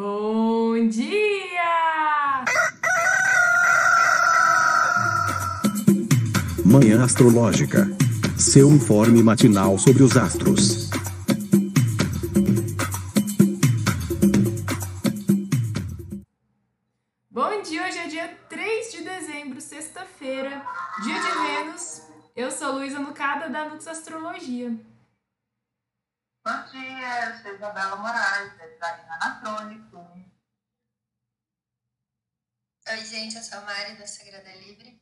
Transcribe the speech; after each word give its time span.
Bom 0.00 0.88
dia! 0.88 2.44
Manhã 6.64 7.02
Astrológica. 7.02 7.88
Seu 8.38 8.70
informe 8.70 9.20
matinal 9.24 9.76
sobre 9.76 10.04
os 10.04 10.16
astros. 10.16 10.88
Bom 17.28 17.60
dia, 17.62 17.84
hoje 17.84 17.98
é 17.98 18.06
dia 18.06 18.38
3 18.48 18.92
de 18.92 19.02
dezembro, 19.02 19.60
sexta-feira, 19.60 20.62
dia 21.02 21.14
de 21.14 21.38
Vênus. 21.40 22.02
Eu 22.36 22.52
sou 22.52 22.74
Luísa 22.74 23.00
Nucada, 23.00 23.48
da 23.48 23.68
Nux 23.68 23.84
Astrologia. 23.88 24.78
Bom 26.70 26.78
dia, 26.78 27.30
eu 27.30 27.42
sou 27.42 27.54
Isabela 27.54 27.96
Moraes, 27.96 28.52
designer 28.52 29.06
anatrônico. 29.08 30.06
Oi, 32.90 33.04
gente, 33.06 33.36
eu 33.36 33.42
sou 33.42 33.58
a 33.58 33.62
Mari, 33.62 33.96
da 33.96 34.06
Sagrada 34.06 34.52
Livre. 34.56 35.00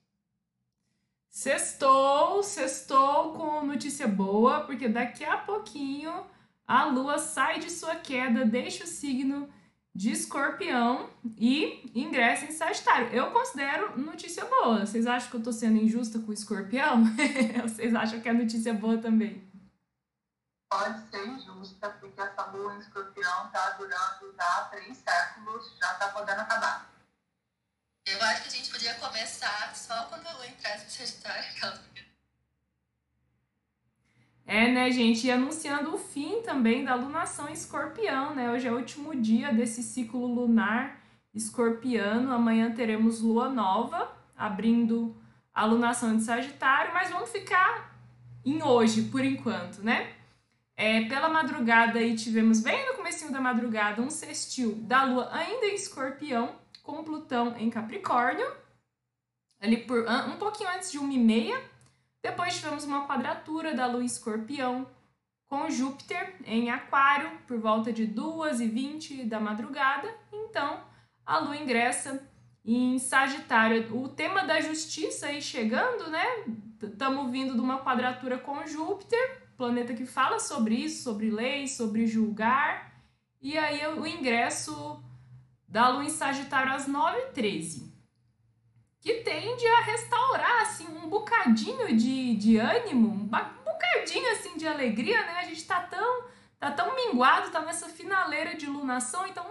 Sextou, 1.29 2.41
sextou 2.45 3.33
com 3.33 3.67
notícia 3.67 4.07
boa, 4.07 4.61
porque 4.61 4.89
daqui 4.89 5.25
a 5.25 5.39
pouquinho 5.39 6.25
a 6.65 6.85
lua 6.85 7.19
sai 7.19 7.59
de 7.59 7.71
sua 7.71 7.97
queda, 7.97 8.45
deixa 8.45 8.85
o 8.85 8.87
signo 8.87 9.53
de 9.93 10.13
escorpião 10.13 11.11
e 11.37 11.91
ingressa 11.97 12.45
em 12.45 12.53
Sagitário. 12.53 13.09
Eu 13.09 13.33
considero 13.33 13.99
notícia 13.99 14.45
boa. 14.45 14.87
Vocês 14.87 15.05
acham 15.05 15.31
que 15.31 15.37
eu 15.37 15.43
tô 15.43 15.53
sendo 15.53 15.79
injusta 15.79 16.21
com 16.21 16.31
o 16.31 16.35
escorpião? 16.35 17.03
Vocês 17.67 17.93
acham 17.93 18.21
que 18.21 18.29
é 18.29 18.33
notícia 18.33 18.73
boa 18.73 18.99
também? 18.99 19.46
Pode 20.69 21.09
ser 21.11 21.27
injusta, 21.29 21.91
porque 21.91 22.21
essa 22.21 22.45
lua 22.47 22.75
em 22.75 22.79
escorpião 22.79 23.47
está 23.47 23.71
durando 23.73 24.35
já 24.37 24.65
três 24.65 24.97
séculos, 24.99 25.77
já 25.81 25.93
está 25.93 26.09
podendo 26.09 26.41
acabar. 26.41 26.91
Eu 28.07 28.21
acho 28.23 28.43
que 28.43 28.49
a 28.49 28.51
gente 28.51 28.71
podia 28.71 28.95
começar 28.95 29.75
só 29.75 30.05
quando 30.07 30.27
a 30.27 30.33
lua 30.33 30.47
entrasse 30.47 30.85
no 30.85 30.91
Sagitário. 30.91 31.51
aquela- 31.51 31.83
É, 34.45 34.71
né, 34.71 34.91
gente? 34.93 35.27
E 35.27 35.31
anunciando 35.31 35.95
o 35.95 35.99
fim 35.99 36.43
também 36.43 36.85
da 36.85 36.95
lunação 36.95 37.49
em 37.49 37.53
escorpião, 37.53 38.35
né? 38.35 38.51
Hoje 38.51 38.67
é 38.69 38.73
o 38.73 38.77
último 38.77 39.15
dia 39.15 39.53
desse 39.53 39.83
ciclo 39.83 40.25
lunar 40.27 41.01
escorpiano. 41.35 42.33
Amanhã 42.33 42.73
teremos 42.73 43.21
lua 43.21 43.49
nova, 43.49 44.17
abrindo 44.37 45.17
a 45.53 45.65
lunação 45.65 46.17
de 46.17 46.23
Sagitário, 46.23 46.93
mas 46.95 47.11
vamos 47.11 47.31
ficar 47.31 47.93
em 48.45 48.63
hoje, 48.63 49.03
por 49.11 49.25
enquanto, 49.25 49.83
né? 49.83 50.16
É, 50.77 51.05
pela 51.07 51.29
madrugada 51.29 51.99
aí 51.99 52.15
tivemos, 52.15 52.61
bem 52.61 52.87
no 52.87 52.95
comecinho 52.95 53.33
da 53.33 53.41
madrugada, 53.41 54.03
um 54.03 54.11
sextil 54.11 54.75
da 54.83 55.05
lua 55.05 55.31
ainda 55.33 55.67
em 55.67 55.75
escorpião, 55.75 56.55
com 56.83 57.03
Plutão 57.03 57.57
em 57.57 57.71
Capricórnio, 57.71 58.47
ali 59.61 59.79
por 59.79 60.07
um 60.29 60.37
pouquinho 60.37 60.71
antes 60.71 60.93
de 60.93 60.99
uma 60.99 61.13
e 61.13 61.19
meia. 61.19 61.61
Depois 62.23 62.57
tivemos 62.57 62.85
uma 62.85 63.07
quadratura 63.07 63.75
da 63.75 63.87
Lua 63.87 64.03
em 64.03 64.07
Escorpião 64.07 64.87
com 65.49 65.71
Júpiter 65.71 66.35
em 66.45 66.71
Aquário 66.71 67.31
por 67.47 67.59
volta 67.59 67.93
de 67.93 68.07
2h20 68.07 69.29
da 69.29 69.39
madrugada. 69.39 70.13
Então, 70.33 70.81
a 71.25 71.39
Lua 71.39 71.57
ingressa 71.57 72.29
em 72.65 72.99
Sagitário. 72.99 73.97
O 73.97 74.09
tema 74.09 74.45
da 74.45 74.61
justiça 74.61 75.27
aí 75.27 75.41
chegando, 75.41 76.11
né? 76.11 76.25
Estamos 76.83 77.31
vindo 77.31 77.55
de 77.55 77.61
uma 77.61 77.79
quadratura 77.79 78.39
com 78.39 78.67
Júpiter, 78.67 79.46
planeta 79.57 79.95
que 79.95 80.07
fala 80.07 80.39
sobre 80.39 80.75
isso, 80.75 81.03
sobre 81.03 81.31
leis, 81.31 81.77
sobre 81.77 82.07
julgar. 82.07 82.93
E 83.41 83.57
aí 83.57 83.87
o 83.87 84.07
ingresso 84.07 85.03
da 85.69 85.89
Lua 85.89 86.05
em 86.05 86.11
Sagitário 86.11 86.73
às 86.73 86.89
9h13 86.89 87.97
que 89.07 89.23
tende 89.23 89.65
a 89.65 89.83
restaurar 89.83 90.63
assim 90.63 90.85
um 90.89 91.09
bocadinho 91.09 91.97
de, 91.97 92.35
de 92.35 92.57
ânimo, 92.57 93.09
um 93.09 93.29
bocadinho 93.29 94.33
assim 94.33 94.57
de 94.57 94.67
alegria, 94.67 95.21
né? 95.21 95.35
A 95.39 95.45
gente 95.45 95.65
tá 95.65 95.79
tão 95.79 96.25
tá 96.59 96.73
tão 96.73 96.93
minguado, 96.97 97.53
tá 97.53 97.61
nessa 97.61 97.89
finaleira 97.89 98.57
de 98.57 98.67
lunação, 98.67 99.25
então 99.25 99.47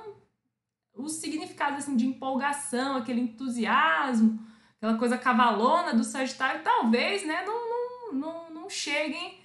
os 0.93 1.13
significados 1.13 1.79
assim 1.79 1.95
de 1.95 2.05
empolgação, 2.05 2.97
aquele 2.97 3.21
entusiasmo, 3.21 4.45
aquela 4.75 4.97
coisa 4.97 5.17
cavalona 5.17 5.93
do 5.93 6.03
Sagitário, 6.03 6.61
talvez, 6.61 7.25
né, 7.25 7.45
não, 7.45 7.69
não, 7.69 8.13
não, 8.13 8.49
não 8.49 8.69
cheguem 8.69 9.39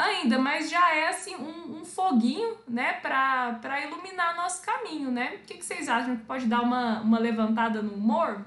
ainda, 0.00 0.38
mas 0.38 0.70
já 0.70 0.94
é 0.94 1.08
assim 1.08 1.36
um, 1.36 1.80
um 1.80 1.84
foguinho, 1.84 2.58
né, 2.66 2.94
para 3.00 3.80
iluminar 3.80 4.36
nosso 4.36 4.62
caminho, 4.62 5.10
né? 5.10 5.36
O 5.36 5.38
que, 5.44 5.58
que 5.58 5.64
vocês 5.64 5.88
acham 5.88 6.16
que 6.16 6.24
pode 6.24 6.46
dar 6.46 6.60
uma, 6.60 7.00
uma 7.00 7.18
levantada 7.18 7.82
no 7.82 7.94
humor? 7.94 8.44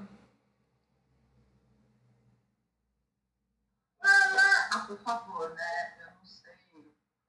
Ah, 4.02 4.84
por 4.86 4.98
favor, 4.98 5.50
né? 5.54 5.94
Eu 6.00 6.10
não 6.14 6.24
sei 6.24 6.52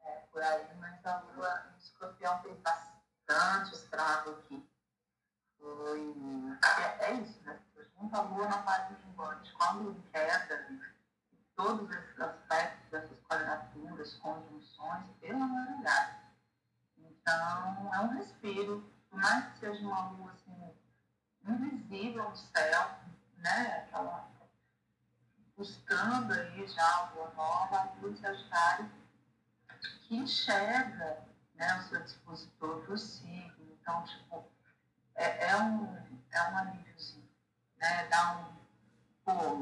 é, 0.02 0.12
por 0.32 0.42
aí, 0.42 0.68
mas 0.80 1.06
a 1.06 1.20
lua 1.20 1.66
em 1.74 1.78
escorpião 1.78 2.42
fez 2.42 2.58
bastante 2.60 3.76
estrago 3.76 4.32
aqui. 4.32 4.68
Foi. 5.60 6.16
É, 6.64 7.12
é 7.12 7.14
isso, 7.14 7.40
né? 7.44 7.60
Junto 7.98 8.16
a 8.16 8.22
lua 8.22 8.48
na 8.48 8.64
fase 8.64 8.96
minguante. 9.06 9.54
Quando 9.54 9.92
em 9.92 10.02
queda, 10.12 10.68
todos 11.56 11.90
esses 11.90 12.20
aspectos, 12.20 12.94
essas 12.94 13.20
quadraturas, 13.22 14.14
conjunções, 14.16 15.08
pela 15.20 15.38
humanidade. 15.38 16.18
Então, 16.98 17.94
é 17.94 18.00
um 18.02 18.18
respiro. 18.18 18.92
Por 19.10 19.20
mais 19.20 19.54
que 19.54 19.60
seja 19.60 19.82
uma 19.82 20.10
lua 20.10 20.32
assim, 20.32 20.74
invisível 21.48 22.30
no 22.30 22.36
céu, 22.36 22.92
né? 23.38 23.86
Aquela 23.88 24.30
buscando 25.56 26.34
aí 26.34 26.68
já 26.68 26.84
a 26.84 27.10
lua 27.12 27.34
nova, 27.34 27.78
a 27.78 28.02
lua 28.02 28.16
Sagitário, 28.18 28.92
que 30.04 30.18
enxerga 30.18 31.26
né, 31.56 31.80
o 31.80 31.84
seu 31.84 32.02
dispositor 32.04 32.86
para 32.86 32.98
signo. 32.98 33.78
Então, 33.82 34.04
tipo, 34.04 34.46
é, 35.16 35.48
é 35.48 35.58
um, 35.58 35.96
é 36.32 36.42
um 36.50 36.58
alíviozinho, 36.58 37.30
né? 37.78 38.08
Dá 38.08 38.38
um, 38.38 38.56
pô, 39.24 39.56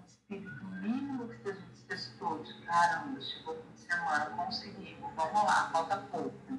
um 0.00 0.06
espírito 0.06 0.64
mínimo 0.64 1.28
que 1.28 1.42
seja 1.42 1.60
de 1.60 1.78
sextou, 1.86 2.42
de 2.42 2.54
caramba, 2.62 3.20
chegou 3.20 3.54
o 3.58 3.62
fim 3.62 3.72
de 3.74 3.80
semana, 3.80 4.26
conseguimos, 4.30 5.14
vamos 5.14 5.44
lá, 5.44 5.70
falta 5.70 5.96
pouco. 5.98 6.58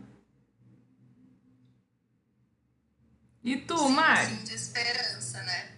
E 3.43 3.57
tu, 3.57 3.77
Sim, 3.77 3.89
Mari? 3.89 4.25
sim, 4.27 4.43
de 4.43 4.53
esperança, 4.53 5.41
né? 5.43 5.75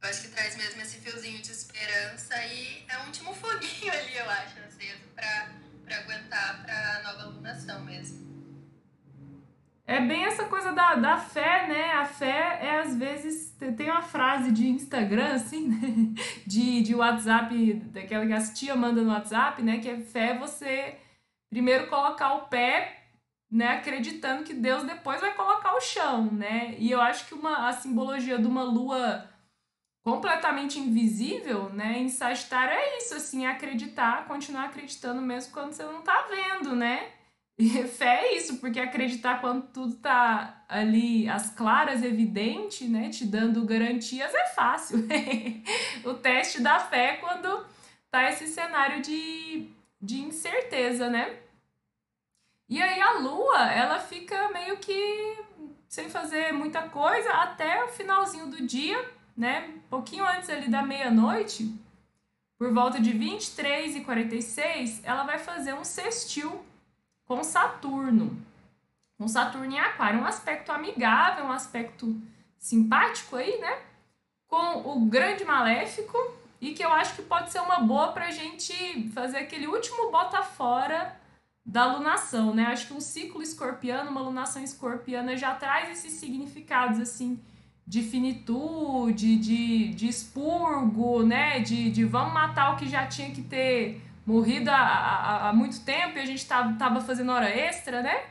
Eu 0.00 0.08
acho 0.08 0.22
que 0.22 0.28
traz 0.28 0.56
mesmo 0.56 0.80
esse 0.80 0.98
fiozinho 1.00 1.42
de 1.42 1.50
esperança 1.52 2.34
e 2.46 2.86
é 2.88 2.98
um 3.00 3.06
último 3.06 3.34
foguinho 3.36 3.92
ali, 3.92 4.16
eu 4.16 4.30
acho, 4.30 4.58
aceso 4.60 5.02
pra, 5.14 5.50
pra 5.84 5.98
aguentar 5.98 6.62
pra 6.64 7.02
nova 7.02 7.24
lunação 7.26 7.84
mesmo. 7.84 8.27
É 9.90 10.00
bem 10.02 10.24
essa 10.26 10.44
coisa 10.44 10.70
da, 10.72 10.94
da 10.96 11.16
fé, 11.16 11.66
né? 11.66 11.92
A 11.92 12.04
fé 12.04 12.58
é 12.62 12.78
às 12.80 12.94
vezes. 12.94 13.56
te- 13.58 13.72
Tem 13.72 13.90
uma 13.90 14.02
frase 14.02 14.52
de 14.52 14.68
Instagram, 14.68 15.32
assim, 15.34 15.66
né? 15.68 16.14
De, 16.46 16.82
de 16.82 16.94
WhatsApp, 16.94 17.72
daquela 17.92 18.26
que 18.26 18.32
as 18.34 18.50
tia 18.58 18.76
manda 18.76 19.00
no 19.02 19.10
WhatsApp, 19.10 19.62
né? 19.62 19.78
Que 19.78 19.88
é 19.88 19.96
fé 20.00 20.36
você 20.38 20.98
primeiro 21.50 21.88
colocar 21.88 22.34
o 22.34 22.48
pé, 22.48 23.02
né? 23.50 23.68
Acreditando 23.78 24.44
que 24.44 24.52
Deus 24.52 24.84
depois 24.84 25.22
vai 25.22 25.32
colocar 25.34 25.74
o 25.74 25.80
chão, 25.80 26.30
né? 26.32 26.74
E 26.78 26.90
eu 26.90 27.00
acho 27.00 27.26
que 27.26 27.32
uma, 27.34 27.66
a 27.68 27.72
simbologia 27.72 28.38
de 28.38 28.46
uma 28.46 28.62
lua 28.64 29.26
completamente 30.04 30.78
invisível, 30.78 31.70
né? 31.70 31.98
Em 31.98 32.08
Sagitário 32.10 32.74
é 32.74 32.98
isso, 32.98 33.14
assim, 33.14 33.46
é 33.46 33.50
acreditar, 33.50 34.26
continuar 34.26 34.64
acreditando 34.66 35.22
mesmo 35.22 35.52
quando 35.52 35.72
você 35.72 35.82
não 35.82 36.02
tá 36.02 36.26
vendo, 36.30 36.76
né? 36.76 37.10
E 37.58 37.82
fé 37.88 38.24
é 38.24 38.36
isso, 38.36 38.58
porque 38.58 38.78
acreditar 38.78 39.40
quando 39.40 39.66
tudo 39.72 39.96
tá 39.96 40.64
ali, 40.68 41.28
as 41.28 41.50
claras, 41.50 42.02
evidente, 42.02 42.84
né? 42.84 43.10
Te 43.10 43.26
dando 43.26 43.64
garantias 43.64 44.32
é 44.32 44.46
fácil. 44.48 44.98
o 46.04 46.14
teste 46.14 46.62
da 46.62 46.78
fé 46.78 47.14
é 47.14 47.16
quando 47.16 47.66
tá 48.10 48.30
esse 48.30 48.46
cenário 48.46 49.02
de, 49.02 49.68
de 50.00 50.20
incerteza, 50.20 51.10
né? 51.10 51.36
E 52.68 52.80
aí 52.80 53.00
a 53.00 53.18
lua, 53.18 53.72
ela 53.72 53.98
fica 53.98 54.50
meio 54.50 54.76
que 54.76 55.38
sem 55.88 56.08
fazer 56.10 56.52
muita 56.52 56.82
coisa 56.82 57.30
até 57.32 57.82
o 57.82 57.88
finalzinho 57.88 58.46
do 58.46 58.62
dia, 58.62 59.10
né? 59.36 59.74
Pouquinho 59.88 60.26
antes 60.26 60.50
ali 60.50 60.68
da 60.68 60.82
meia-noite, 60.82 61.74
por 62.58 62.72
volta 62.72 63.00
de 63.00 63.10
23 63.10 63.96
e 63.96 64.00
46, 64.02 65.00
ela 65.02 65.24
vai 65.24 65.38
fazer 65.38 65.72
um 65.72 65.82
sextil 65.82 66.62
com 67.28 67.44
Saturno. 67.44 68.36
Com 69.18 69.28
Saturno 69.28 69.70
em 69.72 69.78
Aquário, 69.78 70.20
um 70.20 70.24
aspecto 70.24 70.72
amigável, 70.72 71.44
um 71.44 71.52
aspecto 71.52 72.16
simpático 72.56 73.36
aí, 73.36 73.60
né? 73.60 73.78
Com 74.48 74.96
o 74.96 75.06
grande 75.06 75.44
maléfico 75.44 76.16
e 76.60 76.72
que 76.72 76.82
eu 76.82 76.90
acho 76.90 77.14
que 77.14 77.22
pode 77.22 77.52
ser 77.52 77.60
uma 77.60 77.80
boa 77.80 78.12
pra 78.12 78.30
gente 78.30 79.10
fazer 79.10 79.38
aquele 79.38 79.66
último 79.66 80.10
bota 80.10 80.42
fora 80.42 81.16
da 81.64 81.92
lunação, 81.96 82.54
né? 82.54 82.64
Acho 82.64 82.86
que 82.86 82.94
um 82.94 83.00
ciclo 83.00 83.42
escorpiano, 83.42 84.10
uma 84.10 84.22
lunação 84.22 84.64
escorpiana 84.64 85.36
já 85.36 85.54
traz 85.54 85.90
esses 85.90 86.14
significados 86.14 86.98
assim 86.98 87.38
de 87.86 88.02
finitude, 88.02 89.36
de, 89.36 89.88
de 89.88 90.08
expurgo, 90.08 91.22
né? 91.22 91.60
De, 91.60 91.90
de 91.90 92.04
vamos 92.04 92.32
matar 92.32 92.72
o 92.72 92.76
que 92.76 92.88
já 92.88 93.06
tinha 93.06 93.30
que 93.30 93.42
ter 93.42 94.00
morrido 94.28 94.70
há, 94.70 94.76
há, 94.76 95.48
há 95.48 95.52
muito 95.54 95.82
tempo 95.86 96.18
e 96.18 96.20
a 96.20 96.26
gente 96.26 96.46
tava, 96.46 96.76
tava 96.78 97.00
fazendo 97.00 97.32
hora 97.32 97.48
extra, 97.48 98.02
né? 98.02 98.30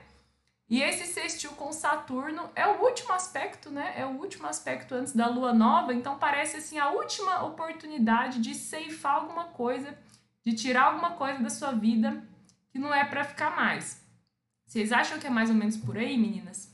E 0.70 0.80
esse 0.80 1.08
sextil 1.08 1.50
com 1.54 1.72
Saturno 1.72 2.52
é 2.54 2.68
o 2.68 2.84
último 2.84 3.14
aspecto, 3.14 3.72
né? 3.72 3.94
É 3.98 4.06
o 4.06 4.10
último 4.10 4.46
aspecto 4.46 4.94
antes 4.94 5.16
da 5.16 5.28
lua 5.28 5.54
nova, 5.54 5.92
então 5.96 6.20
parece 6.20 6.58
assim 6.58 6.78
a 6.78 6.92
última 6.92 7.44
oportunidade 7.44 8.40
de 8.40 8.54
ceifar 8.54 9.16
alguma 9.16 9.46
coisa, 9.46 9.98
de 10.46 10.54
tirar 10.54 10.84
alguma 10.84 11.12
coisa 11.16 11.42
da 11.42 11.50
sua 11.50 11.72
vida 11.72 12.24
que 12.70 12.78
não 12.78 12.94
é 12.94 13.04
para 13.04 13.24
ficar 13.24 13.56
mais. 13.56 14.06
Vocês 14.68 14.92
acham 14.92 15.18
que 15.18 15.26
é 15.26 15.32
mais 15.32 15.50
ou 15.50 15.56
menos 15.56 15.78
por 15.78 15.98
aí, 15.98 16.16
meninas? 16.16 16.72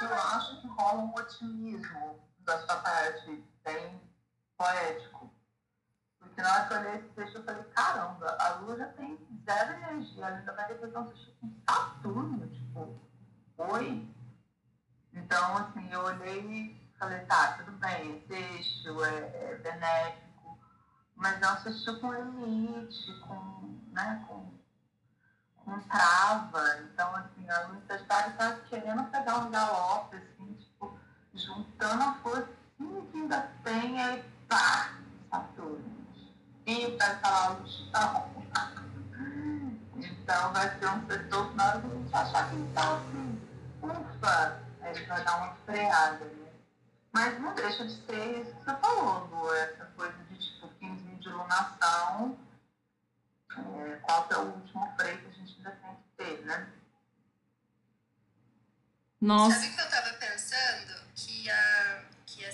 Eu 0.00 0.12
acho 0.12 0.60
que 0.60 0.66
rola 0.66 1.02
um 1.04 1.14
otimismo 1.14 2.18
da 2.40 2.58
sua 2.66 2.76
parte, 2.78 3.51
bem 3.64 4.00
poético. 4.56 5.32
Porque 6.18 6.40
na 6.40 6.52
hora 6.52 6.66
que 6.66 6.74
eu 6.74 6.78
olhei 6.78 6.94
esse 6.94 7.08
texto, 7.08 7.36
eu 7.36 7.44
falei, 7.44 7.62
caramba, 7.64 8.36
a 8.38 8.48
Lua 8.60 8.76
já 8.76 8.86
tem 8.88 9.18
zero 9.44 9.72
energia, 9.72 10.26
ela 10.26 10.36
ainda 10.36 10.52
vai 10.52 10.68
depois 10.68 10.94
um 10.94 11.04
texto 11.06 11.32
com 11.40 11.52
Saturno, 11.68 12.48
tipo, 12.48 13.00
oi? 13.58 14.08
Então, 15.12 15.56
assim, 15.56 15.92
eu 15.92 16.00
olhei 16.00 16.40
e 16.40 16.94
falei, 16.98 17.20
tá, 17.26 17.58
tudo 17.58 17.72
bem, 17.72 18.16
esse 18.16 18.26
texto 18.26 19.04
é, 19.04 19.52
é 19.52 19.58
benéfico, 19.58 20.58
mas 21.16 21.40
não 21.40 21.50
assistiu 21.50 22.00
com 22.00 22.12
limite, 22.14 23.12
com, 23.20 23.80
né, 23.92 24.24
com, 24.26 24.58
com 25.56 25.80
trava. 25.80 26.64
Então, 26.84 27.14
assim, 27.16 27.48
a 27.50 27.66
Luísa 27.66 27.86
Sagitário 27.88 28.30
está 28.30 28.56
querendo 28.68 29.10
pegar 29.10 29.38
um 29.38 29.50
galope, 29.50 30.16
assim, 30.16 30.54
tipo, 30.54 30.98
juntando 31.34 32.02
a 32.02 32.14
força 32.14 32.61
que 32.78 33.18
ainda 33.18 33.50
tem, 33.64 34.02
aí 34.02 34.24
pá, 34.48 34.92
Saturno. 35.30 35.92
E 36.66 36.86
o 36.86 36.98
chão. 37.68 38.32
Então 39.96 40.52
vai 40.52 40.78
ser 40.78 40.88
um 40.88 41.06
setor 41.06 41.50
que 41.50 41.56
nós 41.56 41.82
vamos 41.82 42.14
achar 42.14 42.50
que 42.50 42.56
está 42.56 42.96
assim, 42.96 43.42
ufa, 43.82 44.62
aí 44.80 44.96
ele 44.96 45.06
vai 45.06 45.24
dar 45.24 45.36
uma 45.36 45.54
freada, 45.66 46.24
né? 46.24 46.52
Mas 47.12 47.40
não 47.40 47.54
deixa 47.54 47.86
de 47.86 47.94
ser 48.06 48.40
isso 48.40 48.54
que 48.54 48.64
você 48.64 48.76
falou, 48.76 49.26
Lu, 49.26 49.54
essa 49.54 49.84
coisa 49.96 50.16
de 50.24 50.38
tipo 50.38 50.68
de 50.78 51.28
iluminação, 51.28 52.38
é, 53.56 53.96
qual 54.02 54.26
é 54.30 54.36
o 54.36 54.42
último 54.42 54.92
freio 54.96 55.18
que 55.18 55.26
a 55.26 55.32
gente 55.32 55.56
ainda 55.58 55.70
tem 55.72 55.94
que 55.96 56.02
ter, 56.16 56.46
né? 56.46 56.72
Nossa. 59.20 59.54
Sabe 59.54 59.68
o 59.68 59.74
que 59.74 59.80
eu 59.80 59.90
tava 59.90 60.12
pensando? 60.14 61.02
Que, 61.14 61.50
a, 61.50 62.02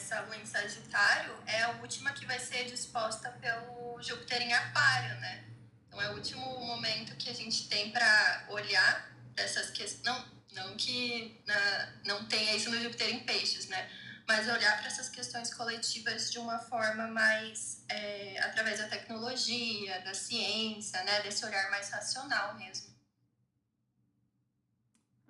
essa 0.08 0.20
lua 0.22 0.36
em 0.36 0.46
Sagitário 0.46 1.34
é 1.46 1.64
a 1.64 1.70
última 1.82 2.12
que 2.12 2.24
vai 2.24 2.38
ser 2.38 2.64
disposta 2.64 3.30
pelo 3.32 4.00
Júpiter 4.00 4.40
em 4.40 4.52
Aquário, 4.54 5.20
né? 5.20 5.44
Então 5.86 6.00
é 6.00 6.10
o 6.10 6.14
último 6.14 6.40
momento 6.60 7.14
que 7.16 7.28
a 7.28 7.34
gente 7.34 7.68
tem 7.68 7.90
para 7.90 8.46
olhar 8.48 9.12
essas 9.36 9.70
questões. 9.70 10.02
Não, 10.04 10.24
não 10.54 10.76
que 10.76 11.38
na, 11.46 11.92
não 12.06 12.24
tenha 12.24 12.56
isso 12.56 12.70
no 12.70 12.80
Júpiter 12.80 13.10
em 13.10 13.20
Peixes, 13.20 13.68
né? 13.68 13.90
mas 14.26 14.46
olhar 14.46 14.76
para 14.76 14.88
essas 14.88 15.08
questões 15.08 15.52
coletivas 15.54 16.30
de 16.30 16.38
uma 16.38 16.58
forma 16.58 17.06
mais 17.06 17.82
é, 17.88 18.38
através 18.40 18.78
da 18.78 18.86
tecnologia, 18.86 20.00
da 20.02 20.12
ciência, 20.12 21.02
né, 21.04 21.22
desse 21.22 21.46
olhar 21.46 21.70
mais 21.70 21.88
racional 21.90 22.54
mesmo. 22.56 22.94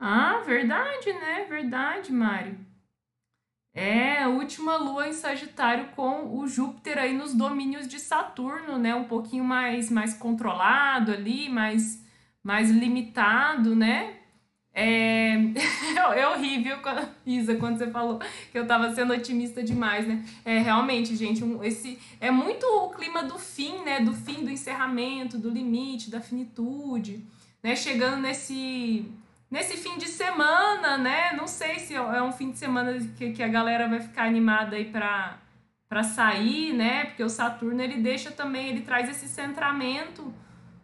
Ah, 0.01 0.41
verdade, 0.45 1.13
né? 1.13 1.45
Verdade, 1.49 2.11
Mário. 2.11 2.68
É 3.79 4.27
última 4.27 4.77
lua 4.77 5.07
em 5.07 5.13
Sagitário 5.13 5.91
com 5.95 6.37
o 6.37 6.49
Júpiter 6.49 6.99
aí 6.99 7.17
nos 7.17 7.33
domínios 7.33 7.87
de 7.87 8.01
Saturno, 8.01 8.77
né? 8.77 8.93
Um 8.93 9.05
pouquinho 9.05 9.45
mais 9.45 9.89
mais 9.89 10.15
controlado 10.15 11.13
ali, 11.13 11.49
mais 11.49 12.05
mais 12.43 12.73
limitado, 12.73 13.77
né? 13.77 14.17
É, 14.75 15.37
eu 16.21 16.41
ri, 16.41 16.61
viu, 16.61 16.77
Isa, 17.25 17.55
quando 17.55 17.79
você 17.79 17.89
falou 17.89 18.19
que 18.51 18.59
eu 18.59 18.67
tava 18.67 18.93
sendo 18.93 19.13
otimista 19.13 19.63
demais, 19.63 20.09
né? 20.09 20.25
É, 20.45 20.59
realmente, 20.59 21.15
gente, 21.15 21.45
um, 21.45 21.63
esse 21.63 22.01
é 22.21 22.33
muito 22.33 22.65
o 22.65 22.91
clima 22.91 23.23
do 23.23 23.39
fim, 23.39 23.85
né? 23.85 24.01
Do 24.01 24.13
fim, 24.13 24.45
do 24.45 24.51
encerramento, 24.51 25.39
do 25.39 25.49
limite, 25.49 26.11
da 26.11 26.21
finitude, 26.21 27.25
né? 27.63 27.77
Chegando 27.77 28.23
nesse, 28.23 29.07
nesse 29.51 29.77
fim 29.77 29.99
de 29.99 30.09
semana, 30.09 30.99
né? 30.99 31.33
Não 31.33 31.47
sei 31.47 31.79
se 31.79 31.95
é 31.95 32.23
um 32.23 32.33
fim 32.33 32.51
de 32.51 32.59
semana 32.59 32.99
que, 33.17 33.33
que 33.33 33.43
a 33.43 33.49
galera 33.49 33.89
vai 33.89 34.01
ficar 34.01 34.25
animada 34.25 34.77
aí 34.77 34.87
pra, 34.87 35.39
pra 35.89 36.03
sair, 36.03 36.73
né? 36.75 37.07
Porque 37.07 37.23
o 37.23 37.29
Saturno, 37.29 37.81
ele 37.81 37.97
deixa 37.97 38.31
também, 38.31 38.69
ele 38.69 38.83
traz 38.83 39.09
esse 39.09 39.29
centramento 39.29 40.33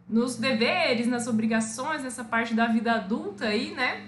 nos 0.07 0.35
deveres, 0.35 1.07
nas 1.07 1.27
obrigações, 1.27 2.03
nessa 2.03 2.23
parte 2.23 2.53
da 2.53 2.67
vida 2.67 2.93
adulta 2.93 3.45
aí, 3.45 3.71
né? 3.71 4.07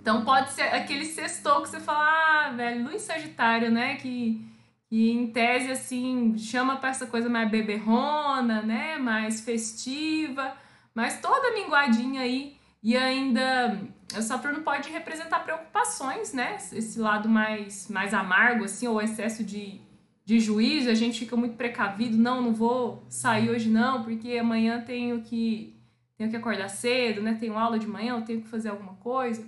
Então 0.00 0.24
pode 0.24 0.52
ser 0.52 0.62
aquele 0.62 1.04
sextou 1.04 1.62
que 1.62 1.68
você 1.68 1.80
fala, 1.80 2.46
ah, 2.46 2.52
velho, 2.52 2.84
luz 2.84 3.02
sagitário, 3.02 3.72
né? 3.72 3.96
Que, 3.96 4.40
que 4.88 5.10
em 5.10 5.26
tese, 5.32 5.72
assim, 5.72 6.38
chama 6.38 6.76
para 6.76 6.90
essa 6.90 7.06
coisa 7.06 7.28
mais 7.28 7.50
beberrona, 7.50 8.62
né? 8.62 8.98
Mais 8.98 9.40
festiva, 9.40 10.56
mas 10.94 11.20
toda 11.20 11.52
minguadinha 11.54 12.20
aí. 12.20 12.55
E 12.86 12.96
ainda 12.96 13.80
o 14.16 14.22
Saturno 14.22 14.62
pode 14.62 14.88
representar 14.90 15.40
preocupações, 15.40 16.32
né? 16.32 16.54
Esse 16.54 17.00
lado 17.00 17.28
mais, 17.28 17.88
mais 17.88 18.14
amargo, 18.14 18.64
assim, 18.64 18.86
ou 18.86 19.02
excesso 19.02 19.42
de, 19.42 19.80
de 20.24 20.38
juízo, 20.38 20.88
a 20.88 20.94
gente 20.94 21.18
fica 21.18 21.36
muito 21.36 21.56
precavido, 21.56 22.16
não, 22.16 22.40
não 22.40 22.54
vou 22.54 23.04
sair 23.08 23.50
hoje 23.50 23.68
não, 23.68 24.04
porque 24.04 24.38
amanhã 24.38 24.80
tenho 24.82 25.20
que 25.20 25.74
tenho 26.16 26.30
que 26.30 26.36
acordar 26.36 26.68
cedo, 26.68 27.20
né? 27.20 27.34
Tenho 27.34 27.58
aula 27.58 27.76
de 27.76 27.88
manhã, 27.88 28.18
eu 28.18 28.24
tenho 28.24 28.40
que 28.40 28.46
fazer 28.46 28.68
alguma 28.68 28.94
coisa. 28.94 29.44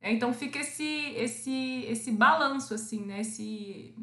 É, 0.00 0.12
então 0.12 0.32
fica 0.32 0.60
esse 0.60 1.12
esse 1.16 1.84
esse 1.88 2.12
balanço 2.12 2.72
assim, 2.72 3.04
né? 3.04 3.22
Esse 3.22 3.96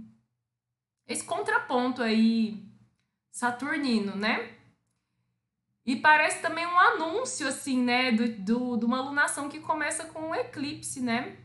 esse 1.07 1.23
contraponto 1.23 2.03
aí 2.03 2.65
saturnino, 3.31 4.13
né? 4.17 4.56
E 5.87 5.95
parece 5.95 6.41
também 6.41 6.67
um 6.67 6.77
anúncio 6.77 7.47
assim, 7.47 7.81
né, 7.81 8.11
do, 8.11 8.27
do, 8.33 8.77
de 8.77 8.83
uma 8.83 8.99
lunação 8.99 9.47
que 9.47 9.61
começa 9.61 10.03
com 10.03 10.19
um 10.19 10.35
eclipse, 10.35 10.99
né? 10.99 11.37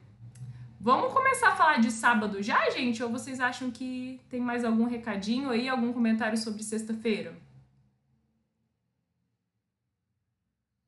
Vamos 0.80 1.12
começar 1.12 1.50
a 1.50 1.56
falar 1.56 1.80
de 1.80 1.92
sábado 1.92 2.42
já, 2.42 2.68
gente? 2.70 3.00
Ou 3.04 3.08
vocês 3.08 3.38
acham 3.38 3.70
que 3.70 4.20
tem 4.28 4.40
mais 4.40 4.64
algum 4.64 4.84
recadinho 4.84 5.50
aí, 5.50 5.68
algum 5.68 5.92
comentário 5.92 6.36
sobre 6.36 6.64
sexta-feira? 6.64 7.36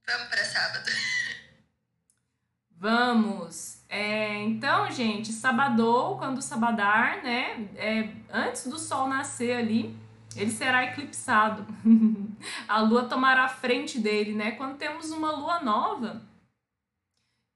Vamos 0.04 0.28
para 0.28 0.44
sábado. 0.44 0.90
Vamos. 2.76 3.84
É, 3.88 4.42
então, 4.42 4.90
gente, 4.90 5.32
sabadou, 5.32 6.18
quando 6.18 6.42
sabadar, 6.42 7.22
né? 7.22 7.68
É, 7.76 8.10
antes 8.32 8.66
do 8.66 8.80
sol 8.80 9.08
nascer 9.08 9.56
ali, 9.56 9.96
ele 10.36 10.50
será 10.50 10.84
eclipsado. 10.84 11.66
a 12.68 12.80
lua 12.80 13.04
tomará 13.04 13.44
a 13.44 13.48
frente 13.48 13.98
dele, 13.98 14.34
né? 14.34 14.52
Quando 14.52 14.76
temos 14.76 15.10
uma 15.10 15.32
lua 15.32 15.60
nova, 15.60 16.22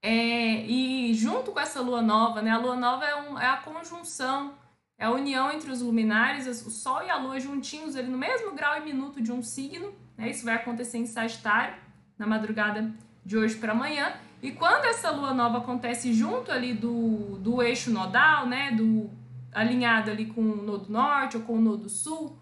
é, 0.02 0.64
e 0.66 1.12
junto 1.14 1.52
com 1.52 1.60
essa 1.60 1.80
lua 1.80 2.00
nova, 2.00 2.40
né, 2.40 2.50
a 2.50 2.58
lua 2.58 2.76
nova 2.76 3.04
é, 3.04 3.16
um, 3.16 3.38
é, 3.38 3.46
a 3.46 3.56
conjunção, 3.56 4.54
é 4.96 5.06
a 5.06 5.10
união 5.10 5.50
entre 5.50 5.70
os 5.70 5.82
luminares, 5.82 6.46
o 6.66 6.70
Sol 6.70 7.02
e 7.02 7.10
a 7.10 7.16
Lua 7.16 7.38
juntinhos 7.38 7.94
ali 7.94 8.08
no 8.08 8.18
mesmo 8.18 8.52
grau 8.52 8.76
e 8.78 8.84
minuto 8.84 9.20
de 9.20 9.32
um 9.32 9.42
signo. 9.42 9.92
Né, 10.16 10.30
isso 10.30 10.44
vai 10.44 10.54
acontecer 10.54 10.98
em 10.98 11.06
Sagitário, 11.06 11.74
na 12.16 12.26
madrugada 12.26 12.92
de 13.24 13.36
hoje 13.36 13.56
para 13.56 13.72
amanhã. 13.72 14.12
E 14.42 14.52
quando 14.52 14.84
essa 14.84 15.10
lua 15.10 15.34
nova 15.34 15.58
acontece 15.58 16.12
junto 16.12 16.50
ali 16.50 16.74
do, 16.74 17.38
do 17.38 17.62
eixo 17.62 17.90
nodal, 17.90 18.46
né, 18.46 18.72
do, 18.72 19.10
alinhado 19.52 20.10
ali 20.10 20.26
com 20.26 20.40
o 20.40 20.56
nodo 20.56 20.90
norte 20.90 21.36
ou 21.36 21.42
com 21.42 21.54
o 21.54 21.60
nodo 21.60 21.88
sul, 21.88 22.38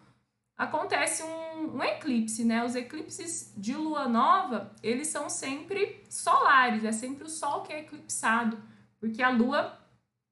acontece 0.57 1.23
um, 1.23 1.77
um, 1.77 1.83
eclipse, 1.83 2.45
né? 2.45 2.65
Os 2.65 2.75
eclipses 2.75 3.53
de 3.57 3.75
lua 3.75 4.09
nova, 4.09 4.75
eles 4.83 5.09
são 5.09 5.29
sempre 5.29 6.03
solares, 6.09 6.85
é 6.85 6.93
sempre 6.93 7.25
o 7.25 7.29
sol 7.29 7.63
que 7.63 7.73
é 7.73 7.81
eclipsado, 7.81 8.59
porque 8.99 9.23
a 9.23 9.31
lua 9.31 9.79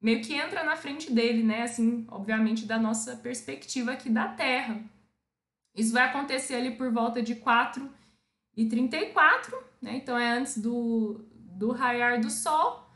meio 0.00 0.22
que 0.22 0.34
entra 0.34 0.62
na 0.64 0.76
frente 0.76 1.12
dele, 1.12 1.42
né? 1.42 1.62
Assim, 1.62 2.06
obviamente, 2.10 2.66
da 2.66 2.78
nossa 2.78 3.16
perspectiva 3.16 3.92
aqui 3.92 4.08
da 4.08 4.28
Terra. 4.28 4.82
Isso 5.74 5.92
vai 5.92 6.04
acontecer 6.04 6.54
ali 6.54 6.70
por 6.72 6.90
volta 6.92 7.22
de 7.22 7.34
4 7.34 7.90
e 8.56 8.66
34, 8.66 9.62
né? 9.80 9.96
Então 9.96 10.16
é 10.18 10.30
antes 10.30 10.58
do, 10.58 11.24
do 11.32 11.72
raiar 11.72 12.20
do 12.20 12.30
sol. 12.30 12.88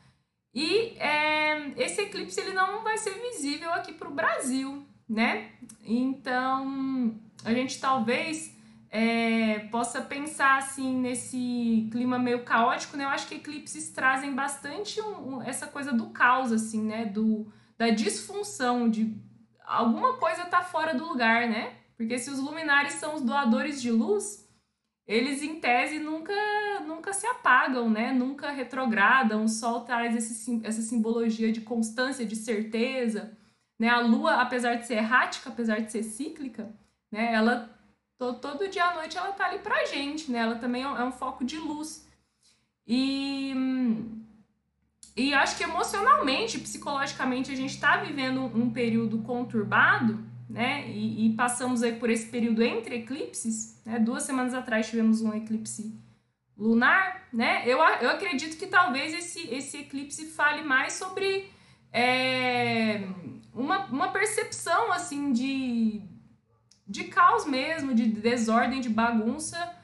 E 0.54 0.97
é, 0.99 1.73
esse 1.82 2.02
eclipse 2.02 2.40
ele 2.40 2.52
não 2.52 2.82
vai 2.82 2.97
ser 2.97 3.14
visível 3.14 3.73
aqui 3.73 3.92
para 3.92 4.08
o 4.08 4.14
Brasil, 4.14 4.87
né? 5.09 5.50
Então, 5.85 7.15
a 7.45 7.53
gente 7.53 7.81
talvez 7.81 8.57
é, 8.91 9.61
possa 9.71 10.00
pensar 10.00 10.59
assim 10.59 10.97
nesse 10.99 11.88
clima 11.91 12.19
meio 12.19 12.45
caótico, 12.45 12.97
né? 12.97 13.05
Eu 13.05 13.09
acho 13.09 13.29
que 13.29 13.37
eclipses 13.37 13.91
trazem 13.91 14.35
bastante 14.35 15.00
um, 15.00 15.37
um, 15.37 15.43
essa 15.43 15.67
coisa 15.67 15.93
do 15.93 16.11
caos, 16.11 16.53
assim, 16.53 16.83
né? 16.83 17.05
Do, 17.07 17.47
da 17.77 17.91
disfunção, 17.91 18.88
de 18.88 19.15
alguma 19.65 20.15
coisa 20.17 20.45
tá 20.47 20.62
fora 20.62 20.95
do 20.95 21.07
lugar, 21.07 21.49
né? 21.49 21.75
Porque 21.97 22.19
se 22.19 22.31
os 22.31 22.38
luminares 22.38 22.95
são 22.95 23.15
os 23.15 23.23
doadores 23.23 23.81
de 23.83 23.91
luz, 23.91 24.49
eles 25.07 25.43
em 25.43 25.59
tese 25.59 25.99
nunca, 25.99 26.33
nunca 26.87 27.12
se 27.12 27.27
apagam, 27.27 27.91
né? 27.91 28.12
Nunca 28.12 28.50
retrogradam. 28.50 29.45
O 29.45 29.49
Sol 29.49 29.81
traz 29.81 30.15
esse, 30.15 30.61
essa 30.65 30.83
simbologia 30.83 31.50
de 31.50 31.62
constância, 31.62 32.25
de 32.25 32.37
certeza. 32.37 33.38
Né? 33.78 33.88
A 33.88 34.00
Lua, 34.00 34.40
apesar 34.42 34.75
de 34.75 34.87
ser 34.87 34.94
errática, 34.94 35.50
apesar 35.50 35.80
de 35.80 35.92
ser 35.92 36.02
cíclica, 36.02 36.75
né? 37.11 37.32
Ela 37.32 37.70
todo, 38.18 38.68
dia 38.68 38.85
à 38.85 38.94
noite 38.97 39.16
ela 39.16 39.32
tá 39.32 39.47
ali 39.47 39.61
pra 39.61 39.87
gente, 39.87 40.30
né? 40.30 40.40
Ela 40.40 40.56
também 40.56 40.82
é 40.82 41.04
um 41.04 41.12
foco 41.12 41.44
de 41.44 41.56
luz. 41.56 42.06
E 42.87 43.54
e 45.16 45.35
acho 45.35 45.56
que 45.56 45.64
emocionalmente, 45.64 46.61
psicologicamente, 46.61 47.50
a 47.50 47.56
gente 47.56 47.75
está 47.75 47.97
vivendo 47.97 48.40
um 48.40 48.70
período 48.70 49.18
conturbado, 49.18 50.25
né? 50.49 50.88
E, 50.88 51.26
e, 51.26 51.35
passamos 51.35 51.82
aí 51.82 51.97
por 51.97 52.08
esse 52.08 52.28
período 52.28 52.62
entre 52.62 52.97
eclipses. 52.97 53.82
Né? 53.85 53.99
Duas 53.99 54.23
semanas 54.23 54.54
atrás 54.54 54.88
tivemos 54.88 55.20
um 55.20 55.35
eclipse 55.35 55.92
lunar, 56.56 57.28
né? 57.32 57.62
Eu, 57.66 57.78
eu 57.78 58.11
acredito 58.11 58.56
que 58.56 58.68
talvez 58.68 59.12
esse, 59.12 59.52
esse 59.52 59.78
eclipse 59.78 60.26
fale 60.26 60.62
mais 60.62 60.92
sobre 60.92 61.50
é, 61.92 63.02
uma, 63.55 63.87
uma 63.87 64.09
percepção 64.09 64.93
assim 64.93 65.33
de, 65.33 66.02
de 66.87 67.05
caos 67.05 67.45
mesmo, 67.47 67.95
de 67.95 68.07
desordem, 68.07 68.81
de 68.81 68.88
bagunça, 68.88 69.75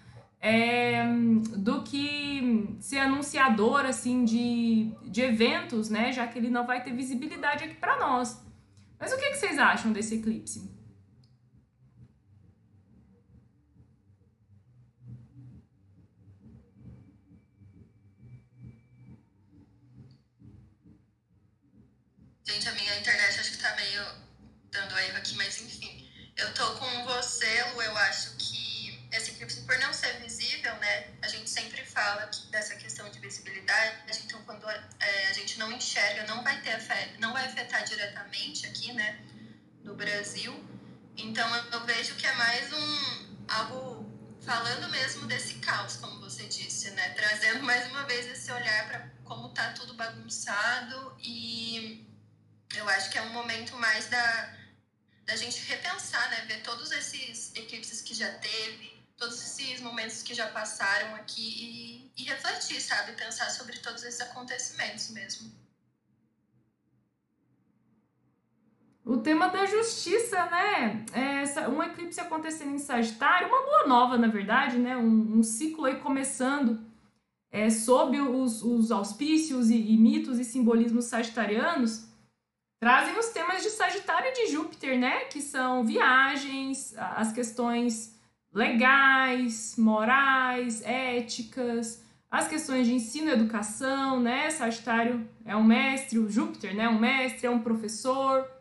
é, 0.40 1.04
do 1.56 1.82
que 1.82 2.76
ser 2.80 2.98
anunciador 2.98 3.86
assim 3.86 4.24
de, 4.24 4.92
de 5.04 5.22
eventos, 5.22 5.88
né? 5.88 6.12
Já 6.12 6.26
que 6.26 6.38
ele 6.38 6.50
não 6.50 6.66
vai 6.66 6.82
ter 6.82 6.92
visibilidade 6.92 7.64
aqui 7.64 7.74
para 7.74 7.98
nós. 7.98 8.42
Mas 8.98 9.12
o 9.12 9.16
que, 9.16 9.30
que 9.30 9.36
vocês 9.36 9.58
acham 9.58 9.92
desse 9.92 10.16
eclipse? 10.16 10.74
Gente, 22.46 22.68
a 22.68 22.72
minha 22.74 22.83
afetar 37.44 37.84
diretamente 37.84 38.66
aqui, 38.66 38.92
né? 38.92 39.20
No 39.82 39.94
Brasil. 39.94 40.52
Então 41.16 41.48
eu 41.72 41.84
vejo 41.84 42.14
que 42.16 42.26
é 42.26 42.34
mais 42.34 42.72
um 42.72 43.44
algo 43.48 44.04
falando 44.44 44.90
mesmo 44.90 45.26
desse 45.26 45.54
caos, 45.54 45.96
como 45.96 46.20
você 46.20 46.44
disse, 46.46 46.90
né? 46.90 47.10
Trazendo 47.10 47.62
mais 47.64 47.86
uma 47.90 48.04
vez 48.04 48.26
esse 48.26 48.50
olhar 48.50 48.88
para 48.88 49.14
como 49.24 49.48
tá 49.50 49.72
tudo 49.72 49.94
bagunçado 49.94 51.16
e 51.18 52.06
eu 52.76 52.88
acho 52.90 53.10
que 53.10 53.18
é 53.18 53.22
um 53.22 53.32
momento 53.32 53.76
mais 53.76 54.06
da, 54.08 54.54
da 55.24 55.36
gente 55.36 55.60
repensar, 55.66 56.28
né? 56.30 56.44
Ver 56.46 56.62
todos 56.62 56.90
esses 56.92 57.54
eclipses 57.54 58.02
que 58.02 58.14
já 58.14 58.30
teve, 58.38 58.94
todos 59.16 59.40
esses 59.40 59.80
momentos 59.80 60.22
que 60.22 60.34
já 60.34 60.48
passaram 60.48 61.14
aqui 61.14 62.12
e, 62.16 62.22
e 62.22 62.24
refletir, 62.24 62.80
sabe? 62.80 63.12
Pensar 63.12 63.50
sobre 63.50 63.78
todos 63.78 64.02
esses 64.02 64.20
acontecimentos 64.20 65.10
mesmo. 65.10 65.63
O 69.04 69.18
tema 69.18 69.48
da 69.48 69.66
justiça, 69.66 70.46
né? 70.46 71.04
É 71.12 71.68
um 71.68 71.82
eclipse 71.82 72.18
acontecendo 72.20 72.74
em 72.74 72.78
Sagitário, 72.78 73.48
uma 73.48 73.60
lua 73.60 73.86
nova, 73.86 74.16
na 74.16 74.28
verdade, 74.28 74.78
né? 74.78 74.96
Um, 74.96 75.38
um 75.38 75.42
ciclo 75.42 75.84
aí 75.84 75.96
começando 75.96 76.80
é, 77.50 77.68
sob 77.68 78.18
os, 78.18 78.62
os 78.62 78.90
auspícios 78.90 79.68
e, 79.70 79.76
e 79.76 79.96
mitos 79.98 80.38
e 80.38 80.44
simbolismos 80.44 81.04
sagitarianos 81.04 82.08
trazem 82.80 83.18
os 83.18 83.28
temas 83.28 83.62
de 83.62 83.70
Sagitário 83.70 84.28
e 84.30 84.32
de 84.32 84.52
Júpiter, 84.52 84.98
né? 84.98 85.26
Que 85.26 85.42
são 85.42 85.84
viagens, 85.84 86.94
as 86.96 87.30
questões 87.30 88.18
legais, 88.52 89.74
morais, 89.76 90.80
éticas, 90.82 92.02
as 92.30 92.48
questões 92.48 92.86
de 92.86 92.94
ensino 92.94 93.28
e 93.28 93.32
educação, 93.32 94.18
né? 94.18 94.48
Sagitário 94.50 95.28
é 95.44 95.54
um 95.54 95.62
mestre, 95.62 96.18
o 96.18 96.30
Júpiter, 96.30 96.74
né? 96.74 96.88
Um 96.88 96.98
mestre, 96.98 97.46
é 97.46 97.50
um 97.50 97.60
professor. 97.60 98.53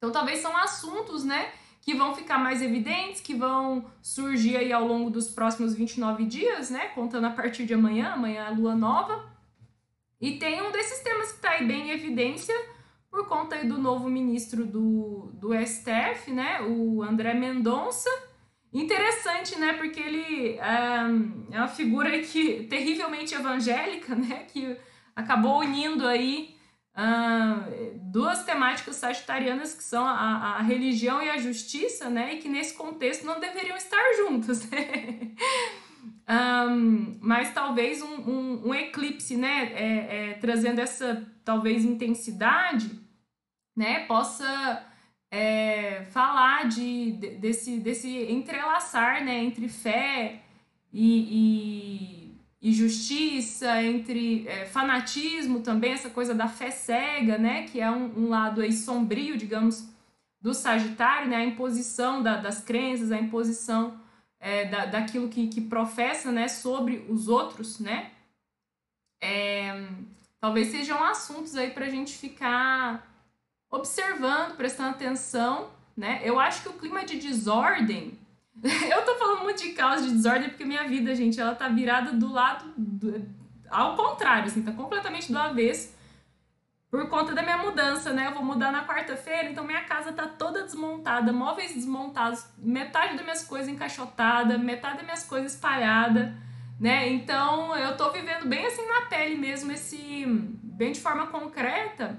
Então, 0.00 0.10
talvez 0.10 0.38
são 0.38 0.56
assuntos, 0.56 1.24
né? 1.24 1.52
Que 1.82 1.94
vão 1.94 2.14
ficar 2.14 2.38
mais 2.38 2.62
evidentes, 2.62 3.20
que 3.20 3.34
vão 3.34 3.84
surgir 4.00 4.56
aí 4.56 4.72
ao 4.72 4.86
longo 4.86 5.10
dos 5.10 5.28
próximos 5.28 5.74
29 5.74 6.24
dias, 6.24 6.70
né? 6.70 6.88
Contando 6.88 7.26
a 7.26 7.30
partir 7.30 7.66
de 7.66 7.74
amanhã, 7.74 8.12
amanhã 8.12 8.46
é 8.46 8.50
lua 8.50 8.74
nova. 8.74 9.30
E 10.18 10.38
tem 10.38 10.62
um 10.62 10.72
desses 10.72 11.02
temas 11.02 11.28
que 11.32 11.36
está 11.36 11.50
aí 11.50 11.66
bem 11.66 11.88
em 11.88 11.90
evidência, 11.90 12.54
por 13.10 13.26
conta 13.26 13.56
aí 13.56 13.68
do 13.68 13.76
novo 13.76 14.08
ministro 14.08 14.64
do, 14.64 15.30
do 15.34 15.50
STF, 15.54 16.30
né, 16.30 16.62
o 16.62 17.02
André 17.02 17.34
Mendonça. 17.34 18.08
Interessante, 18.72 19.58
né, 19.58 19.72
porque 19.74 20.00
ele 20.00 20.58
é, 20.58 21.54
é 21.54 21.58
uma 21.58 21.68
figura 21.68 22.18
que 22.20 22.64
terrivelmente 22.64 23.34
evangélica, 23.34 24.14
né, 24.14 24.44
que 24.48 24.76
acabou 25.14 25.58
unindo 25.60 26.06
aí 26.06 26.54
duas 28.02 28.44
temáticas 28.44 28.96
sagitarianas 28.96 29.74
que 29.74 29.82
são 29.82 30.04
a, 30.04 30.56
a, 30.58 30.62
religião 30.62 31.22
e 31.22 31.30
a 31.30 31.38
justiça, 31.38 32.10
né, 32.10 32.34
e 32.34 32.38
que 32.38 32.48
nesse 32.48 32.74
contexto 32.74 33.24
não 33.24 33.40
deveriam 33.40 33.76
estar 33.76 34.02
juntas, 34.18 34.68
né? 34.70 35.32
Um, 36.30 37.18
mas 37.20 37.52
talvez 37.52 38.02
um, 38.02 38.14
um, 38.14 38.68
um 38.68 38.74
eclipse, 38.74 39.36
né, 39.36 39.72
é, 39.74 40.30
é, 40.30 40.34
trazendo 40.34 40.80
essa 40.80 41.26
talvez 41.44 41.84
intensidade, 41.84 42.90
né, 43.76 44.06
possa 44.06 44.86
é, 45.30 46.04
falar 46.10 46.68
de, 46.68 47.12
desse, 47.40 47.78
desse 47.78 48.30
entrelaçar, 48.30 49.24
né, 49.24 49.42
entre 49.42 49.68
fé 49.68 50.42
e, 50.92 51.08
e, 51.30 52.19
e 52.60 52.72
justiça, 52.72 53.82
entre 53.82 54.46
é, 54.46 54.66
fanatismo 54.66 55.60
também, 55.60 55.92
essa 55.92 56.10
coisa 56.10 56.34
da 56.34 56.46
fé 56.46 56.70
cega, 56.70 57.38
né, 57.38 57.64
que 57.64 57.80
é 57.80 57.90
um, 57.90 58.24
um 58.24 58.28
lado 58.28 58.60
aí 58.60 58.72
sombrio, 58.72 59.36
digamos, 59.36 59.88
do 60.40 60.52
Sagitário, 60.52 61.28
né, 61.28 61.36
a 61.36 61.44
imposição 61.44 62.22
da, 62.22 62.36
das 62.36 62.62
crenças, 62.62 63.10
a 63.10 63.18
imposição 63.18 63.98
é, 64.38 64.66
da, 64.66 64.86
daquilo 64.86 65.28
que, 65.28 65.48
que 65.48 65.60
professa, 65.60 66.30
né, 66.30 66.48
sobre 66.48 67.04
os 67.08 67.28
outros, 67.28 67.78
né, 67.78 68.10
é, 69.22 69.86
talvez 70.38 70.68
sejam 70.68 71.02
assuntos 71.04 71.56
aí 71.56 71.70
para 71.70 71.86
a 71.86 71.90
gente 71.90 72.16
ficar 72.16 73.06
observando, 73.70 74.56
prestando 74.56 74.90
atenção, 74.90 75.70
né? 75.96 76.20
Eu 76.24 76.40
acho 76.40 76.62
que 76.62 76.68
o 76.68 76.72
clima 76.72 77.04
de 77.04 77.18
desordem, 77.18 78.18
eu 78.62 79.04
tô 79.04 79.14
falando 79.16 79.42
muito 79.42 79.62
de 79.62 79.70
caos 79.70 80.04
de 80.04 80.12
desordem 80.12 80.48
porque 80.48 80.64
minha 80.64 80.86
vida, 80.86 81.14
gente, 81.14 81.40
ela 81.40 81.54
tá 81.54 81.68
virada 81.68 82.12
do 82.12 82.32
lado 82.32 82.72
do, 82.76 83.26
ao 83.70 83.96
contrário, 83.96 84.46
assim, 84.46 84.62
tá 84.62 84.72
completamente 84.72 85.30
do 85.32 85.38
avesso 85.38 86.00
por 86.90 87.08
conta 87.08 87.32
da 87.32 87.42
minha 87.42 87.56
mudança, 87.56 88.12
né? 88.12 88.26
Eu 88.26 88.32
vou 88.32 88.44
mudar 88.44 88.72
na 88.72 88.84
quarta-feira, 88.84 89.48
então 89.48 89.64
minha 89.64 89.84
casa 89.84 90.12
tá 90.12 90.26
toda 90.26 90.64
desmontada, 90.64 91.32
móveis 91.32 91.72
desmontados, 91.72 92.44
metade 92.58 93.14
das 93.14 93.22
minhas 93.22 93.44
coisas 93.44 93.68
encaixotada, 93.68 94.58
metade 94.58 94.96
das 94.96 95.04
minhas 95.04 95.24
coisas 95.24 95.54
espalhada, 95.54 96.36
né? 96.80 97.08
Então 97.08 97.76
eu 97.76 97.96
tô 97.96 98.10
vivendo 98.10 98.46
bem 98.46 98.66
assim 98.66 98.84
na 98.86 99.02
pele 99.02 99.36
mesmo, 99.36 99.70
esse 99.70 100.26
bem 100.26 100.90
de 100.90 101.00
forma 101.00 101.28
concreta, 101.28 102.18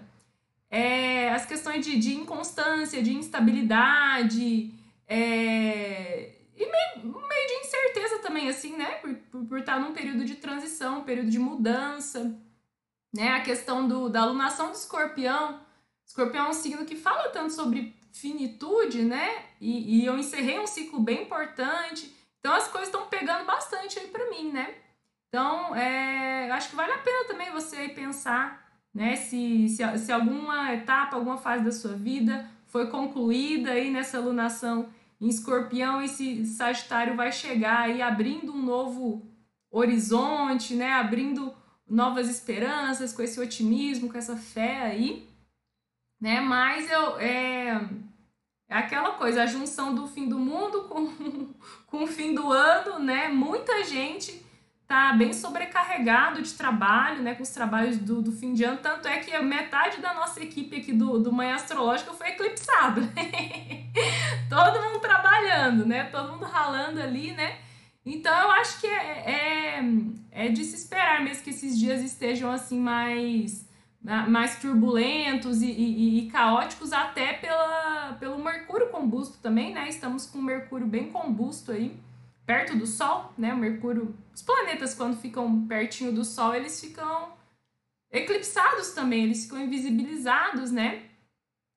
é, 0.69 1.33
as 1.33 1.45
questões 1.45 1.85
de, 1.85 2.00
de 2.00 2.15
inconstância, 2.15 3.03
de 3.03 3.13
instabilidade, 3.13 4.73
é, 5.13 6.36
e 6.56 6.65
meio, 6.65 7.27
meio 7.27 7.48
de 7.48 7.65
incerteza 7.65 8.20
também, 8.20 8.50
assim, 8.50 8.77
né? 8.77 8.91
Por, 8.96 9.13
por, 9.15 9.46
por 9.46 9.60
estar 9.60 9.80
num 9.80 9.94
período 9.94 10.24
de 10.24 10.36
transição, 10.36 11.00
um 11.00 11.03
período 11.03 11.30
de 11.30 11.39
mudança 11.39 12.39
né? 13.13 13.34
A 13.34 13.41
questão 13.41 13.88
do, 13.88 14.10
da 14.10 14.22
alunação 14.22 14.68
do 14.68 14.75
escorpião. 14.75 15.60
Escorpião 16.06 16.48
é 16.48 16.50
um 16.50 16.53
signo 16.53 16.86
que 16.86 16.96
fala 16.96 17.30
tanto 17.30 17.53
sobre 17.53 17.94
finitude, 18.13 19.03
né? 19.03 19.46
E, 19.60 20.00
e 20.01 20.06
eu 20.06 20.18
encerrei 20.18 20.60
um 20.60 20.68
ciclo 20.68 21.00
bem 21.00 21.24
importante. 21.24 22.13
Então 22.39 22.53
as 22.53 22.68
coisas 22.68 22.88
estão 22.89 23.08
pegando 23.08 23.46
bastante 23.46 24.00
aí 24.00 24.08
para 24.08 24.30
mim, 24.30 24.51
né? 24.51 24.74
Então, 25.30 25.74
é, 25.75 26.50
eu 26.50 26.53
acho 26.53 26.70
que 26.70 26.75
vale 26.75 26.91
a 26.91 26.98
pena 26.98 27.25
também 27.25 27.51
você 27.51 27.88
pensar, 27.89 28.70
né? 28.94 29.15
Se, 29.15 29.70
se, 29.70 29.98
se 29.98 30.12
alguma 30.12 30.74
etapa, 30.74 31.15
alguma 31.15 31.38
fase 31.38 31.63
da 31.63 31.72
sua 31.72 31.94
vida 31.94 32.50
foi 32.68 32.88
concluída 32.88 33.72
aí 33.72 33.89
nessa 33.91 34.20
lunação 34.20 34.89
em 35.22 35.30
escorpião, 35.30 36.01
esse 36.01 36.44
Sagitário 36.48 37.16
vai 37.16 37.32
chegar 37.32 37.82
aí 37.82 38.01
abrindo 38.01 38.51
um 38.51 38.62
novo 38.62 39.32
horizonte, 39.70 40.74
né? 40.74 40.94
Abrindo 40.94 41.54
novas 41.88 42.28
esperanças, 42.28 43.13
com 43.13 43.22
esse 43.22 43.40
otimismo, 43.40 44.12
com 44.12 44.18
essa 44.18 44.36
fé 44.36 44.82
aí, 44.82 45.30
né? 46.20 46.42
Mas 46.42 46.90
eu, 46.90 47.20
é, 47.20 47.88
é 48.68 48.75
aquela 48.75 49.12
coisa, 49.12 49.44
a 49.44 49.46
junção 49.46 49.94
do 49.94 50.08
fim 50.08 50.28
do 50.28 50.40
mundo 50.40 50.86
com, 50.86 51.54
com 51.86 52.04
o 52.04 52.08
fim 52.08 52.34
do 52.34 52.51
ano, 52.51 52.98
né? 52.98 53.28
Muita 53.28 53.84
gente 53.84 54.44
tá 54.91 55.13
bem 55.13 55.31
sobrecarregado 55.31 56.41
de 56.41 56.51
trabalho, 56.51 57.24
né, 57.24 57.33
com 57.33 57.43
os 57.43 57.50
trabalhos 57.50 57.98
do, 57.98 58.21
do 58.21 58.29
fim 58.29 58.53
de 58.53 58.65
ano, 58.65 58.77
tanto 58.83 59.07
é 59.07 59.19
que 59.19 59.39
metade 59.39 60.01
da 60.01 60.13
nossa 60.13 60.43
equipe 60.43 60.75
aqui 60.75 60.91
do, 60.91 61.17
do 61.17 61.31
Manhã 61.31 61.55
Astrológica 61.55 62.12
foi 62.12 62.31
eclipsado. 62.31 63.00
Todo 64.50 64.83
mundo 64.83 65.00
trabalhando, 65.00 65.86
né, 65.86 66.03
todo 66.12 66.33
mundo 66.33 66.43
ralando 66.43 67.01
ali, 67.01 67.31
né, 67.31 67.60
então 68.05 68.38
eu 68.38 68.51
acho 68.51 68.81
que 68.81 68.88
é, 68.88 69.79
é, 69.79 69.83
é 70.29 70.50
de 70.50 70.65
se 70.65 70.75
esperar 70.75 71.24
mesmo 71.24 71.41
que 71.41 71.51
esses 71.51 71.79
dias 71.79 72.01
estejam 72.01 72.51
assim 72.51 72.77
mais 72.77 73.69
mais 74.03 74.55
turbulentos 74.55 75.62
e, 75.62 75.69
e, 75.69 76.19
e, 76.19 76.31
caóticos 76.31 76.91
até 76.91 77.33
pela, 77.33 78.17
pelo 78.19 78.43
Mercúrio 78.43 78.89
combusto 78.89 79.38
também, 79.38 79.75
né? 79.75 79.88
Estamos 79.88 80.25
com 80.25 80.41
Mercúrio 80.41 80.88
bem 80.88 81.12
combusto 81.12 81.71
aí 81.71 81.95
perto 82.51 82.75
do 82.75 82.86
Sol, 82.86 83.34
né? 83.38 83.53
O 83.53 83.58
Mercúrio, 83.58 84.13
os 84.36 84.41
planetas 84.41 84.93
quando 84.93 85.15
ficam 85.15 85.65
pertinho 85.67 86.12
do 86.12 86.25
Sol, 86.25 86.53
eles 86.53 86.81
ficam 86.81 87.31
eclipsados 88.12 88.91
também, 88.91 89.24
eles 89.24 89.43
ficam 89.43 89.62
invisibilizados, 89.62 90.70
né? 90.70 91.05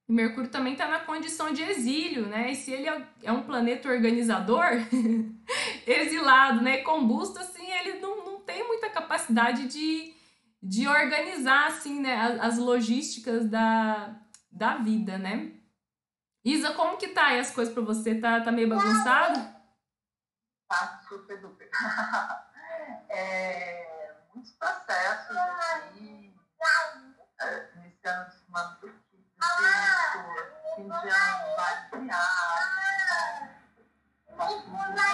E 0.09 0.13
Mercúrio 0.13 0.51
também 0.51 0.73
está 0.73 0.89
na 0.89 0.99
condição 0.99 1.53
de 1.53 1.63
exílio, 1.63 2.27
né? 2.27 2.51
E 2.51 2.57
se 2.57 2.73
ele 2.73 2.89
é, 2.89 3.07
é 3.23 3.31
um 3.31 3.45
planeta 3.45 3.89
organizador, 3.89 4.65
exilado, 5.87 6.61
né? 6.61 6.79
Combusto, 6.79 7.39
assim, 7.39 7.71
ele 7.71 8.01
não, 8.01 8.25
não 8.27 8.41
tem 8.41 8.67
muita 8.67 8.91
capacidade 8.91 9.69
de, 9.69 10.13
de 10.61 10.89
organizar, 10.89 11.69
assim, 11.69 12.01
né? 12.01 12.17
As, 12.17 12.41
as 12.41 12.59
logísticas 12.59 13.49
da, 13.49 14.13
da 14.51 14.79
vida, 14.79 15.19
né? 15.19 15.53
Isa, 16.45 16.73
como 16.73 16.97
que 16.97 17.09
tá 17.09 17.27
aí 17.27 17.39
as 17.39 17.53
coisas 17.53 17.73
para 17.73 17.83
você? 17.85 18.17
Tá, 18.17 18.41
tá 18.41 18.51
meio 18.51 18.69
bagunçado? 18.69 19.54
Tá 20.69 21.01
super 21.09 21.41
duper. 21.41 21.71
é, 23.11 24.15
muitos 24.35 24.53
processos 24.53 25.37
aqui, 25.37 26.35
é, 27.41 27.71
iniciando 27.77 28.33
semana 28.33 28.79
do 28.81 28.89
fim 28.89 29.25
de 30.89 30.91
ano, 30.91 31.57
vários 31.57 31.91
que 31.91 31.97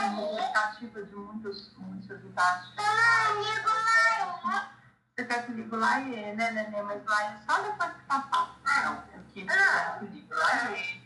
uma 0.09 0.33
expectativa 0.33 1.03
de 1.03 1.15
muitos, 1.15 1.77
muitos 1.77 2.09
resultados. 2.09 2.75
Você 5.17 5.25
quer 5.27 5.47
lá 5.77 6.01
e 6.01 6.35
né, 6.35 6.51
neném? 6.51 6.83
Mas 6.83 7.05
lá 7.05 7.25
é 7.25 7.39
só 7.47 7.63
depois 7.63 7.93
que 7.93 8.01
eu 9.07 9.23
quis 9.33 9.47
que 10.01 10.07
ligo 10.07 10.35
lá 10.35 10.73
e 10.73 11.00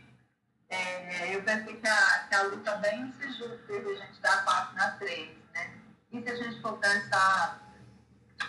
é, 0.69 1.35
eu 1.35 1.43
pensei 1.43 1.75
que 1.75 1.87
a, 1.87 2.27
que 2.27 2.35
a 2.35 2.43
luta 2.43 2.75
bem 2.77 3.13
se 3.13 3.31
Júpiter, 3.33 3.85
a 3.85 4.05
gente 4.05 4.21
dá 4.21 4.37
4 4.37 4.75
na 4.75 4.91
3, 4.91 5.37
né? 5.53 5.73
E 6.11 6.21
se 6.21 6.29
a 6.29 6.35
gente 6.35 6.61
for 6.61 6.77
pensar 6.77 7.61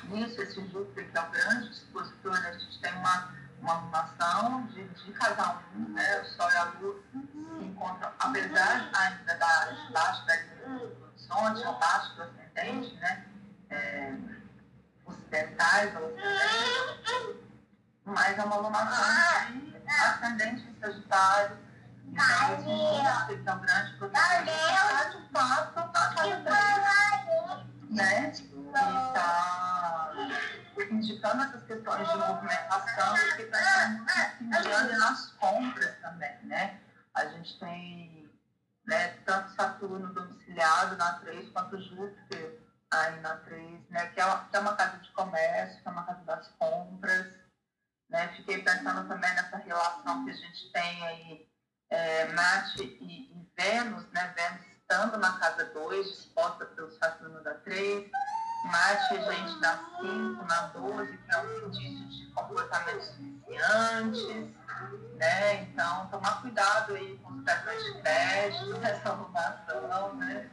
nisso, 0.05 0.41
esse 0.41 0.67
Júpiter, 0.69 1.11
que 1.11 1.19
é 1.19 1.21
o 1.21 1.31
grande 1.31 1.69
dispositor, 1.69 2.33
a 2.33 2.53
gente 2.53 2.81
tem 2.81 2.93
uma, 2.95 3.35
uma 3.61 3.73
arrumação 3.73 4.67
de, 4.69 4.89
de 4.89 5.13
cada 5.13 5.61
um, 5.75 5.89
né? 5.91 6.21
O 6.23 6.25
Sol 6.25 6.51
e 6.51 6.57
a 6.57 6.65
Lua 6.65 7.03
se 7.13 7.65
encontram, 7.65 8.11
apesar 8.19 8.91
ainda 8.95 9.35
da, 9.35 9.77
baixo 9.91 10.27
da 10.27 10.37
linha 10.37 10.79
do 10.79 11.05
horizonte, 11.05 11.65
abaixo 11.65 12.17
do 12.17 12.23
ascendente, 12.23 12.95
né? 12.97 13.27
É, 13.69 14.15
ocidentais 15.05 15.95
ou 15.97 16.07
ocidentais, 16.07 17.37
mas 18.05 18.39
é 18.39 18.43
uma 18.45 18.57
alunação 18.57 19.59
de 19.59 19.91
ascendente 19.91 20.69
em 20.69 20.81
Sagitário, 20.81 21.66
esse 22.15 23.43
tão 23.43 23.59
grande 23.61 23.97
a 23.97 24.09
cada 24.09 24.43
né? 27.91 28.31
Está 28.31 30.13
indicando 30.91 31.43
essas 31.43 31.63
questões 31.65 32.09
de 32.09 32.17
movimentação 32.17 33.15
que 33.37 33.43
está 33.43 34.37
indicando 34.41 34.99
nas 34.99 35.33
compras 35.33 35.99
também, 36.01 36.39
né? 36.45 36.81
A 37.15 37.25
gente 37.27 37.59
tem 37.59 38.31
né, 38.87 39.09
tanto 39.25 39.55
Saturno 39.55 40.13
domiciliado 40.13 40.97
na 40.97 41.15
3 41.15 41.51
quanto 41.51 41.81
Júpiter 41.81 42.61
aí 42.91 43.21
na 43.21 43.37
3, 43.37 43.91
né? 43.91 44.07
Que 44.09 44.21
é 44.21 44.27
uma 44.59 44.77
casa 44.77 44.99
de 44.99 45.11
comércio, 45.13 45.83
que 45.83 45.89
é 45.89 45.91
uma 45.91 46.05
casa 46.05 46.23
das 46.25 46.49
compras. 46.59 47.35
Né? 48.09 48.29
Fiquei 48.37 48.63
pensando 48.63 49.09
também 49.09 49.35
nessa 49.35 49.57
relação 49.57 50.25
que 50.25 50.31
a 50.31 50.35
gente 50.35 50.71
tem 50.73 51.07
aí 51.07 51.49
é, 51.91 52.27
Marte 52.33 52.83
e, 52.83 53.33
e, 53.33 53.47
Vênus, 53.57 54.05
né? 54.13 54.35
Vênus 54.37 54.67
estando 54.67 55.17
na 55.19 55.39
casa 55.39 55.65
2, 55.67 56.07
disposta 56.07 56.65
pelo 56.67 56.91
Saturno 56.93 57.43
da 57.43 57.55
3, 57.55 58.11
Marte 58.65 59.15
gente 59.15 59.61
da 59.61 59.79
5, 60.01 60.45
na 60.45 60.61
12, 60.69 61.19
que 61.19 61.35
é 61.35 61.39
um 61.41 61.69
indício 61.69 62.09
de 62.09 62.33
comportamentos 62.33 63.11
viciantes, 63.17 64.55
né? 65.17 65.63
Então, 65.63 66.07
tomar 66.09 66.43
cuidado 66.43 66.95
aí 66.95 67.17
com 67.19 67.33
os 67.33 67.45
cartões 67.45 67.83
de 67.85 68.01
crédito 68.01 68.79
nessa 68.79 69.09
alunação, 69.11 70.15
né? 70.17 70.51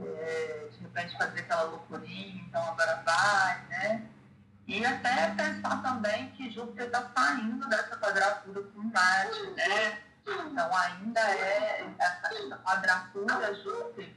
É, 0.00 0.68
de 0.72 0.78
repente 0.78 1.16
fazer 1.16 1.40
aquela 1.40 1.62
loucurinha, 1.64 2.42
então 2.48 2.62
agora 2.62 3.02
vai, 3.04 3.66
né? 3.68 4.08
E 4.66 4.84
até 4.84 5.34
pensar 5.34 5.82
também 5.82 6.30
que 6.32 6.50
Júpiter 6.50 6.86
está 6.86 7.12
saindo 7.16 7.68
dessa 7.68 7.96
quadratura 7.96 8.62
com 8.62 8.80
Marte, 8.80 9.46
né? 9.50 10.02
Então 10.26 10.74
ainda 10.74 11.20
é 11.20 11.94
essa 11.98 12.56
quadratura 12.58 13.54
Júpiter 13.62 14.16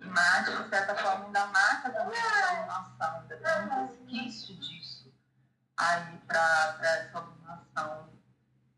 e 0.00 0.04
Marte, 0.06 0.62
de 0.62 0.68
certa 0.68 0.94
forma, 0.96 1.26
ainda 1.26 1.46
marca 1.46 1.90
também 1.90 2.18
essa 2.18 2.48
alunação, 2.48 3.20
ainda 3.20 3.36
tem 3.36 3.62
um 3.62 3.86
resquício 3.86 4.56
disso 4.56 5.12
aí 5.76 6.18
para 6.26 6.78
essa 6.80 7.18
alunação. 7.18 8.08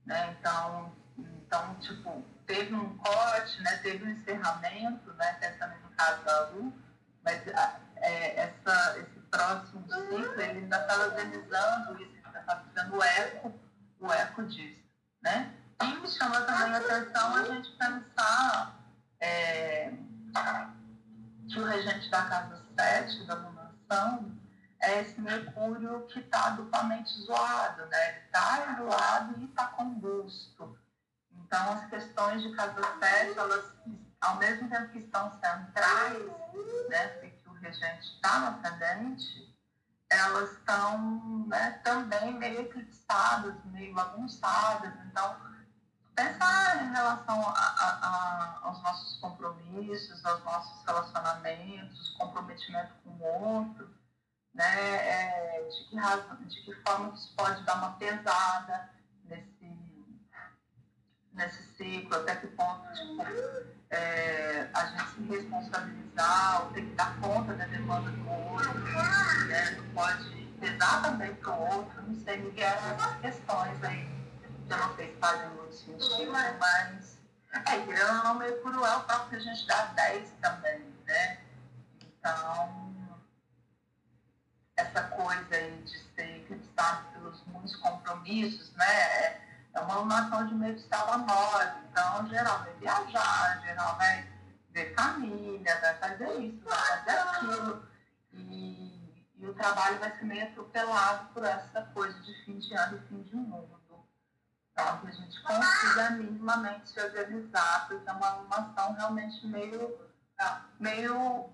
Né? 0.05 0.37
Então, 0.39 0.93
então, 1.19 1.75
tipo, 1.77 2.25
teve 2.47 2.75
um 2.75 2.97
corte, 2.99 3.63
né? 3.63 3.77
teve 3.79 4.05
um 4.05 4.11
encerramento, 4.11 5.13
né? 5.15 5.33
pensando 5.35 5.75
no 5.81 5.91
caso 5.91 6.23
da 6.25 6.41
Lu, 6.51 6.73
mas 7.23 7.47
é, 7.97 8.41
essa, 8.41 8.99
esse 8.99 9.18
próximo 9.31 9.85
ciclo, 9.89 10.41
ele 10.41 10.61
ainda 10.61 10.81
está 10.81 10.99
organizando 10.99 12.03
isso, 12.03 12.17
ainda 12.25 12.41
está 12.41 12.57
fazendo 12.57 13.03
eco, 13.03 13.61
o 14.01 14.13
eco 14.13 14.45
disso, 14.45 14.83
né? 15.23 15.55
E 15.83 15.87
me 15.87 16.09
chama 16.09 16.41
também 16.43 16.75
a 16.75 16.79
atenção 16.79 17.37
a 17.37 17.45
gente 17.45 17.71
pensar 17.73 18.79
é, 19.21 19.93
que 21.49 21.59
o 21.59 21.65
regente 21.65 22.11
da 22.11 22.23
casa 22.23 22.63
7, 22.79 23.25
da 23.25 23.35
lunação, 23.35 24.39
é 24.81 25.01
esse 25.01 25.21
Mercúrio 25.21 26.07
que 26.07 26.21
está 26.21 26.51
duplamente 26.51 27.13
zoado, 27.23 27.87
né? 27.87 28.11
Ele 28.11 28.27
está 28.27 28.77
zoado 28.77 29.41
e 29.41 29.45
está 29.45 29.67
combusto. 29.69 30.79
Então, 31.33 31.73
as 31.73 31.87
questões 31.87 32.43
de 32.43 32.55
casa 32.55 32.81
7, 33.01 33.39
elas, 33.39 33.73
ao 34.21 34.37
mesmo 34.37 34.69
tempo 34.69 34.89
que 34.89 34.99
estão 34.99 35.31
centrais, 35.33 36.27
né? 36.89 37.09
Regente 37.59 38.15
está 38.15 38.39
no 38.41 38.47
ascendente, 38.59 39.55
elas 40.11 40.53
estão 40.53 41.47
né, 41.47 41.81
também 41.85 42.35
meio 42.35 42.63
eclipsadas, 42.63 43.55
meio 43.67 43.95
bagunçadas. 43.95 44.93
Então, 45.07 45.37
pensar 46.15 46.83
em 46.83 46.91
relação 46.93 47.41
a, 47.41 47.53
a, 47.53 47.99
a, 48.03 48.59
aos 48.63 48.83
nossos 48.83 49.21
compromissos, 49.21 50.25
aos 50.25 50.43
nossos 50.45 50.85
relacionamentos, 50.85 52.11
comprometimento 52.19 52.93
com 53.05 53.11
o 53.11 53.23
outro, 53.23 53.95
né, 54.55 54.97
é, 54.97 55.69
de, 55.69 55.85
que 55.89 55.97
razão, 55.97 56.37
de 56.37 56.61
que 56.63 56.75
forma 56.83 57.15
isso 57.15 57.35
pode 57.37 57.63
dar 57.65 57.77
uma 57.77 57.93
pesada 57.93 58.98
nesse 61.39 61.63
ciclo, 61.77 62.17
até 62.17 62.37
que 62.37 62.49
ponto 62.49 62.93
tipo, 62.93 63.25
é, 63.91 64.69
a 64.75 64.87
gente 64.87 65.11
se 65.11 65.23
responsabilizar, 65.23 66.65
ou 66.65 66.73
ter 66.73 66.83
que 66.83 66.95
dar 66.95 67.19
conta 67.21 67.55
da 67.55 67.65
demanda 67.67 68.11
do 68.11 68.31
outro, 68.31 68.75
né? 69.47 69.71
não 69.71 69.85
pode 69.95 70.47
pesar 70.61 71.03
também 71.03 71.35
para 71.37 71.53
o 71.53 71.77
outro, 71.77 72.03
não 72.03 72.15
sei, 72.17 72.39
me 72.39 72.51
vieram 72.51 72.91
essas 72.91 73.21
questões 73.21 73.85
aí, 73.85 74.05
que 74.67 74.73
eu 74.73 74.77
não 74.77 74.97
sei 74.97 75.07
se 75.07 75.17
fazem 75.19 75.49
muito 75.51 75.75
sentido, 75.75 76.33
mas 76.33 77.19
é, 77.53 77.61
querendo 77.87 78.09
ou 78.09 78.25
não, 78.25 78.35
meio 78.35 78.61
cruel 78.61 79.05
que 79.31 79.37
a 79.37 79.39
gente 79.39 79.67
dá 79.67 79.85
10 79.87 80.31
também, 80.43 80.81
né? 81.07 81.39
Então, 82.03 83.19
essa 84.77 85.03
coisa 85.03 85.55
aí 85.55 85.83
de 85.83 85.99
ser 86.15 86.37
eclipsado 86.39 87.09
pelos 87.13 87.43
muitos 87.47 87.75
compromissos, 87.77 88.73
né? 88.75 89.48
É, 89.79 89.81
é 89.81 89.85
uma 89.85 89.95
alunação 89.95 90.47
de 90.47 90.75
de 90.75 90.81
célula 90.89 91.19
nove. 91.19 91.79
Então, 91.91 92.27
geral 92.29 92.59
vai 92.59 92.75
viajar, 92.75 93.61
geral 93.63 93.97
vai 93.97 94.29
ver 94.71 94.95
família, 94.95 95.81
vai 95.81 95.95
fazer 95.99 96.41
isso, 96.41 96.65
vai 96.65 96.77
fazer 96.77 97.19
aquilo. 97.19 97.89
E, 98.33 99.25
e 99.37 99.47
o 99.47 99.55
trabalho 99.55 99.99
vai 99.99 100.11
ser 100.17 100.25
meio 100.25 100.45
atropelado 100.45 101.29
por 101.33 101.45
essa 101.45 101.83
coisa 101.95 102.19
de 102.21 102.35
fim 102.45 102.59
de 102.59 102.75
ano 102.75 102.97
e 102.99 103.09
fim 103.09 103.23
de 103.23 103.37
mundo. 103.37 103.79
Então, 104.73 104.99
que 104.99 105.09
a 105.09 105.11
gente 105.11 105.43
consiga 105.43 106.11
minimamente 106.11 106.91
se 106.91 107.01
organizar, 107.01 107.89
porque 107.89 108.09
é 108.09 108.13
uma 108.13 108.29
alunação 108.29 108.95
realmente 108.95 109.45
meio, 109.47 109.99
meio 110.79 111.51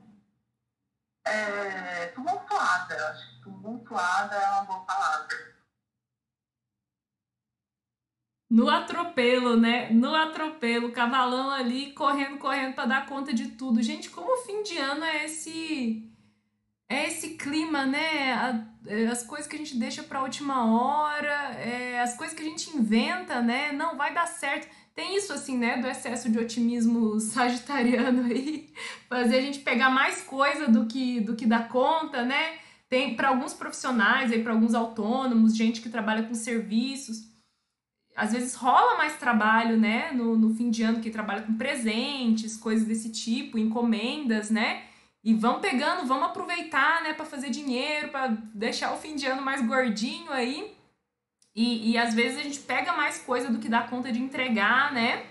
é, 1.25 2.07
tumultuada. 2.09 3.09
Acho 3.09 3.29
que 3.31 3.43
tumultuada 3.43 4.35
é 4.35 4.51
uma 4.51 4.65
boa 4.65 4.81
palavra. 4.81 5.54
No 8.55 8.71
atropelo, 8.71 9.57
né? 9.57 9.91
No 9.91 10.15
atropelo, 10.15 10.93
cavalão 10.93 11.51
ali 11.51 11.91
correndo, 11.91 12.39
correndo 12.39 12.73
para 12.73 12.87
dar 12.87 13.07
conta 13.07 13.35
de 13.35 13.49
tudo. 13.49 13.83
Gente, 13.83 14.09
como 14.09 14.33
o 14.33 14.47
fim 14.47 14.63
de 14.63 14.79
ano 14.79 15.03
é 15.05 15.25
esse 15.25 16.09
é 16.89 17.09
esse 17.09 17.31
clima, 17.31 17.85
né? 17.85 18.65
É, 18.87 19.07
as 19.09 19.25
coisas 19.25 19.49
que 19.49 19.57
a 19.57 19.59
gente 19.59 19.77
deixa 19.77 20.05
para 20.05 20.21
a 20.21 20.23
última 20.23 20.67
hora, 20.67 21.53
é, 21.59 22.01
as 22.01 22.17
coisas 22.17 22.37
que 22.37 22.45
a 22.45 22.49
gente 22.49 22.71
inventa, 22.77 23.43
né? 23.43 23.73
Não 23.73 23.97
vai 23.97 24.15
dar 24.15 24.29
certo. 24.29 24.69
Tem 24.95 25.17
isso 25.17 25.33
assim, 25.33 25.59
né, 25.59 25.79
do 25.79 25.89
excesso 25.89 26.31
de 26.31 26.39
otimismo 26.39 27.19
sagitariano 27.19 28.27
aí, 28.27 28.73
fazer 29.09 29.39
a 29.39 29.43
gente 29.43 29.59
pegar 29.59 29.91
mais 29.91 30.23
coisa 30.23 30.69
do 30.69 30.87
que 30.87 31.19
do 31.19 31.35
que 31.35 31.45
dá 31.45 31.65
conta, 31.65 32.23
né? 32.23 32.59
Tem 32.89 33.17
para 33.17 33.31
alguns 33.31 33.53
profissionais 33.53 34.31
aí, 34.31 34.45
para 34.45 34.53
alguns 34.53 34.77
autônomos, 34.77 35.57
gente 35.57 35.81
que 35.81 35.89
trabalha 35.89 36.23
com 36.23 36.35
serviços, 36.35 37.34
às 38.17 38.33
vezes 38.33 38.55
rola 38.55 38.97
mais 38.97 39.17
trabalho, 39.17 39.77
né, 39.77 40.13
no, 40.13 40.37
no 40.37 40.55
fim 40.55 40.71
de 40.71 40.83
ano 40.83 41.01
que 41.01 41.11
trabalha 41.11 41.43
com 41.43 41.55
presentes, 41.55 42.57
coisas 42.57 42.87
desse 42.87 43.11
tipo, 43.11 43.59
encomendas, 43.59 44.51
né? 44.51 44.85
E 45.23 45.35
vão 45.35 45.61
pegando, 45.61 46.07
vamos 46.07 46.25
aproveitar, 46.25 47.03
né, 47.03 47.15
para 47.15 47.25
fazer 47.25 47.51
dinheiro, 47.51 48.09
para 48.09 48.29
deixar 48.55 48.93
o 48.93 48.97
fim 48.97 49.17
de 49.17 49.27
ano 49.27 49.43
mais 49.43 49.67
gordinho 49.67 50.31
aí. 50.31 50.75
E, 51.57 51.93
e 51.93 51.99
às 51.99 52.15
vezes 52.15 52.39
a 52.39 52.43
gente 52.43 52.61
pega 52.61 52.93
mais 52.93 53.19
coisa 53.19 53.51
do 53.51 53.59
que 53.59 53.69
dá 53.69 53.83
conta 53.83 54.13
de 54.13 54.21
entregar, 54.21 54.93
né? 54.93 55.25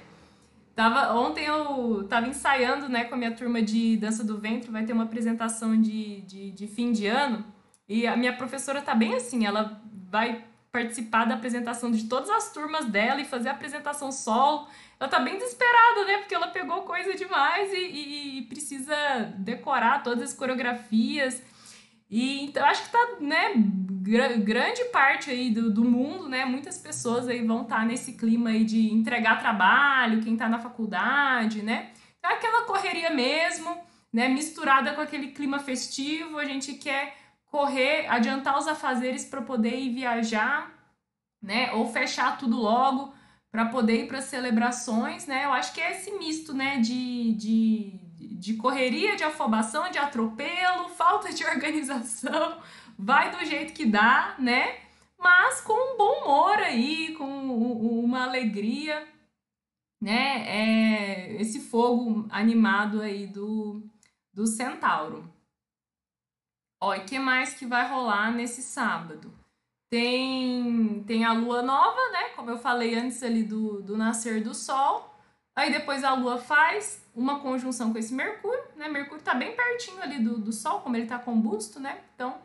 Tava, 0.75 1.13
ontem 1.13 1.45
eu 1.45 2.07
tava 2.09 2.27
ensaiando 2.27 2.89
né, 2.89 3.03
com 3.03 3.13
a 3.13 3.17
minha 3.17 3.35
turma 3.35 3.61
de 3.61 3.95
dança 3.97 4.23
do 4.23 4.39
ventre, 4.39 4.71
vai 4.71 4.83
ter 4.83 4.93
uma 4.93 5.03
apresentação 5.03 5.79
de, 5.79 6.21
de, 6.21 6.51
de 6.51 6.67
fim 6.67 6.91
de 6.91 7.05
ano. 7.05 7.45
E 7.87 8.07
a 8.07 8.17
minha 8.17 8.33
professora 8.33 8.81
tá 8.81 8.95
bem 8.95 9.13
assim, 9.13 9.45
ela 9.45 9.79
vai 10.09 10.43
participar 10.73 11.25
da 11.25 11.35
apresentação 11.35 11.91
de 11.91 12.05
todas 12.05 12.31
as 12.31 12.51
turmas 12.51 12.85
dela 12.85 13.21
e 13.21 13.25
fazer 13.25 13.49
a 13.49 13.51
apresentação 13.51 14.11
solo. 14.11 14.67
Ela 14.99 15.07
tá 15.07 15.19
bem 15.19 15.37
desesperada, 15.37 16.03
né? 16.05 16.17
Porque 16.17 16.33
ela 16.33 16.47
pegou 16.47 16.81
coisa 16.81 17.13
demais 17.13 17.71
e, 17.71 17.77
e, 17.77 18.39
e 18.39 18.41
precisa 18.45 18.95
decorar 19.37 20.01
todas 20.01 20.31
as 20.31 20.33
coreografias. 20.33 21.43
E 22.09 22.43
então 22.45 22.65
acho 22.65 22.85
que 22.85 22.91
tá, 22.91 23.17
né, 23.19 23.53
gr 23.55 24.39
grande 24.43 24.83
parte 24.85 25.29
aí 25.29 25.51
do, 25.51 25.71
do 25.71 25.83
mundo, 25.83 26.27
né? 26.27 26.43
Muitas 26.43 26.79
pessoas 26.79 27.27
aí 27.27 27.45
vão 27.45 27.61
estar 27.61 27.81
tá 27.81 27.85
nesse 27.85 28.13
clima 28.13 28.49
aí 28.49 28.63
de 28.63 28.91
entregar 28.91 29.39
trabalho, 29.39 30.23
quem 30.23 30.35
tá 30.35 30.49
na 30.49 30.57
faculdade, 30.57 31.61
né? 31.61 31.91
Então, 32.17 32.31
é 32.31 32.33
aquela 32.33 32.65
correria 32.65 33.11
mesmo, 33.11 33.77
né? 34.11 34.27
Misturada 34.27 34.93
com 34.93 35.01
aquele 35.01 35.27
clima 35.27 35.59
festivo, 35.59 36.39
a 36.39 36.45
gente 36.45 36.73
quer 36.73 37.15
correr, 37.53 38.07
adiantar 38.07 38.57
os 38.57 38.67
afazeres 38.67 39.25
para 39.25 39.43
poder 39.43 39.77
ir 39.79 39.93
viajar, 39.93 40.73
né? 41.39 41.71
Ou 41.73 41.87
fechar 41.87 42.39
tudo 42.39 42.57
logo 42.59 43.13
para 43.51 43.65
poder 43.67 44.05
ir 44.05 44.07
para 44.07 44.21
celebrações, 44.21 45.27
né? 45.27 45.45
Eu 45.45 45.53
acho 45.53 45.71
que 45.71 45.79
é 45.79 45.91
esse 45.91 46.09
misto, 46.17 46.51
né? 46.51 46.77
De, 46.77 47.33
de 47.33 47.99
de 48.43 48.55
correria, 48.55 49.15
de 49.15 49.23
afobação, 49.23 49.89
de 49.89 49.97
atropelo, 49.97 50.89
falta 50.97 51.31
de 51.31 51.45
organização, 51.45 52.61
vai 52.97 53.31
do 53.31 53.45
jeito 53.45 53.73
que 53.73 53.85
dá, 53.85 54.35
né? 54.37 54.79
Mas 55.17 55.61
com 55.61 55.93
um 55.93 55.97
bom 55.97 56.23
humor 56.23 56.57
aí, 56.57 57.15
com 57.15 57.25
uma 57.25 58.25
alegria, 58.25 59.07
né? 60.01 60.43
É 60.45 61.41
esse 61.41 61.61
fogo 61.61 62.27
animado 62.29 63.01
aí 63.01 63.25
do, 63.27 63.81
do 64.33 64.45
centauro. 64.45 65.32
Ó, 66.83 66.93
e 66.93 66.99
que 66.99 67.17
mais 67.17 67.53
que 67.53 67.65
vai 67.65 67.87
rolar 67.87 68.29
nesse 68.33 68.61
sábado? 68.61 69.33
Tem, 69.89 71.01
tem 71.07 71.23
a 71.23 71.31
lua 71.31 71.61
nova, 71.61 72.11
né? 72.11 72.29
Como 72.35 72.49
eu 72.49 72.57
falei 72.57 72.93
antes 72.93 73.23
ali 73.23 73.41
do, 73.41 73.81
do 73.81 73.95
nascer 73.95 74.43
do 74.43 74.53
sol. 74.53 75.15
Aí 75.55 75.71
depois 75.71 76.03
a 76.03 76.13
Lua 76.13 76.37
faz 76.39 77.01
uma 77.15 77.39
conjunção 77.39 77.93
com 77.93 77.99
esse 77.99 78.13
Mercúrio, 78.13 78.63
né? 78.75 78.89
Mercúrio 78.89 79.19
está 79.19 79.33
bem 79.33 79.55
pertinho 79.55 80.01
ali 80.01 80.19
do, 80.19 80.37
do 80.39 80.51
Sol, 80.51 80.81
como 80.81 80.95
ele 80.95 81.03
está 81.03 81.19
combusto, 81.19 81.79
né? 81.79 82.01
Então, 82.15 82.41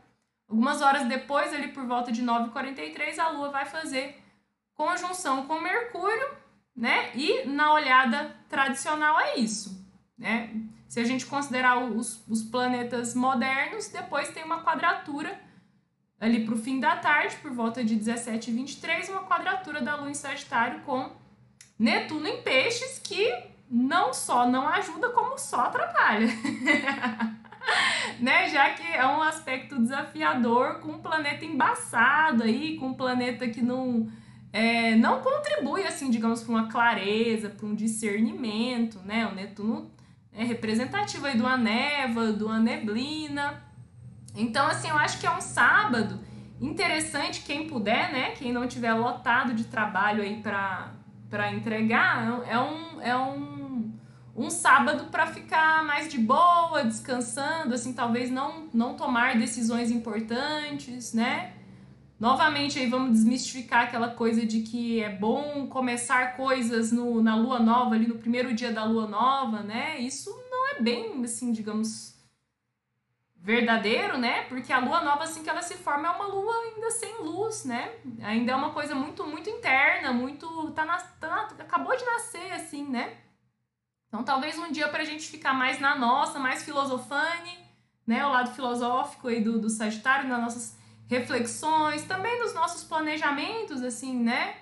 algumas 0.48 0.82
horas 0.82 1.08
depois, 1.08 1.52
ali 1.54 1.68
por 1.68 1.86
volta 1.86 2.12
de 2.12 2.22
9h43, 2.22 3.18
a 3.18 3.30
Lua 3.30 3.48
vai 3.50 3.64
fazer 3.64 4.22
conjunção 4.74 5.46
com 5.46 5.58
Mercúrio, 5.58 6.28
né? 6.76 7.10
E 7.16 7.44
na 7.46 7.72
olhada 7.72 8.36
tradicional 8.48 9.18
é 9.18 9.36
isso, 9.36 9.84
né? 10.16 10.54
Se 10.88 10.98
a 10.98 11.04
gente 11.04 11.26
considerar 11.26 11.84
os, 11.84 12.24
os 12.26 12.42
planetas 12.42 13.14
modernos, 13.14 13.88
depois 13.88 14.30
tem 14.30 14.42
uma 14.42 14.64
quadratura 14.64 15.38
ali 16.18 16.44
para 16.44 16.54
o 16.54 16.58
fim 16.58 16.80
da 16.80 16.96
tarde, 16.96 17.36
por 17.36 17.52
volta 17.52 17.84
de 17.84 17.94
17h23, 17.94 19.10
uma 19.10 19.24
quadratura 19.24 19.80
da 19.80 19.96
Lua 19.96 20.10
em 20.10 20.14
Sagitário 20.14 20.80
com 20.80 21.12
Netuno 21.78 22.26
em 22.26 22.42
peixes 22.42 22.98
que 22.98 23.32
não 23.70 24.12
só 24.12 24.48
não 24.48 24.66
ajuda, 24.66 25.10
como 25.10 25.38
só 25.38 25.60
atrapalha. 25.60 26.26
né? 28.18 28.48
Já 28.48 28.70
que 28.70 28.82
é 28.82 29.06
um 29.06 29.22
aspecto 29.22 29.78
desafiador 29.78 30.80
com 30.80 30.92
um 30.92 30.98
planeta 30.98 31.44
embaçado 31.44 32.42
aí, 32.44 32.76
com 32.76 32.88
um 32.88 32.94
planeta 32.94 33.46
que 33.48 33.62
não 33.62 34.10
é, 34.52 34.96
não 34.96 35.20
contribui 35.20 35.84
assim, 35.84 36.10
digamos, 36.10 36.42
para 36.42 36.50
uma 36.50 36.68
clareza, 36.68 37.50
para 37.50 37.66
um 37.66 37.74
discernimento, 37.74 38.98
né? 39.04 39.26
O 39.26 39.34
Netuno 39.34 39.90
é 40.38 40.44
representativo 40.44 41.26
aí 41.26 41.34
de 41.34 41.42
uma 41.42 41.56
neva, 41.56 42.32
de 42.32 42.44
uma 42.44 42.60
neblina. 42.60 43.60
Então, 44.36 44.68
assim, 44.68 44.88
eu 44.88 44.96
acho 44.96 45.18
que 45.18 45.26
é 45.26 45.30
um 45.30 45.40
sábado 45.40 46.20
interessante 46.60 47.42
quem 47.42 47.66
puder, 47.66 48.12
né? 48.12 48.30
Quem 48.30 48.52
não 48.52 48.68
tiver 48.68 48.94
lotado 48.94 49.52
de 49.52 49.64
trabalho 49.64 50.22
aí 50.22 50.40
para 50.40 51.52
entregar, 51.52 52.44
é 52.48 52.56
um, 52.60 53.02
é 53.02 53.16
um, 53.16 53.92
um 54.36 54.48
sábado 54.48 55.06
para 55.10 55.26
ficar 55.26 55.84
mais 55.84 56.08
de 56.08 56.18
boa, 56.18 56.84
descansando, 56.84 57.74
assim, 57.74 57.92
talvez 57.92 58.30
não, 58.30 58.68
não 58.72 58.94
tomar 58.94 59.36
decisões 59.36 59.90
importantes, 59.90 61.12
né? 61.12 61.54
Novamente 62.18 62.80
aí 62.80 62.88
vamos 62.88 63.12
desmistificar 63.12 63.84
aquela 63.84 64.08
coisa 64.08 64.44
de 64.44 64.62
que 64.62 65.00
é 65.00 65.08
bom 65.08 65.68
começar 65.68 66.36
coisas 66.36 66.90
no, 66.90 67.22
na 67.22 67.36
lua 67.36 67.60
nova, 67.60 67.94
ali 67.94 68.08
no 68.08 68.18
primeiro 68.18 68.52
dia 68.52 68.72
da 68.72 68.84
lua 68.84 69.06
nova, 69.06 69.62
né? 69.62 69.98
Isso 70.00 70.30
não 70.50 70.68
é 70.70 70.80
bem, 70.80 71.22
assim, 71.22 71.52
digamos, 71.52 72.18
verdadeiro, 73.36 74.18
né? 74.18 74.42
Porque 74.44 74.72
a 74.72 74.80
lua 74.80 75.00
nova, 75.00 75.22
assim 75.22 75.44
que 75.44 75.48
ela 75.48 75.62
se 75.62 75.74
forma, 75.74 76.08
é 76.08 76.10
uma 76.10 76.26
lua 76.26 76.52
ainda 76.64 76.90
sem 76.90 77.22
luz, 77.22 77.64
né? 77.64 77.94
Ainda 78.22 78.50
é 78.50 78.56
uma 78.56 78.70
coisa 78.70 78.96
muito, 78.96 79.24
muito 79.24 79.48
interna, 79.48 80.12
muito. 80.12 80.72
Tá, 80.72 80.84
na, 80.84 80.98
tá 80.98 81.28
na, 81.28 81.42
acabou 81.62 81.96
de 81.96 82.04
nascer, 82.04 82.52
assim, 82.52 82.84
né? 82.84 83.16
Então, 84.08 84.24
talvez 84.24 84.58
um 84.58 84.72
dia 84.72 84.88
pra 84.88 85.04
gente 85.04 85.28
ficar 85.28 85.52
mais 85.54 85.78
na 85.78 85.94
nossa, 85.94 86.40
mais 86.40 86.64
filosofane, 86.64 87.58
né? 88.04 88.26
O 88.26 88.30
lado 88.30 88.50
filosófico 88.54 89.28
aí 89.28 89.40
do, 89.40 89.60
do 89.60 89.70
Sagitário, 89.70 90.28
nas 90.28 90.40
nossas 90.40 90.77
reflexões, 91.08 92.04
também 92.04 92.38
nos 92.38 92.54
nossos 92.54 92.84
planejamentos, 92.84 93.82
assim, 93.82 94.14
né? 94.14 94.56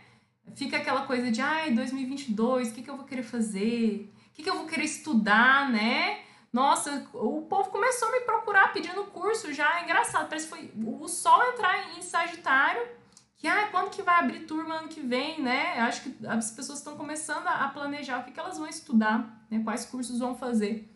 Fica 0.55 0.77
aquela 0.77 1.05
coisa 1.05 1.31
de, 1.31 1.41
ai, 1.41 1.73
2022, 1.73 2.69
o 2.69 2.73
que, 2.73 2.83
que 2.83 2.91
eu 2.91 2.97
vou 2.97 3.05
querer 3.05 3.25
fazer? 3.25 4.13
O 4.31 4.33
que, 4.33 4.43
que 4.45 4.49
eu 4.49 4.55
vou 4.55 4.67
querer 4.67 4.85
estudar, 4.85 5.71
né? 5.71 6.21
Nossa, 6.53 7.07
o 7.13 7.43
povo 7.43 7.71
começou 7.71 8.09
a 8.09 8.13
me 8.13 8.21
procurar 8.21 8.73
pedindo 8.73 9.05
curso 9.05 9.53
já, 9.53 9.81
é 9.81 9.85
engraçado, 9.85 10.29
parece 10.29 10.47
que 10.47 10.51
foi 10.51 10.73
o 10.87 11.09
sol 11.09 11.43
entrar 11.53 11.99
em 11.99 12.01
Sagitário, 12.01 12.89
que 13.37 13.47
ah, 13.47 13.69
quando 13.71 13.91
que 13.91 14.03
vai 14.03 14.15
abrir 14.21 14.47
turma 14.47 14.77
ano 14.77 14.89
que 14.89 15.01
vem, 15.01 15.43
né? 15.43 15.79
Acho 15.81 16.03
que 16.03 16.27
as 16.27 16.51
pessoas 16.53 16.79
estão 16.79 16.97
começando 16.97 17.47
a 17.47 17.69
planejar 17.69 18.21
o 18.21 18.25
que, 18.25 18.33
que 18.33 18.41
elas 18.41 18.57
vão 18.57 18.69
estudar, 18.69 19.47
né? 19.51 19.61
Quais 19.63 19.85
cursos 19.85 20.19
vão 20.19 20.35
fazer 20.35 20.89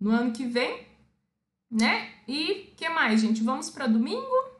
no 0.00 0.10
ano 0.10 0.32
que 0.32 0.46
vem, 0.46 0.86
né? 1.70 2.14
E 2.26 2.72
que 2.76 2.88
mais, 2.88 3.20
gente? 3.20 3.42
Vamos 3.42 3.68
para 3.68 3.86
domingo? 3.86 4.56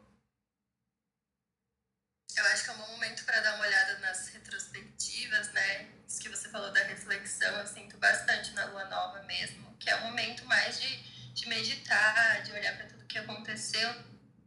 Eu 2.37 2.45
acho 2.53 2.65
que 2.65 2.71
é 2.71 2.75
um 2.75 2.79
bom 2.79 2.91
momento 2.93 3.25
para 3.37 3.51
dar 3.51 3.55
uma 3.57 3.67
olhada 3.67 3.99
nas 3.99 4.29
retrospectivas, 4.29 5.53
né? 5.53 5.89
Isso 6.09 6.21
que 6.21 6.29
você 6.31 6.49
falou 6.49 6.73
da 6.73 6.83
reflexão, 6.85 7.55
eu 7.59 7.67
sinto 7.67 7.99
bastante 7.99 8.53
na 8.53 8.65
lua 8.65 8.87
nova 8.87 9.23
mesmo 9.25 9.77
que 9.79 9.91
é 9.91 9.97
o 9.97 10.05
momento 10.07 10.43
mais 10.47 10.81
de, 10.81 10.97
de 11.35 11.47
meditar, 11.47 12.43
de 12.43 12.51
olhar 12.53 12.75
para 12.79 12.87
tudo 12.87 13.05
que 13.05 13.19
aconteceu, 13.19 13.95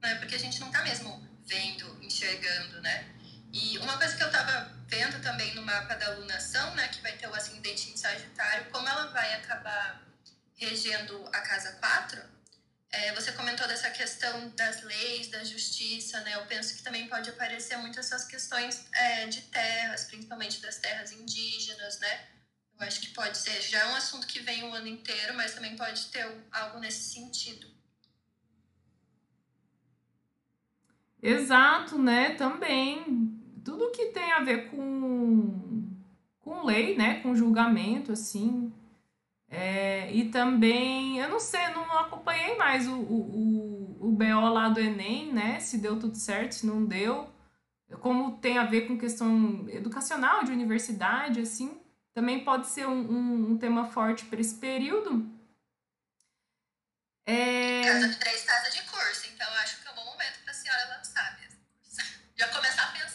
né? 0.01 0.15
Porque 0.15 0.33
a 0.33 0.39
gente 0.39 0.59
não 0.59 0.69
está 0.69 0.81
mesmo 0.81 1.23
vendo, 1.45 2.03
enxergando, 2.03 2.81
né? 2.81 3.07
E 3.53 3.77
uma 3.77 3.95
coisa 3.95 4.15
que 4.17 4.23
eu 4.23 4.27
estava 4.27 4.71
vendo 4.87 5.21
também 5.21 5.53
no 5.53 5.61
mapa 5.61 5.93
da 5.93 6.07
alunação, 6.07 6.73
né, 6.73 6.87
que 6.87 6.99
vai 7.01 7.11
ter 7.11 7.27
o 7.27 7.35
ascendente 7.35 7.91
em 7.91 7.97
Sagitário, 7.97 8.71
como 8.71 8.89
ela 8.89 9.07
vai 9.11 9.35
acabar 9.35 10.01
regendo 10.55 11.27
a 11.27 11.41
casa 11.41 11.73
4, 11.73 12.21
é, 12.91 13.13
você 13.13 13.31
comentou 13.33 13.67
dessa 13.67 13.89
questão 13.91 14.49
das 14.55 14.83
leis, 14.83 15.27
da 15.29 15.43
justiça, 15.43 16.19
né? 16.21 16.35
Eu 16.35 16.45
penso 16.47 16.75
que 16.75 16.83
também 16.83 17.07
pode 17.07 17.29
aparecer 17.29 17.77
muito 17.77 17.99
essas 17.99 18.25
questões 18.25 18.87
é, 18.93 19.27
de 19.27 19.41
terras, 19.43 20.05
principalmente 20.05 20.59
das 20.61 20.77
terras 20.77 21.11
indígenas, 21.11 21.99
né? 21.99 22.27
Eu 22.79 22.87
acho 22.87 23.01
que 23.01 23.09
pode 23.09 23.37
ser, 23.37 23.61
já 23.61 23.79
é 23.79 23.87
um 23.87 23.95
assunto 23.95 24.25
que 24.25 24.39
vem 24.39 24.63
o 24.63 24.73
ano 24.73 24.87
inteiro, 24.87 25.35
mas 25.35 25.53
também 25.53 25.75
pode 25.75 26.07
ter 26.07 26.25
algo 26.51 26.79
nesse 26.79 27.13
sentido. 27.13 27.67
Exato, 31.21 31.97
né? 31.99 32.35
Também 32.35 33.37
tudo 33.63 33.91
que 33.91 34.07
tem 34.07 34.31
a 34.31 34.39
ver 34.39 34.69
com, 34.71 35.93
com 36.39 36.65
lei, 36.65 36.95
né? 36.97 37.19
Com 37.21 37.35
julgamento, 37.35 38.13
assim. 38.13 38.73
É, 39.49 40.11
e 40.11 40.29
também, 40.29 41.17
eu 41.17 41.27
não 41.27 41.39
sei, 41.39 41.69
não 41.69 41.83
acompanhei 41.99 42.55
mais 42.55 42.87
o, 42.87 42.93
o, 42.93 43.97
o, 43.99 44.09
o 44.09 44.11
BO 44.11 44.49
lá 44.49 44.69
do 44.69 44.79
Enem, 44.79 45.33
né? 45.33 45.59
Se 45.59 45.79
deu 45.79 45.99
tudo 45.99 46.15
certo, 46.15 46.53
se 46.53 46.67
não 46.67 46.85
deu. 46.85 47.33
Como 48.01 48.37
tem 48.37 48.59
a 48.59 48.65
ver 48.65 48.87
com 48.87 48.97
questão 48.97 49.67
educacional, 49.69 50.43
de 50.43 50.51
universidade, 50.51 51.39
assim. 51.39 51.81
Também 52.13 52.43
pode 52.43 52.67
ser 52.67 52.87
um, 52.87 52.99
um, 52.99 53.51
um 53.51 53.57
tema 53.57 53.85
forte 53.85 54.25
para 54.25 54.39
esse 54.39 54.55
período. 54.55 55.27
É... 57.25 57.81
Casa 57.83 58.09
de 58.09 58.19
três 58.19 58.43
casas 58.43 58.73
de 58.73 58.83
curso, 58.83 59.27
então 59.33 59.47
acho 59.63 59.81
que 59.81 59.87
é 59.87 59.91
um 59.91 59.95
bom 59.95 60.05
momento 60.05 60.39
para 60.43 60.51
a 60.51 60.53
senhora 60.53 60.97
lançar 60.97 61.39
mesmo. 61.39 61.59
Já 62.35 62.47
começar 62.49 62.83
a 62.83 62.91
pensar. 62.91 63.08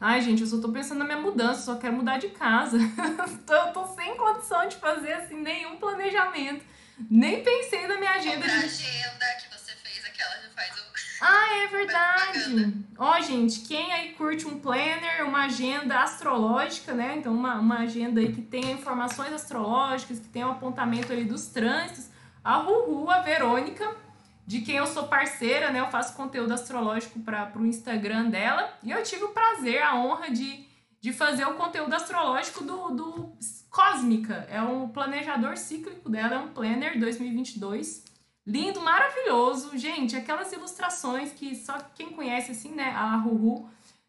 Ai, 0.00 0.20
gente, 0.20 0.42
eu 0.42 0.46
só 0.46 0.60
tô 0.60 0.68
pensando 0.68 0.98
na 0.98 1.04
minha 1.04 1.18
mudança, 1.18 1.62
só 1.62 1.76
quero 1.76 1.94
mudar 1.94 2.18
de 2.18 2.28
casa. 2.28 2.78
eu 3.48 3.72
tô 3.72 3.84
sem 3.88 4.16
condição 4.16 4.68
de 4.68 4.76
fazer, 4.76 5.12
assim, 5.12 5.40
nenhum 5.40 5.76
planejamento. 5.76 6.64
Nem 7.10 7.42
pensei 7.42 7.86
na 7.88 7.96
minha 7.96 8.12
agenda. 8.12 8.46
De... 8.46 8.52
agenda 8.52 9.26
que 9.40 9.48
você 9.56 9.72
fez, 9.72 10.04
aquela 10.04 10.36
já 10.36 10.50
faz 10.50 10.70
o... 10.78 10.88
Ah, 11.20 11.64
é 11.64 11.66
verdade. 11.66 12.84
Ó, 12.96 13.20
gente, 13.20 13.60
quem 13.60 13.92
aí 13.92 14.12
curte 14.12 14.46
um 14.46 14.60
planner, 14.60 15.26
uma 15.26 15.46
agenda 15.46 16.00
astrológica, 16.00 16.94
né? 16.94 17.16
Então, 17.16 17.34
uma, 17.34 17.56
uma 17.56 17.78
agenda 17.78 18.20
aí 18.20 18.32
que 18.32 18.42
tenha 18.42 18.70
informações 18.70 19.32
astrológicas, 19.32 20.20
que 20.20 20.28
tenha 20.28 20.46
o 20.46 20.50
um 20.50 20.52
apontamento 20.52 21.12
ali 21.12 21.24
dos 21.24 21.46
trânsitos. 21.46 22.08
A 22.44 22.56
Ruhu, 22.56 23.10
a 23.10 23.20
Verônica, 23.20 23.96
de 24.48 24.62
quem 24.62 24.76
eu 24.76 24.86
sou 24.86 25.06
parceira, 25.06 25.70
né? 25.70 25.78
Eu 25.78 25.90
faço 25.90 26.16
conteúdo 26.16 26.54
astrológico 26.54 27.20
para 27.20 27.52
o 27.54 27.66
Instagram 27.66 28.30
dela. 28.30 28.72
E 28.82 28.90
eu 28.90 29.02
tive 29.02 29.24
o 29.24 29.28
prazer, 29.28 29.82
a 29.82 29.94
honra 29.94 30.30
de, 30.30 30.66
de 31.02 31.12
fazer 31.12 31.44
o 31.44 31.52
conteúdo 31.52 31.92
astrológico 31.92 32.64
do, 32.64 32.88
do 32.88 33.32
Cósmica. 33.68 34.48
É 34.50 34.62
um 34.62 34.88
planejador 34.88 35.58
cíclico 35.58 36.08
dela, 36.08 36.36
é 36.36 36.38
um 36.38 36.48
planner 36.48 36.98
2022. 36.98 38.04
Lindo, 38.46 38.80
maravilhoso. 38.80 39.76
Gente, 39.76 40.16
aquelas 40.16 40.50
ilustrações 40.50 41.30
que 41.34 41.54
só 41.54 41.76
quem 41.94 42.08
conhece, 42.08 42.52
assim, 42.52 42.70
né? 42.70 42.88
A 42.92 43.16
Ruhu. 43.16 43.68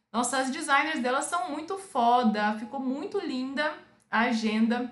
Nossa, 0.10 0.38
as 0.38 0.50
designers 0.50 1.02
dela 1.02 1.22
são 1.22 1.52
muito 1.52 1.78
foda. 1.78 2.58
Ficou 2.58 2.80
muito 2.80 3.20
linda 3.20 3.74
a 4.10 4.22
agenda. 4.22 4.90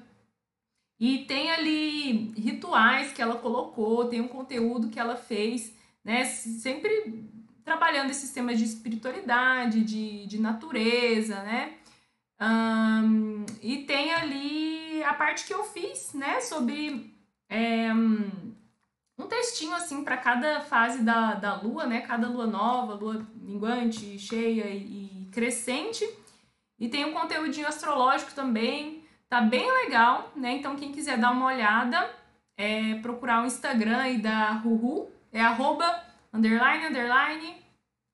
E 1.00 1.20
tem 1.26 1.52
ali 1.52 2.34
rituais 2.36 3.12
que 3.14 3.22
ela 3.22 3.36
colocou, 3.36 4.06
tem 4.06 4.20
um 4.20 4.28
conteúdo 4.28 4.90
que 4.90 5.00
ela 5.00 5.16
fez, 5.16 5.76
né? 6.04 6.26
Sempre 6.26 7.30
trabalhando 7.64 8.10
esses 8.10 8.32
temas 8.32 8.58
de 8.58 8.64
espiritualidade, 8.64 9.84
de, 9.84 10.26
de 10.26 10.40
natureza, 10.40 11.44
né? 11.44 11.74
Um, 12.40 13.46
e 13.62 13.84
tem 13.84 14.14
ali 14.14 15.04
a 15.04 15.14
parte 15.14 15.46
que 15.46 15.54
eu 15.54 15.64
fiz, 15.64 16.14
né? 16.14 16.40
Sobre. 16.42 17.14
É, 17.50 17.94
um 17.94 19.28
textinho 19.28 19.74
assim 19.74 20.04
para 20.04 20.18
cada 20.18 20.62
fase 20.62 21.02
da, 21.04 21.34
da 21.34 21.56
lua, 21.62 21.86
né? 21.86 22.02
Cada 22.02 22.28
lua 22.28 22.46
nova, 22.46 22.94
lua 22.94 23.26
minguante, 23.36 24.18
cheia 24.20 24.66
e, 24.66 25.26
e 25.26 25.30
crescente. 25.32 26.08
E 26.80 26.88
tem 26.88 27.06
um 27.06 27.14
conteúdinho 27.14 27.68
astrológico 27.68 28.34
também. 28.34 28.97
Tá 29.30 29.42
bem 29.42 29.70
legal, 29.84 30.32
né? 30.36 30.54
Então 30.54 30.76
quem 30.76 30.92
quiser 30.92 31.18
dar 31.18 31.32
uma 31.32 31.48
olhada, 31.48 32.10
é 32.56 32.96
procurar 32.96 33.44
o 33.44 33.46
Instagram 33.46 33.98
aí 33.98 34.18
da 34.18 34.52
Ruhu, 34.52 35.12
é 35.32 35.42
arroba 35.42 36.04
underline 36.34 36.88
underline 36.88 37.58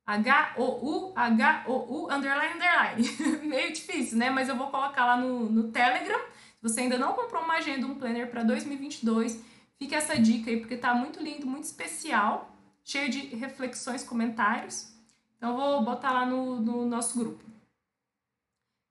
H-O-U, 0.05 1.13
H-O-U, 1.15 2.11
underline, 2.11 2.55
underline. 2.55 3.09
Meio 3.47 3.71
difícil, 3.71 4.17
né? 4.17 4.29
Mas 4.29 4.49
eu 4.49 4.55
vou 4.55 4.67
colocar 4.67 5.05
lá 5.05 5.17
no, 5.17 5.49
no 5.49 5.71
Telegram. 5.71 6.19
Se 6.19 6.61
você 6.61 6.81
ainda 6.81 6.97
não 6.97 7.13
comprou 7.13 7.41
uma 7.43 7.55
agenda, 7.55 7.87
um 7.87 7.95
planner 7.95 8.29
para 8.29 8.43
2022, 8.43 9.41
Fica 9.83 9.97
essa 9.97 10.17
dica 10.17 10.49
aí, 10.49 10.61
porque 10.61 10.77
tá 10.77 10.93
muito 10.93 11.21
lindo, 11.21 11.45
muito 11.45 11.65
especial, 11.65 12.49
cheio 12.85 13.09
de 13.09 13.35
reflexões, 13.35 14.01
comentários. 14.01 14.93
Então 15.35 15.51
eu 15.51 15.57
vou 15.57 15.83
botar 15.83 16.13
lá 16.13 16.25
no, 16.25 16.61
no 16.61 16.85
nosso 16.85 17.19
grupo. 17.19 17.43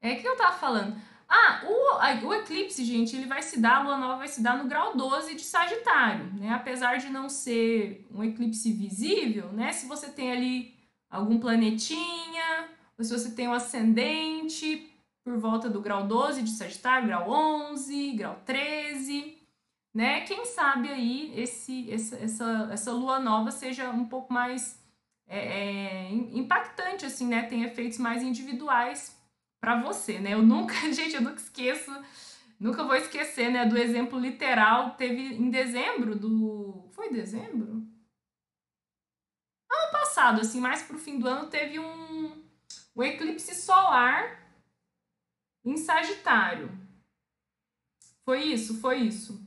É 0.02 0.16
que 0.16 0.28
eu 0.28 0.36
tava 0.36 0.58
falando. 0.58 1.00
Ah, 1.34 1.62
o, 1.64 2.26
o 2.26 2.34
eclipse, 2.34 2.84
gente, 2.84 3.16
ele 3.16 3.24
vai 3.24 3.40
se 3.40 3.58
dar, 3.58 3.78
a 3.78 3.82
lua 3.82 3.96
nova 3.96 4.18
vai 4.18 4.28
se 4.28 4.42
dar 4.42 4.58
no 4.58 4.68
grau 4.68 4.94
12 4.94 5.34
de 5.34 5.40
Sagitário, 5.40 6.30
né? 6.34 6.50
Apesar 6.50 6.98
de 6.98 7.08
não 7.08 7.26
ser 7.30 8.06
um 8.10 8.22
eclipse 8.22 8.70
visível, 8.70 9.50
né? 9.50 9.72
Se 9.72 9.86
você 9.86 10.10
tem 10.10 10.30
ali 10.30 10.74
algum 11.08 11.40
planetinha, 11.40 12.68
ou 12.98 13.02
se 13.02 13.10
você 13.10 13.30
tem 13.30 13.48
um 13.48 13.54
ascendente 13.54 14.92
por 15.24 15.38
volta 15.38 15.70
do 15.70 15.80
grau 15.80 16.06
12 16.06 16.42
de 16.42 16.50
Sagitário, 16.50 17.06
grau 17.06 17.30
11, 17.30 18.12
grau 18.12 18.38
13, 18.44 19.38
né? 19.94 20.20
Quem 20.26 20.44
sabe 20.44 20.90
aí 20.90 21.32
esse, 21.34 21.90
essa, 21.90 22.16
essa, 22.16 22.68
essa 22.70 22.92
lua 22.92 23.18
nova 23.18 23.50
seja 23.50 23.88
um 23.88 24.04
pouco 24.04 24.30
mais 24.30 24.78
é, 25.26 25.38
é, 25.38 26.12
impactante, 26.12 27.06
assim, 27.06 27.26
né? 27.26 27.44
Tem 27.44 27.62
efeitos 27.62 27.96
mais 27.96 28.22
individuais 28.22 29.16
para 29.62 29.80
você, 29.80 30.18
né? 30.18 30.34
Eu 30.34 30.42
nunca, 30.42 30.74
gente, 30.92 31.14
eu 31.14 31.22
nunca 31.22 31.40
esqueço, 31.40 31.90
nunca 32.58 32.82
vou 32.82 32.96
esquecer, 32.96 33.50
né? 33.50 33.64
Do 33.64 33.78
exemplo 33.78 34.18
literal, 34.18 34.96
teve 34.96 35.22
em 35.22 35.48
dezembro 35.48 36.16
do. 36.16 36.88
Foi 36.90 37.10
dezembro? 37.12 37.86
Ano 39.70 39.92
passado, 39.92 40.40
assim, 40.40 40.60
mais 40.60 40.82
pro 40.82 40.98
fim 40.98 41.18
do 41.18 41.28
ano, 41.28 41.48
teve 41.48 41.78
um, 41.78 42.44
um 42.96 43.02
eclipse 43.02 43.54
solar 43.54 44.42
em 45.64 45.76
Sagitário. 45.76 46.68
Foi 48.24 48.42
isso, 48.42 48.80
foi 48.80 48.98
isso. 48.98 49.40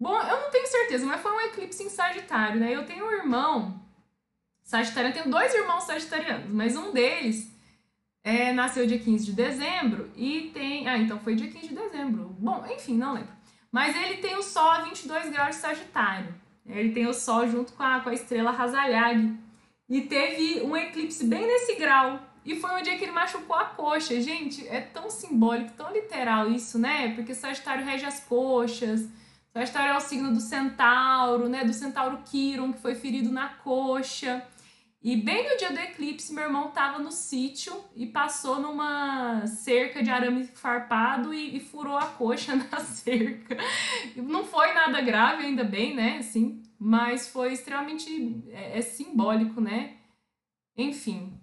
Bom, 0.00 0.18
eu 0.18 0.40
não 0.40 0.50
tenho 0.50 0.66
certeza, 0.66 1.06
mas 1.06 1.20
foi 1.20 1.30
um 1.30 1.40
eclipse 1.42 1.82
em 1.82 1.90
Sagitário, 1.90 2.58
né? 2.58 2.74
Eu 2.74 2.86
tenho 2.86 3.06
um 3.06 3.12
irmão 3.12 3.80
sagitariano, 4.62 5.14
eu 5.14 5.22
tenho 5.22 5.30
dois 5.30 5.54
irmãos 5.54 5.84
sagitarianos, 5.84 6.50
mas 6.50 6.74
um 6.74 6.90
deles 6.92 7.53
é, 8.24 8.54
nasceu 8.54 8.86
dia 8.86 8.98
15 8.98 9.26
de 9.26 9.32
dezembro 9.32 10.10
e 10.16 10.50
tem. 10.54 10.88
Ah, 10.88 10.96
então 10.96 11.20
foi 11.20 11.34
dia 11.34 11.48
15 11.48 11.68
de 11.68 11.74
dezembro. 11.74 12.34
Bom, 12.38 12.64
enfim, 12.74 12.96
não 12.96 13.12
lembro. 13.12 13.28
Mas 13.70 13.94
ele 13.94 14.16
tem 14.16 14.34
o 14.36 14.42
Sol 14.42 14.70
a 14.70 14.80
22 14.80 15.28
graus 15.30 15.56
de 15.56 15.60
Sagitário. 15.60 16.34
Ele 16.64 16.92
tem 16.92 17.06
o 17.06 17.12
Sol 17.12 17.46
junto 17.46 17.74
com 17.74 17.82
a, 17.82 18.00
com 18.00 18.08
a 18.08 18.14
estrela 18.14 18.50
Hazayag. 18.50 19.38
E 19.90 20.00
teve 20.00 20.62
um 20.62 20.74
eclipse 20.74 21.26
bem 21.26 21.46
nesse 21.46 21.74
grau. 21.74 22.18
E 22.46 22.56
foi 22.56 22.70
um 22.70 22.82
dia 22.82 22.96
que 22.96 23.04
ele 23.04 23.12
machucou 23.12 23.56
a 23.56 23.66
coxa. 23.66 24.18
Gente, 24.20 24.66
é 24.68 24.80
tão 24.80 25.10
simbólico, 25.10 25.72
tão 25.76 25.92
literal 25.92 26.50
isso, 26.50 26.78
né? 26.78 27.14
Porque 27.14 27.34
Sagitário 27.34 27.84
rege 27.84 28.06
as 28.06 28.20
coxas. 28.20 29.06
Sagitário 29.52 29.92
é 29.92 29.96
o 29.96 30.00
signo 30.00 30.32
do 30.32 30.40
centauro, 30.40 31.48
né? 31.48 31.62
Do 31.62 31.74
centauro 31.74 32.22
Quiron, 32.24 32.72
que 32.72 32.80
foi 32.80 32.94
ferido 32.94 33.30
na 33.30 33.48
coxa. 33.48 34.42
E 35.04 35.16
bem 35.16 35.46
no 35.50 35.58
dia 35.58 35.70
do 35.70 35.78
eclipse, 35.78 36.32
meu 36.32 36.44
irmão 36.44 36.70
estava 36.70 36.98
no 36.98 37.12
sítio 37.12 37.84
e 37.94 38.06
passou 38.06 38.58
numa 38.58 39.46
cerca 39.46 40.02
de 40.02 40.08
arame 40.08 40.46
farpado 40.46 41.34
e, 41.34 41.58
e, 41.58 41.60
furou 41.60 41.98
a 41.98 42.06
coxa 42.06 42.56
na 42.56 42.80
cerca. 42.80 43.54
Não 44.16 44.46
foi 44.46 44.72
nada 44.72 45.02
grave, 45.02 45.44
ainda 45.44 45.62
bem, 45.62 45.94
né? 45.94 46.16
Assim, 46.20 46.62
mas 46.80 47.28
foi 47.28 47.52
extremamente 47.52 48.08
é, 48.48 48.78
é 48.78 48.80
simbólico, 48.80 49.60
né? 49.60 49.98
Enfim. 50.74 51.38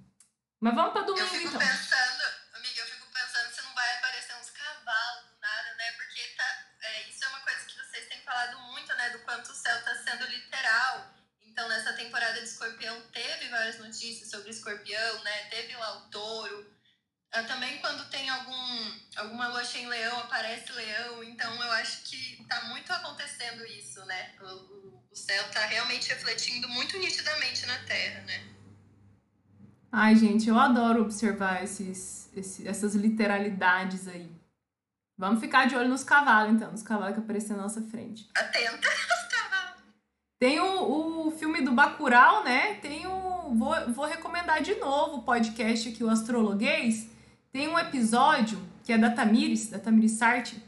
Mas 0.59 0.73
vamos 0.73 0.93
para 0.93 1.03
domingo, 1.03 1.23
eu 1.23 1.29
fico 1.29 1.49
então. 1.49 1.59
Pensando, 1.59 2.23
amiga, 2.55 2.81
eu 2.81 2.87
fico 2.87 3.05
pensando 3.13 3.53
se 3.53 3.61
não 3.61 3.75
vai 3.75 3.97
aparecer 3.97 4.35
uns 4.41 4.49
cavalos, 4.49 5.37
nada, 5.39 5.75
né? 5.77 5.91
Porque 5.97 6.21
tá, 6.35 6.65
é, 6.81 7.09
isso 7.09 7.23
é 7.23 7.27
uma 7.27 7.41
coisa 7.41 7.63
que 7.67 7.77
vocês 7.77 8.07
têm 8.07 8.21
falado 8.21 8.59
muito, 8.73 8.91
né? 8.95 9.11
Do 9.11 9.19
quanto 9.19 9.51
o 9.51 9.53
céu 9.53 9.77
está 9.77 9.93
sendo 9.93 10.25
literal. 10.25 11.21
Então, 11.51 11.67
nessa 11.67 11.93
temporada 11.93 12.39
de 12.39 12.47
Escorpião, 12.47 13.01
teve 13.11 13.20
várias 13.51 13.77
notícias 13.79 14.29
sobre 14.29 14.49
Escorpião, 14.49 15.23
né? 15.23 15.43
Teve 15.49 15.75
lá 15.75 15.97
o 15.97 16.09
touro. 16.09 16.65
Ah, 17.33 17.43
também 17.43 17.77
quando 17.77 18.09
tem 18.09 18.29
algum, 18.29 18.91
alguma 19.15 19.47
lua 19.47 19.63
em 19.75 19.87
leão, 19.87 20.19
aparece 20.19 20.71
leão. 20.73 21.23
Então, 21.23 21.53
eu 21.63 21.71
acho 21.73 22.03
que 22.03 22.43
tá 22.45 22.63
muito 22.65 22.91
acontecendo 22.91 23.65
isso, 23.65 24.03
né? 24.05 24.33
O, 24.41 24.99
o, 25.09 25.15
céu 25.15 25.49
tá 25.51 25.65
realmente 25.65 26.09
refletindo 26.09 26.67
muito 26.69 26.97
nitidamente 26.97 27.65
na 27.65 27.77
Terra, 27.85 28.21
né? 28.21 28.47
Ai, 29.91 30.15
gente, 30.15 30.49
eu 30.49 30.59
adoro 30.59 31.01
observar 31.01 31.63
esses, 31.63 32.29
esses, 32.35 32.65
essas 32.65 32.95
literalidades 32.95 34.07
aí. 34.07 34.29
Vamos 35.17 35.39
ficar 35.39 35.67
de 35.67 35.75
olho 35.75 35.87
nos 35.87 36.03
cavalos, 36.03 36.53
então, 36.53 36.71
nos 36.71 36.83
cavalos 36.83 37.13
que 37.13 37.21
aparecem 37.21 37.55
na 37.55 37.63
nossa 37.63 37.81
frente. 37.83 38.29
Atenta 38.35 38.89
aos 38.89 39.33
cavalos. 39.33 39.83
Tem 40.39 40.59
o, 40.59 41.27
o 41.27 41.31
filme 41.31 41.61
do 41.61 41.71
Bacurau, 41.71 42.43
né? 42.43 42.73
Tem 42.75 43.05
o. 43.05 43.30
Vou, 43.53 43.75
vou 43.93 44.05
recomendar 44.05 44.61
de 44.61 44.75
novo 44.75 45.17
o 45.17 45.23
podcast 45.23 45.89
aqui, 45.89 46.01
o 46.01 46.09
Astrologuês. 46.09 47.09
Tem 47.51 47.67
um 47.67 47.77
episódio 47.77 48.57
que 48.81 48.93
é 48.93 48.97
da 48.97 49.09
Tamires, 49.09 49.69
da 49.69 49.77
Tamires 49.77 50.13
Sarti, 50.13 50.63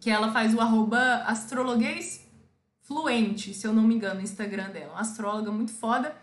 que 0.00 0.10
ela 0.10 0.32
faz 0.32 0.54
o 0.54 0.60
arroba 0.60 1.16
astrologuês 1.26 2.26
fluente, 2.80 3.52
se 3.52 3.66
eu 3.66 3.74
não 3.74 3.82
me 3.82 3.94
engano, 3.94 4.16
no 4.16 4.20
Instagram 4.22 4.70
dela. 4.70 4.92
Uma 4.92 5.02
astróloga 5.02 5.52
muito 5.52 5.72
foda. 5.72 6.16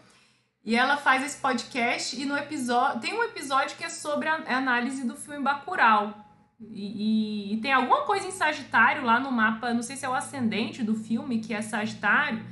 E 0.66 0.76
ela 0.76 0.98
faz 0.98 1.24
esse 1.24 1.38
podcast 1.38 2.20
e 2.20 2.26
no 2.26 2.36
episódio. 2.36 3.00
Tem 3.00 3.14
um 3.14 3.24
episódio 3.24 3.78
que 3.78 3.84
é 3.84 3.90
sobre 3.90 4.28
a 4.28 4.58
análise 4.58 5.06
do 5.06 5.16
filme 5.16 5.44
Bacurau. 5.44 6.18
E, 6.60 7.52
e, 7.52 7.54
e, 7.54 7.58
tem 7.62 7.72
alguma 7.72 8.02
coisa 8.06 8.28
em 8.28 8.32
Sagitário 8.32 9.06
lá 9.06 9.20
no 9.20 9.32
mapa, 9.32 9.72
não 9.72 9.84
sei 9.84 9.96
se 9.96 10.04
é 10.04 10.10
o 10.10 10.16
ascendente 10.16 10.84
do 10.84 10.96
filme, 10.96 11.40
que 11.40 11.54
é 11.54 11.62
Sagitário. 11.62 12.44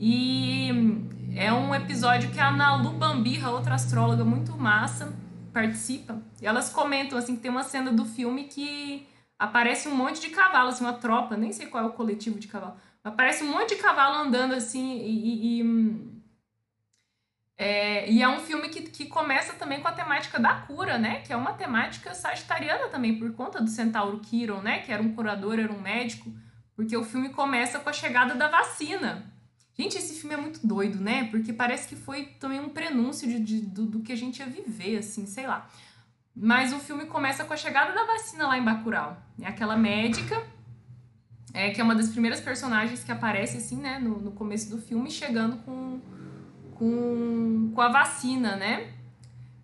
E 0.00 1.10
é 1.34 1.52
um 1.52 1.74
episódio 1.74 2.30
que 2.30 2.40
a 2.40 2.50
Nalu 2.50 2.90
Bambirra, 2.90 3.50
outra 3.50 3.74
astróloga 3.74 4.24
muito 4.24 4.56
massa, 4.56 5.12
participa. 5.52 6.20
E 6.40 6.46
elas 6.46 6.70
comentam 6.70 7.18
assim 7.18 7.36
que 7.36 7.42
tem 7.42 7.50
uma 7.50 7.62
cena 7.62 7.92
do 7.92 8.04
filme 8.04 8.44
que 8.44 9.06
aparece 9.38 9.88
um 9.88 9.94
monte 9.94 10.20
de 10.20 10.30
cavalos, 10.30 10.74
assim, 10.74 10.84
uma 10.84 10.94
tropa, 10.94 11.36
nem 11.36 11.52
sei 11.52 11.66
qual 11.66 11.84
é 11.84 11.86
o 11.86 11.92
coletivo 11.92 12.38
de 12.38 12.48
cavalo. 12.48 12.76
Aparece 13.02 13.44
um 13.44 13.50
monte 13.50 13.74
de 13.74 13.82
cavalo 13.82 14.22
andando 14.22 14.54
assim 14.54 14.98
e, 14.98 15.60
e 15.60 16.10
é, 17.56 18.10
e 18.10 18.22
é 18.22 18.28
um 18.28 18.40
filme 18.40 18.70
que, 18.70 18.80
que 18.82 19.04
começa 19.04 19.52
também 19.52 19.80
com 19.80 19.88
a 19.88 19.92
temática 19.92 20.40
da 20.40 20.54
cura, 20.62 20.96
né? 20.96 21.20
Que 21.20 21.30
é 21.30 21.36
uma 21.36 21.52
temática 21.52 22.14
sagitariana 22.14 22.88
também, 22.88 23.18
por 23.18 23.30
conta 23.34 23.60
do 23.60 23.68
centauro 23.68 24.18
Kiron, 24.20 24.62
né? 24.62 24.78
Que 24.78 24.90
era 24.90 25.02
um 25.02 25.14
curador, 25.14 25.58
era 25.58 25.70
um 25.70 25.78
médico. 25.78 26.32
Porque 26.74 26.96
o 26.96 27.04
filme 27.04 27.28
começa 27.28 27.78
com 27.78 27.90
a 27.90 27.92
chegada 27.92 28.34
da 28.34 28.48
vacina. 28.48 29.29
Gente, 29.80 29.96
esse 29.96 30.20
filme 30.20 30.34
é 30.34 30.36
muito 30.36 30.66
doido, 30.66 31.00
né? 31.00 31.24
Porque 31.30 31.52
parece 31.52 31.88
que 31.88 31.96
foi 31.96 32.26
também 32.38 32.60
um 32.60 32.68
prenúncio 32.68 33.26
de, 33.26 33.40
de 33.40 33.60
do, 33.62 33.86
do, 33.86 34.00
que 34.00 34.12
a 34.12 34.16
gente 34.16 34.40
ia 34.40 34.46
viver, 34.46 34.98
assim, 34.98 35.26
sei 35.26 35.46
lá. 35.46 35.68
Mas 36.36 36.72
o 36.72 36.78
filme 36.78 37.06
começa 37.06 37.44
com 37.44 37.54
a 37.54 37.56
chegada 37.56 37.94
da 37.94 38.04
vacina 38.04 38.46
lá 38.46 38.58
em 38.58 38.62
Bacurau. 38.62 39.16
É 39.40 39.46
aquela 39.46 39.76
médica, 39.76 40.42
é, 41.54 41.70
que 41.70 41.80
é 41.80 41.84
uma 41.84 41.94
das 41.94 42.08
primeiras 42.08 42.40
personagens 42.40 43.02
que 43.02 43.10
aparece, 43.10 43.56
assim, 43.56 43.76
né? 43.76 43.98
No, 43.98 44.20
no 44.20 44.32
começo 44.32 44.68
do 44.68 44.78
filme, 44.78 45.10
chegando 45.10 45.56
com 45.64 46.00
com, 46.80 47.72
com 47.74 47.80
a 47.82 47.88
vacina, 47.88 48.56
né? 48.56 48.94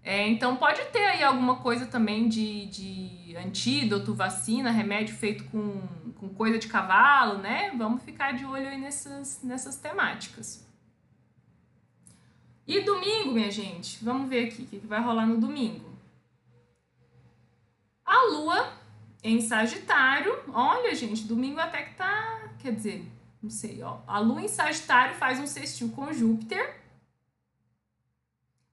É, 0.06 0.28
então 0.28 0.54
pode 0.54 0.80
ter 0.92 1.04
aí 1.04 1.24
alguma 1.24 1.56
coisa 1.56 1.84
também 1.84 2.28
de, 2.28 2.66
de 2.66 3.36
antídoto, 3.36 4.14
vacina, 4.14 4.70
remédio 4.70 5.16
feito 5.16 5.42
com, 5.50 5.82
com 6.14 6.28
coisa 6.28 6.60
de 6.60 6.68
cavalo, 6.68 7.38
né? 7.38 7.72
Vamos 7.76 8.04
ficar 8.04 8.30
de 8.30 8.44
olho 8.44 8.68
aí 8.68 8.80
nessas, 8.80 9.42
nessas 9.42 9.74
temáticas. 9.78 10.64
E 12.64 12.82
domingo, 12.82 13.32
minha 13.32 13.50
gente, 13.50 13.98
vamos 14.04 14.28
ver 14.28 14.46
aqui 14.46 14.62
o 14.62 14.66
que, 14.66 14.78
vai 14.86 15.02
rolar 15.02 15.26
no 15.26 15.40
domingo. 15.40 15.90
A 18.04 18.26
lua 18.30 18.74
em 19.24 19.40
Sagitário, 19.40 20.38
olha, 20.52 20.94
gente, 20.94 21.24
domingo 21.24 21.58
até 21.58 21.82
que 21.82 21.96
tá, 21.96 22.48
quer 22.60 22.72
dizer, 22.72 23.04
não 23.42 23.50
sei, 23.50 23.82
ó. 23.82 23.98
A 24.06 24.20
lua 24.20 24.40
em 24.40 24.46
Sagitário 24.46 25.16
faz 25.16 25.40
um 25.40 25.48
sextil 25.48 25.88
com 25.88 26.12
Júpiter 26.12 26.85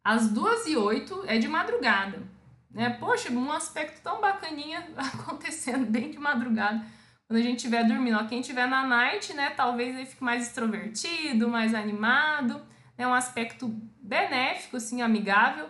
às 0.03 0.29
duas 0.29 0.67
e 0.67 0.75
oito 0.75 1.23
é 1.27 1.37
de 1.37 1.47
madrugada. 1.47 2.21
Né? 2.69 2.89
Poxa, 2.89 3.31
um 3.31 3.51
aspecto 3.51 4.01
tão 4.01 4.19
bacaninha 4.19 4.87
acontecendo 4.97 5.85
bem 5.85 6.11
de 6.11 6.17
madrugada. 6.17 6.83
Quando 7.27 7.39
a 7.39 7.43
gente 7.43 7.57
estiver 7.57 7.83
dormindo. 7.85 8.17
Ó, 8.17 8.25
quem 8.25 8.41
estiver 8.41 8.67
na 8.67 8.85
night, 8.85 9.33
né, 9.33 9.51
talvez 9.51 9.95
ele 9.95 10.05
fique 10.05 10.23
mais 10.23 10.47
extrovertido, 10.47 11.47
mais 11.47 11.73
animado. 11.73 12.61
É 12.97 13.07
um 13.07 13.13
aspecto 13.13 13.67
benéfico, 14.01 14.77
assim, 14.77 15.01
amigável, 15.01 15.67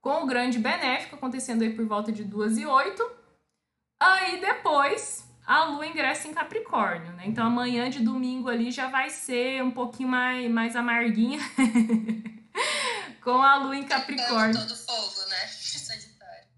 com 0.00 0.22
o 0.22 0.26
grande 0.26 0.58
benéfico 0.58 1.16
acontecendo 1.16 1.62
aí 1.62 1.72
por 1.74 1.86
volta 1.86 2.10
de 2.10 2.24
duas 2.24 2.56
e 2.56 2.64
oito. 2.64 3.02
Aí 4.00 4.40
depois 4.40 5.28
a 5.46 5.64
lua 5.64 5.86
ingressa 5.86 6.26
em 6.26 6.34
Capricórnio, 6.34 7.12
né? 7.12 7.24
Então 7.26 7.46
amanhã 7.46 7.88
de 7.90 8.00
domingo 8.00 8.48
ali 8.48 8.70
já 8.70 8.88
vai 8.88 9.10
ser 9.10 9.62
um 9.62 9.70
pouquinho 9.70 10.08
mais, 10.08 10.50
mais 10.50 10.74
amarguinha. 10.74 11.38
com 13.24 13.42
a 13.42 13.56
lua 13.56 13.76
em 13.76 13.84
Capricórnio. 13.84 14.60
Todo 14.60 14.76
fogo, 14.76 15.28
né? 15.30 15.46
Sagitário. 15.48 16.48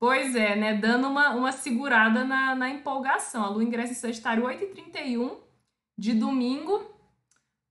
Pois 0.00 0.34
é, 0.34 0.56
né? 0.56 0.74
Dando 0.74 1.06
uma, 1.06 1.30
uma 1.30 1.52
segurada 1.52 2.24
na, 2.24 2.54
na 2.54 2.70
empolgação. 2.70 3.44
A 3.44 3.48
lua 3.48 3.62
ingressa 3.62 3.92
em 3.92 3.96
Sagitário 3.96 4.44
8h31 4.44 5.38
de 5.96 6.14
domingo. 6.14 6.90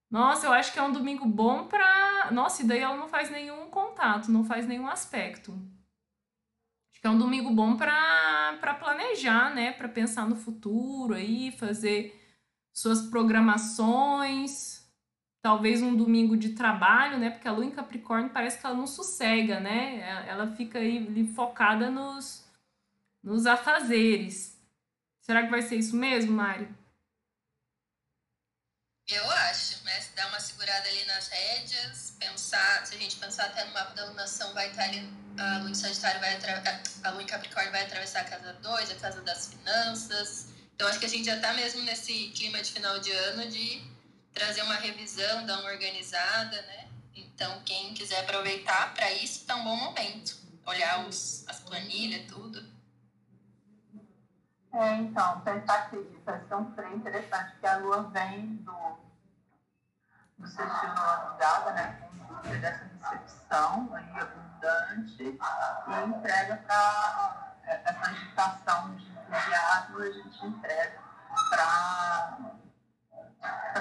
Nossa, 0.10 0.46
eu 0.46 0.54
acho 0.54 0.72
que 0.72 0.80
é 0.80 0.84
um 0.84 0.94
domingo 0.94 1.26
bom 1.26 1.68
pra. 1.68 2.30
Nossa, 2.32 2.62
e 2.62 2.68
daí 2.68 2.80
ela 2.80 2.96
não 2.96 3.10
faz 3.10 3.32
nenhum 3.32 3.70
contato, 3.70 4.32
não 4.32 4.44
faz 4.46 4.68
nenhum 4.68 4.88
aspecto. 4.88 5.52
Acho 6.92 7.02
que 7.02 7.08
é 7.08 7.10
um 7.10 7.18
domingo 7.18 7.50
bom 7.50 7.76
pra, 7.76 8.58
pra 8.60 8.76
planejar, 8.76 9.54
né? 9.56 9.72
Pra 9.72 9.90
pensar 9.90 10.28
no 10.28 10.36
futuro 10.36 11.16
aí, 11.16 11.52
fazer 11.52 12.18
suas 12.74 13.02
programações 13.10 14.81
talvez 15.42 15.82
um 15.82 15.96
domingo 15.96 16.38
de 16.38 16.50
trabalho, 16.50 17.18
né? 17.18 17.32
Porque 17.32 17.48
a 17.48 17.52
lua 17.52 17.66
em 17.66 17.72
Capricórnio 17.72 18.30
parece 18.30 18.60
que 18.60 18.66
ela 18.66 18.76
não 18.76 18.88
sossega, 18.88 19.60
né? 19.60 20.26
Ela 20.28 20.48
fica 20.56 20.80
aí 20.80 21.28
focada 21.34 21.90
nos, 21.90 22.46
nos 23.24 23.46
afazeres. 23.46 24.58
Será 25.22 25.44
que 25.44 25.50
vai 25.50 25.62
ser 25.62 25.78
isso 25.78 25.96
mesmo, 25.96 26.32
Mari? 26.32 26.68
Eu 29.08 29.30
acho, 29.30 29.84
né? 29.84 30.00
Se 30.00 30.16
dar 30.16 30.28
uma 30.30 30.40
segurada 30.40 30.88
ali 30.88 31.04
nas 31.06 31.28
rédeas, 31.28 32.16
pensar, 32.20 32.86
se 32.86 32.96
a 32.96 32.98
gente 32.98 33.18
pensar 33.18 33.46
até 33.46 33.66
no 33.66 33.74
mapa 33.74 33.94
da 33.94 34.06
lunação, 34.06 34.54
vai 34.54 34.70
estar 34.70 34.84
ali, 34.84 35.10
a 35.38 35.58
lua 35.58 35.70
em 35.70 35.74
Sagitário 35.74 36.20
vai 36.20 36.38
a 37.04 37.10
lua 37.10 37.24
em 37.24 37.26
Capricórnio 37.26 37.72
vai 37.72 37.84
atravessar 37.84 38.22
a 38.22 38.26
casa 38.26 38.54
2, 38.54 38.92
a 38.92 38.96
casa 38.96 39.22
das 39.22 39.48
finanças. 39.54 40.48
Então 40.76 40.88
acho 40.88 41.00
que 41.00 41.06
a 41.06 41.10
gente 41.10 41.26
já 41.26 41.36
está 41.36 41.54
mesmo 41.54 41.82
nesse 41.84 42.30
clima 42.30 42.62
de 42.62 42.72
final 42.72 43.00
de 43.00 43.12
ano 43.12 43.50
de 43.50 43.91
trazer 44.34 44.62
uma 44.64 44.76
revisão, 44.76 45.46
dar 45.46 45.60
uma 45.60 45.70
organizada, 45.70 46.62
né? 46.64 46.88
Então, 47.16 47.62
quem 47.64 47.94
quiser 47.94 48.22
aproveitar 48.22 48.94
para 48.94 49.12
isso, 49.12 49.46
tá 49.46 49.56
um 49.56 49.64
bom 49.64 49.76
momento. 49.76 50.40
Olhar 50.66 51.06
os, 51.08 51.48
as 51.48 51.60
planilhas, 51.60 52.28
tudo. 52.28 52.64
É, 54.74 54.96
então, 54.96 55.42
ser 56.48 56.56
um 56.56 56.72
trem 56.72 56.96
interessante, 56.96 57.52
porque 57.52 57.68
a 57.68 57.78
lua 57.78 58.04
vem 58.04 58.56
do, 58.58 58.98
do 60.38 60.48
sextil 60.48 60.90
no 60.90 61.74
né? 61.74 62.10
Dessa 62.60 62.86
recepção 62.86 63.94
aí, 63.94 64.22
abundante, 64.22 65.24
e 65.24 66.10
entrega 66.10 66.58
para 66.58 67.56
essa 67.64 68.10
agitação 68.10 68.96
de 68.96 69.06
entusiasmo, 69.06 70.00
a 70.00 70.12
gente 70.12 70.46
entrega 70.46 71.02
para 71.50 72.51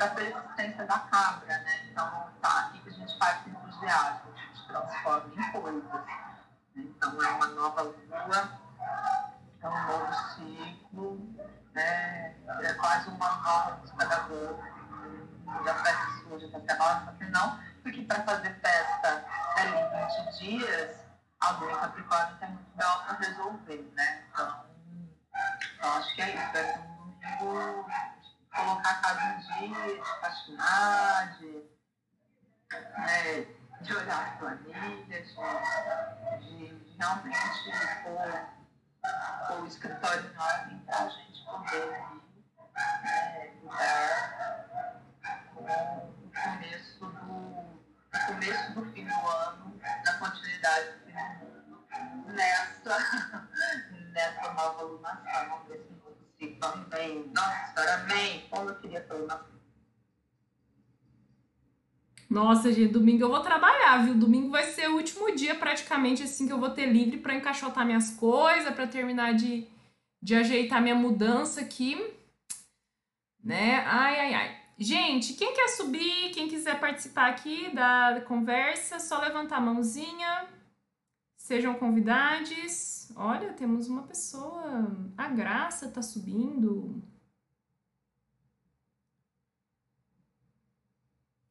para 0.00 0.06
a 0.06 0.14
persistência 0.14 0.86
da 0.86 0.98
cabra, 0.98 1.58
né? 1.58 1.88
Então, 1.90 2.30
tá, 2.40 2.60
aqui 2.60 2.78
que 2.78 2.88
a 2.88 2.92
gente 2.92 3.18
faz 3.18 3.42
com 3.42 3.50
entusiasmo, 3.50 4.32
a 4.32 4.38
gente 4.38 4.66
transforma 4.66 5.30
em 5.36 5.52
coisas. 5.52 5.84
Então, 6.74 7.22
é 7.22 7.28
uma 7.32 7.46
nova 7.48 7.82
lua, 7.82 8.58
é 9.60 9.68
um 9.68 9.86
novo 9.86 10.14
ciclo, 10.34 11.20
né? 11.74 12.34
é 12.62 12.72
quase 12.78 13.10
uma 13.10 13.28
nova 13.42 13.76
música 13.76 14.06
da 14.06 14.20
boca, 14.20 14.72
da 15.64 15.74
festa 15.74 16.56
até 16.56 16.78
nós, 16.78 17.04
porque 17.04 17.24
não, 17.26 17.60
porque 17.82 18.02
para 18.02 18.22
fazer 18.22 18.54
festa 18.60 19.24
é 19.56 20.06
20 20.24 20.38
dias, 20.38 20.96
a 21.40 21.50
lua 21.50 21.72
em 21.72 21.76
Capricórnio 21.76 22.36
tem 22.38 22.48
muito 22.48 22.70
belo 22.74 23.04
para 23.04 23.18
resolver, 23.18 23.92
né? 23.94 24.24
Então, 24.30 24.64
eu 25.82 25.90
acho 25.90 26.14
que 26.14 26.22
é 26.22 26.34
isso, 26.34 26.56
é 26.56 26.78
um 26.78 27.40
domingo 27.40 27.90
colocar 28.54 29.00
casa 29.00 29.22
em 29.22 29.68
dia, 29.68 29.94
de 29.94 30.20
faxinar, 30.20 31.38
de, 31.38 31.64
né, 32.70 33.46
de 33.80 33.96
olhar 33.96 34.28
as 34.28 34.38
planilhas, 34.38 35.28
de, 36.40 36.68
de, 36.78 36.96
realmente 36.98 37.70
pôr, 38.02 39.60
o 39.60 39.66
escritório 39.66 40.30
em 40.30 40.38
ordem 40.38 40.78
para 40.80 41.04
a 41.04 41.08
gente 41.08 41.44
poder 41.44 41.86
né, 43.04 43.52
lidar 43.62 44.66
com 45.54 45.64
o 45.64 46.32
começo 46.42 47.06
do, 47.06 47.80
começo 48.26 48.72
do 48.74 48.84
fim 48.92 49.06
do 49.06 49.28
ano, 49.28 49.80
na 50.04 50.12
continuidade 50.18 50.92
do 50.92 51.06
fim 51.06 51.12
do 51.12 51.18
ano, 51.94 52.24
nessa, 52.26 53.48
nessa 54.12 54.52
nova 54.52 54.80
alunação, 54.80 55.66
amém. 56.60 57.30
Nossa, 57.34 57.94
amém. 57.94 58.44
Como 58.50 58.70
eu 58.70 58.74
queria 58.76 59.06
na 59.26 59.40
Nossa, 62.28 62.72
gente, 62.72 62.92
domingo 62.92 63.24
eu 63.24 63.30
vou 63.30 63.40
trabalhar, 63.40 64.04
viu? 64.04 64.14
Domingo 64.14 64.50
vai 64.50 64.64
ser 64.64 64.88
o 64.88 64.94
último 64.96 65.34
dia 65.34 65.54
praticamente 65.54 66.22
assim 66.22 66.46
que 66.46 66.52
eu 66.52 66.60
vou 66.60 66.70
ter 66.70 66.86
livre 66.86 67.18
para 67.18 67.34
encaixotar 67.34 67.84
minhas 67.84 68.10
coisas, 68.10 68.72
para 68.74 68.86
terminar 68.86 69.34
de, 69.34 69.66
de 70.22 70.34
ajeitar 70.34 70.80
minha 70.80 70.94
mudança 70.94 71.60
aqui, 71.60 71.96
né? 73.42 73.84
Ai, 73.86 74.20
ai, 74.20 74.34
ai. 74.34 74.60
Gente, 74.78 75.34
quem 75.34 75.52
quer 75.52 75.68
subir, 75.68 76.30
quem 76.30 76.48
quiser 76.48 76.80
participar 76.80 77.28
aqui 77.28 77.68
da 77.74 78.22
conversa, 78.26 78.98
só 78.98 79.20
levantar 79.20 79.56
a 79.56 79.60
mãozinha. 79.60 80.48
Sejam 81.50 81.74
convidados. 81.74 83.08
Olha, 83.16 83.52
temos 83.54 83.88
uma 83.88 84.04
pessoa. 84.04 84.86
A 85.18 85.26
Graça 85.26 85.88
tá 85.88 86.00
subindo. 86.00 87.02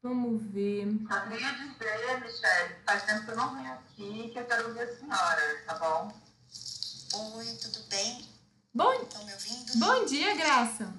Vamos 0.02 0.41
ver. 0.54 0.88
Só 1.06 1.20
queria 1.28 1.52
dizer, 1.52 2.22
Michelle, 2.22 2.76
faz 2.86 3.04
tempo 3.04 3.26
que 3.26 3.32
eu 3.32 3.36
não 3.36 3.54
venho 3.58 3.74
aqui, 3.74 4.30
que 4.30 4.39
eu 4.39 4.45
quero 4.45 4.70
ouvir 4.70 4.84
a 4.84 4.95
senhora, 4.95 5.64
tá 5.66 5.78
bom? 5.78 6.22
Oi, 7.36 7.45
tudo 7.58 7.84
bem? 7.89 8.26
Bom, 8.74 8.93
Estão 9.04 9.26
me 9.26 9.34
ouvindo? 9.34 9.80
bom 9.80 10.06
dia, 10.06 10.34
Graça. 10.38 10.93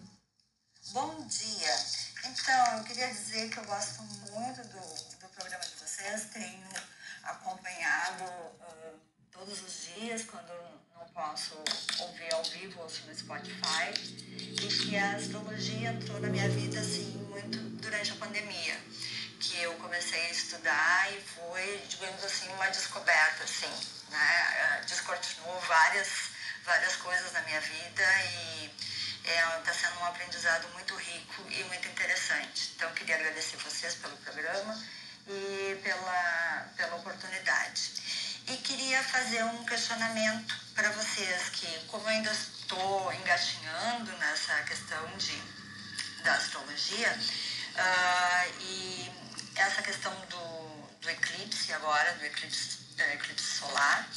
Bom 0.93 1.27
dia. 1.27 1.75
Então, 2.27 2.77
eu 2.77 2.85
queria 2.85 3.09
dizer 3.09 3.49
que 3.49 3.61
eu 3.61 3.65
gosto 3.65 4.03
muito 4.03 4.61
do, 4.61 5.21
do 5.21 5.29
programa 5.35 5.65
de 5.65 5.75
vocês. 5.77 6.25
Tenho 6.35 6.69
acompanhado 7.31 8.24
uh, 8.24 9.01
todos 9.33 9.62
os 9.62 9.95
dias, 9.95 10.24
quando 10.24 10.53
não 10.95 11.07
posso 11.09 11.55
ouvir 12.01 12.33
ao 12.35 12.43
vivo, 12.45 12.83
ouço 12.83 13.07
no 13.07 13.16
Spotify. 13.16 13.93
E 14.37 14.66
que 14.66 14.97
a 14.97 15.16
astrologia 15.16 15.91
entrou 15.91 16.20
na 16.20 16.28
minha 16.28 16.49
vida, 16.49 16.78
assim, 16.78 17.12
muito 17.31 17.59
durante 17.81 18.12
a 18.12 18.16
pandemia. 18.16 18.76
Que 19.39 19.62
eu 19.62 19.74
comecei 19.74 20.26
a 20.26 20.31
estudar 20.31 21.12
e 21.12 21.20
foi, 21.20 21.83
digamos 21.89 22.22
assim, 22.22 22.49
uma 22.53 22.68
descoberta, 22.68 23.45
assim, 23.45 23.72
né? 24.11 24.83
Descortinou 24.87 25.59
várias, 25.61 26.09
várias 26.64 26.97
coisas 26.97 27.33
na 27.33 27.41
minha 27.43 27.61
vida 27.61 28.03
e 28.24 28.70
está 29.24 29.70
é, 29.70 29.74
sendo 29.74 30.01
um 30.01 30.05
aprendizado 30.05 30.68
muito 30.74 30.95
rico 30.95 31.43
e 31.51 31.64
muito 31.64 31.89
interessante. 31.89 32.72
Então, 32.76 32.93
queria 32.93 33.14
agradecer 33.14 33.57
vocês 33.57 33.95
pelo 33.95 34.16
programa 34.18 34.78
e 35.31 35.81
pela, 35.83 36.66
pela 36.76 36.97
oportunidade. 36.97 37.93
E 38.49 38.57
queria 38.57 39.03
fazer 39.05 39.45
um 39.45 39.64
questionamento 39.64 40.55
para 40.74 40.91
vocês, 40.91 41.51
que 41.51 41.66
como 41.87 42.05
eu 42.05 42.09
ainda 42.09 42.33
estou 42.33 43.12
engatinhando 43.12 44.11
nessa 44.18 44.55
questão 44.62 45.07
de, 45.16 45.41
da 46.24 46.35
astrologia, 46.35 47.16
uh, 47.76 48.62
e 48.62 49.12
essa 49.55 49.83
questão 49.83 50.12
do, 50.28 50.99
do 51.01 51.11
eclipse 51.11 51.72
agora, 51.72 52.12
do 52.14 52.24
eclipse, 52.24 52.78
eclipse 53.14 53.59
solar, 53.59 54.09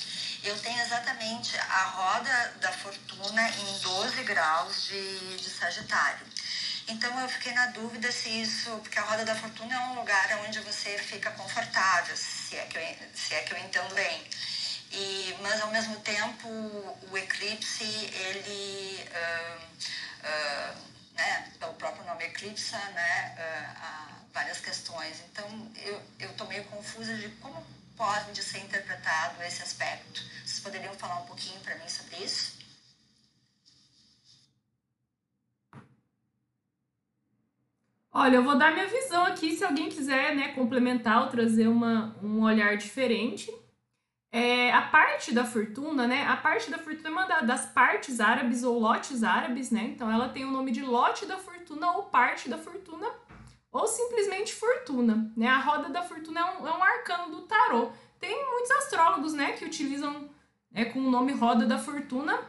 eu 0.44 0.58
tenho 0.60 0.82
exatamente 0.82 1.56
a 1.58 1.84
roda 1.86 2.56
da 2.60 2.72
fortuna 2.72 3.50
em 3.50 3.80
12 3.80 4.24
graus 4.24 4.84
de, 4.86 5.38
de 5.38 5.50
Sagitário. 5.50 6.33
Então 6.88 7.18
eu 7.20 7.30
fiquei 7.30 7.54
na 7.54 7.68
dúvida 7.68 8.12
se 8.12 8.30
isso, 8.42 8.70
porque 8.80 9.00
a 9.00 9.04
roda 9.04 9.24
da 9.24 9.36
fortuna 9.36 9.74
é 9.74 9.80
um 9.80 9.96
lugar 9.96 10.28
onde 10.46 10.60
você 10.60 10.98
fica 10.98 11.32
confortável, 11.32 12.16
se 12.16 12.58
é 12.58 12.66
que 12.66 12.78
eu, 12.78 12.84
se 13.16 13.34
é 13.34 13.42
que 13.44 13.54
eu 13.54 13.58
entendo 13.58 13.94
bem. 13.94 14.24
E, 14.92 15.36
mas 15.42 15.62
ao 15.62 15.72
mesmo 15.72 16.00
tempo 16.02 16.48
o 16.48 17.18
eclipse, 17.18 17.84
ele, 17.84 19.10
uh, 19.10 19.64
uh, 20.28 20.78
né, 21.16 21.52
pelo 21.60 21.74
próprio 21.76 22.06
nome 22.06 22.26
eclipse, 22.26 22.76
né, 22.76 23.36
uh, 23.38 24.14
várias 24.34 24.60
questões. 24.60 25.18
Então 25.32 25.72
eu 26.20 26.30
estou 26.30 26.48
meio 26.48 26.64
confusa 26.66 27.16
de 27.16 27.30
como 27.42 27.66
pode 27.96 28.44
ser 28.44 28.60
interpretado 28.60 29.42
esse 29.44 29.64
aspecto. 29.64 30.22
Vocês 30.46 30.60
poderiam 30.60 30.94
falar 30.96 31.20
um 31.20 31.26
pouquinho 31.26 31.60
para 31.62 31.76
mim 31.76 31.88
sobre 31.88 32.18
isso? 32.18 32.63
Olha, 38.16 38.36
eu 38.36 38.44
vou 38.44 38.56
dar 38.56 38.72
minha 38.72 38.86
visão 38.88 39.26
aqui, 39.26 39.56
se 39.56 39.66
alguém 39.66 39.90
quiser 39.90 40.36
né, 40.36 40.50
complementar 40.50 41.24
ou 41.24 41.30
trazer 41.30 41.68
uma, 41.68 42.16
um 42.22 42.44
olhar 42.44 42.78
diferente. 42.78 43.52
É, 44.32 44.72
a 44.72 44.84
parte 44.84 45.32
da 45.32 45.44
fortuna, 45.44 46.08
né? 46.08 46.26
A 46.28 46.38
parte 46.38 46.70
da 46.70 46.78
fortuna 46.78 47.10
é 47.10 47.12
uma 47.12 47.42
das 47.42 47.66
partes 47.68 48.20
árabes 48.20 48.64
ou 48.64 48.80
lotes 48.80 49.24
árabes, 49.24 49.72
né? 49.72 49.84
Então 49.84 50.12
ela 50.12 50.30
tem 50.30 50.46
o 50.46 50.52
nome 50.52 50.72
de 50.72 50.82
lote 50.82 51.26
da 51.26 51.38
fortuna 51.38 51.92
ou 51.92 52.04
parte 52.04 52.50
da 52.50 52.58
fortuna 52.58 53.12
ou 53.72 53.88
simplesmente 53.88 54.54
fortuna, 54.54 55.32
né? 55.36 55.48
A 55.48 55.60
roda 55.60 55.90
da 55.90 56.04
fortuna 56.04 56.40
é 56.40 56.46
um, 56.46 56.68
é 56.68 56.72
um 56.72 56.84
arcano 56.84 57.36
do 57.36 57.42
tarô. 57.44 57.92
Tem 58.20 58.50
muitos 58.50 58.72
astrólogos, 58.72 59.34
né, 59.34 59.52
que 59.52 59.66
utilizam 59.66 60.30
é, 60.74 60.86
com 60.86 61.00
o 61.00 61.12
nome 61.12 61.34
roda 61.34 61.66
da 61.66 61.78
fortuna, 61.78 62.40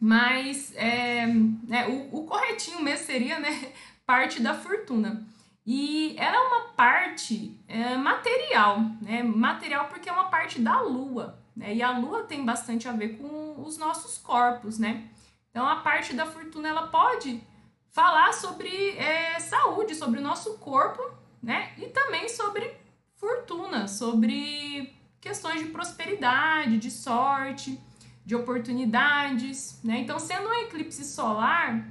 mas 0.00 0.74
é, 0.74 1.26
é, 1.70 1.86
o, 1.86 2.16
o 2.16 2.26
corretinho 2.26 2.82
mesmo 2.82 3.06
seria, 3.06 3.38
né, 3.38 3.72
parte 4.06 4.40
da 4.40 4.54
fortuna. 4.54 5.26
E 5.66 6.14
ela 6.16 6.36
é 6.36 6.40
uma 6.40 6.60
parte 6.68 7.60
é, 7.66 7.96
material, 7.96 8.80
né? 9.02 9.22
Material 9.22 9.88
porque 9.88 10.08
é 10.08 10.12
uma 10.12 10.30
parte 10.30 10.60
da 10.60 10.80
lua, 10.80 11.42
né? 11.56 11.74
E 11.74 11.82
a 11.82 11.98
lua 11.98 12.22
tem 12.22 12.44
bastante 12.44 12.88
a 12.88 12.92
ver 12.92 13.18
com 13.18 13.60
os 13.60 13.76
nossos 13.76 14.16
corpos, 14.16 14.78
né? 14.78 15.08
Então 15.50 15.66
a 15.66 15.76
parte 15.76 16.14
da 16.14 16.24
fortuna 16.24 16.68
ela 16.68 16.86
pode 16.86 17.42
falar 17.90 18.32
sobre 18.32 18.90
é, 18.90 19.40
saúde, 19.40 19.94
sobre 19.94 20.20
o 20.20 20.22
nosso 20.22 20.58
corpo, 20.58 21.02
né? 21.42 21.72
E 21.78 21.86
também 21.86 22.28
sobre 22.28 22.72
fortuna, 23.16 23.88
sobre 23.88 24.94
questões 25.20 25.60
de 25.60 25.70
prosperidade, 25.70 26.78
de 26.78 26.90
sorte, 26.90 27.80
de 28.24 28.36
oportunidades, 28.36 29.80
né? 29.82 29.98
Então, 29.98 30.18
sendo 30.18 30.48
um 30.48 30.54
eclipse 30.64 31.04
solar, 31.04 31.88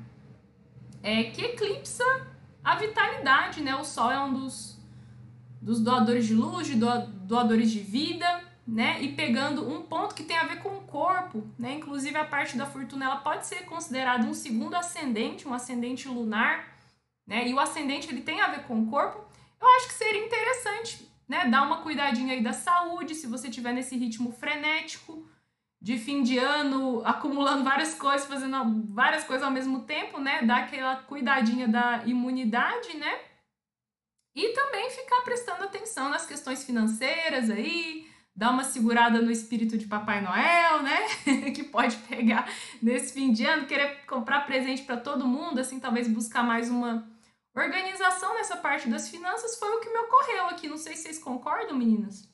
é 1.05 1.25
que 1.25 1.39
eclipsa 1.39 2.03
a 2.63 2.75
vitalidade, 2.75 3.61
né? 3.61 3.75
O 3.75 3.83
Sol 3.83 4.11
é 4.11 4.19
um 4.19 4.33
dos, 4.33 4.75
dos 5.61 5.79
doadores 5.79 6.25
de 6.25 6.33
luz, 6.33 6.65
de 6.65 6.73
doadores 6.75 7.71
de 7.71 7.79
vida, 7.79 8.43
né? 8.67 8.99
E 9.03 9.13
pegando 9.13 9.69
um 9.71 9.83
ponto 9.83 10.15
que 10.15 10.23
tem 10.23 10.35
a 10.35 10.45
ver 10.45 10.63
com 10.63 10.69
o 10.69 10.81
corpo, 10.81 11.47
né? 11.59 11.75
Inclusive 11.75 12.17
a 12.17 12.25
parte 12.25 12.57
da 12.57 12.65
fortuna 12.65 13.05
ela 13.05 13.17
pode 13.17 13.45
ser 13.45 13.65
considerada 13.65 14.25
um 14.25 14.33
segundo 14.33 14.73
ascendente, 14.73 15.47
um 15.47 15.53
ascendente 15.53 16.07
lunar, 16.07 16.75
né? 17.27 17.47
E 17.47 17.53
o 17.53 17.59
ascendente 17.59 18.09
ele 18.09 18.21
tem 18.21 18.41
a 18.41 18.47
ver 18.47 18.63
com 18.63 18.81
o 18.81 18.87
corpo. 18.87 19.23
Eu 19.61 19.67
acho 19.77 19.89
que 19.89 19.93
seria 19.93 20.25
interessante, 20.25 21.07
né? 21.29 21.47
Dar 21.47 21.61
uma 21.61 21.83
cuidadinha 21.83 22.33
aí 22.33 22.41
da 22.41 22.53
saúde, 22.53 23.13
se 23.13 23.27
você 23.27 23.47
tiver 23.47 23.73
nesse 23.73 23.95
ritmo 23.95 24.31
frenético 24.31 25.23
de 25.85 25.99
fim 25.99 26.23
de 26.23 26.39
ano, 26.39 27.03
acumulando 27.05 27.63
várias 27.63 27.93
coisas, 27.93 28.27
fazendo 28.27 28.83
várias 28.87 29.23
coisas 29.23 29.45
ao 29.45 29.51
mesmo 29.51 29.81
tempo, 29.81 30.19
né? 30.19 30.41
Dar 30.41 30.63
aquela 30.63 30.95
cuidadinha 30.95 31.67
da 31.67 32.01
imunidade, 32.07 32.97
né? 32.97 33.19
E 34.35 34.49
também 34.53 34.89
ficar 34.89 35.21
prestando 35.21 35.63
atenção 35.63 36.09
nas 36.09 36.25
questões 36.25 36.63
financeiras 36.63 37.51
aí, 37.51 38.09
dar 38.35 38.49
uma 38.49 38.63
segurada 38.63 39.21
no 39.21 39.29
espírito 39.29 39.77
de 39.77 39.85
Papai 39.85 40.21
Noel, 40.21 40.81
né? 40.81 41.07
que 41.53 41.63
pode 41.63 41.97
pegar 41.97 42.51
nesse 42.81 43.13
fim 43.13 43.31
de 43.31 43.45
ano, 43.45 43.67
querer 43.67 44.07
comprar 44.07 44.47
presente 44.47 44.81
para 44.81 44.97
todo 44.97 45.27
mundo, 45.27 45.59
assim, 45.59 45.79
talvez 45.79 46.07
buscar 46.07 46.41
mais 46.41 46.67
uma 46.67 47.07
organização 47.55 48.33
nessa 48.33 48.57
parte 48.57 48.89
das 48.89 49.07
finanças, 49.07 49.59
foi 49.59 49.69
o 49.69 49.81
que 49.81 49.91
me 49.91 49.99
ocorreu 49.99 50.47
aqui. 50.47 50.67
Não 50.67 50.77
sei 50.77 50.95
se 50.95 51.03
vocês 51.03 51.19
concordam, 51.19 51.77
meninas. 51.77 52.27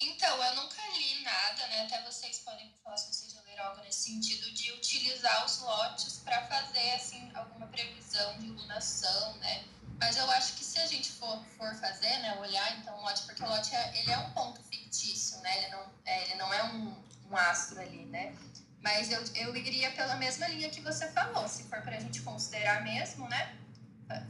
Então, 0.00 0.42
eu 0.42 0.56
nunca 0.56 0.80
li 0.96 1.22
nada, 1.22 1.66
né? 1.66 1.82
Até 1.82 2.00
vocês 2.02 2.38
podem 2.38 2.72
falar 2.82 2.96
se 2.96 3.12
vocês 3.12 3.32
já 3.32 3.40
leram 3.42 3.66
algo 3.66 3.82
nesse 3.82 4.10
sentido 4.10 4.50
de 4.52 4.72
utilizar 4.72 5.44
os 5.44 5.58
lotes 5.60 6.20
para 6.20 6.46
fazer 6.46 6.92
assim 6.92 7.30
alguma 7.34 7.66
previsão 7.66 8.38
de 8.38 8.46
iluminação, 8.46 9.36
né? 9.36 9.64
Mas 9.98 10.16
eu 10.16 10.30
acho 10.30 10.54
que 10.54 10.64
se 10.64 10.78
a 10.78 10.86
gente 10.86 11.10
for, 11.12 11.44
for 11.58 11.74
fazer, 11.74 12.16
né, 12.20 12.38
olhar 12.40 12.78
então 12.78 12.96
o 12.96 13.02
lote, 13.02 13.22
porque 13.24 13.42
o 13.42 13.46
lote 13.46 13.74
é, 13.74 13.98
ele 13.98 14.10
é 14.10 14.16
um 14.16 14.30
ponto 14.30 14.62
fictício, 14.62 15.38
né? 15.40 15.58
Ele 15.58 15.68
não 15.68 15.92
é, 16.06 16.22
ele 16.24 16.34
não 16.36 16.54
é 16.54 16.64
um, 16.64 17.04
um 17.30 17.36
astro 17.36 17.78
ali, 17.78 18.06
né? 18.06 18.34
Mas 18.80 19.10
eu, 19.10 19.22
eu 19.34 19.54
iria 19.54 19.90
pela 19.90 20.16
mesma 20.16 20.48
linha 20.48 20.70
que 20.70 20.80
você 20.80 21.12
falou, 21.12 21.46
se 21.46 21.64
for 21.64 21.82
para 21.82 21.96
a 21.96 22.00
gente 22.00 22.22
considerar 22.22 22.82
mesmo, 22.82 23.28
né? 23.28 23.59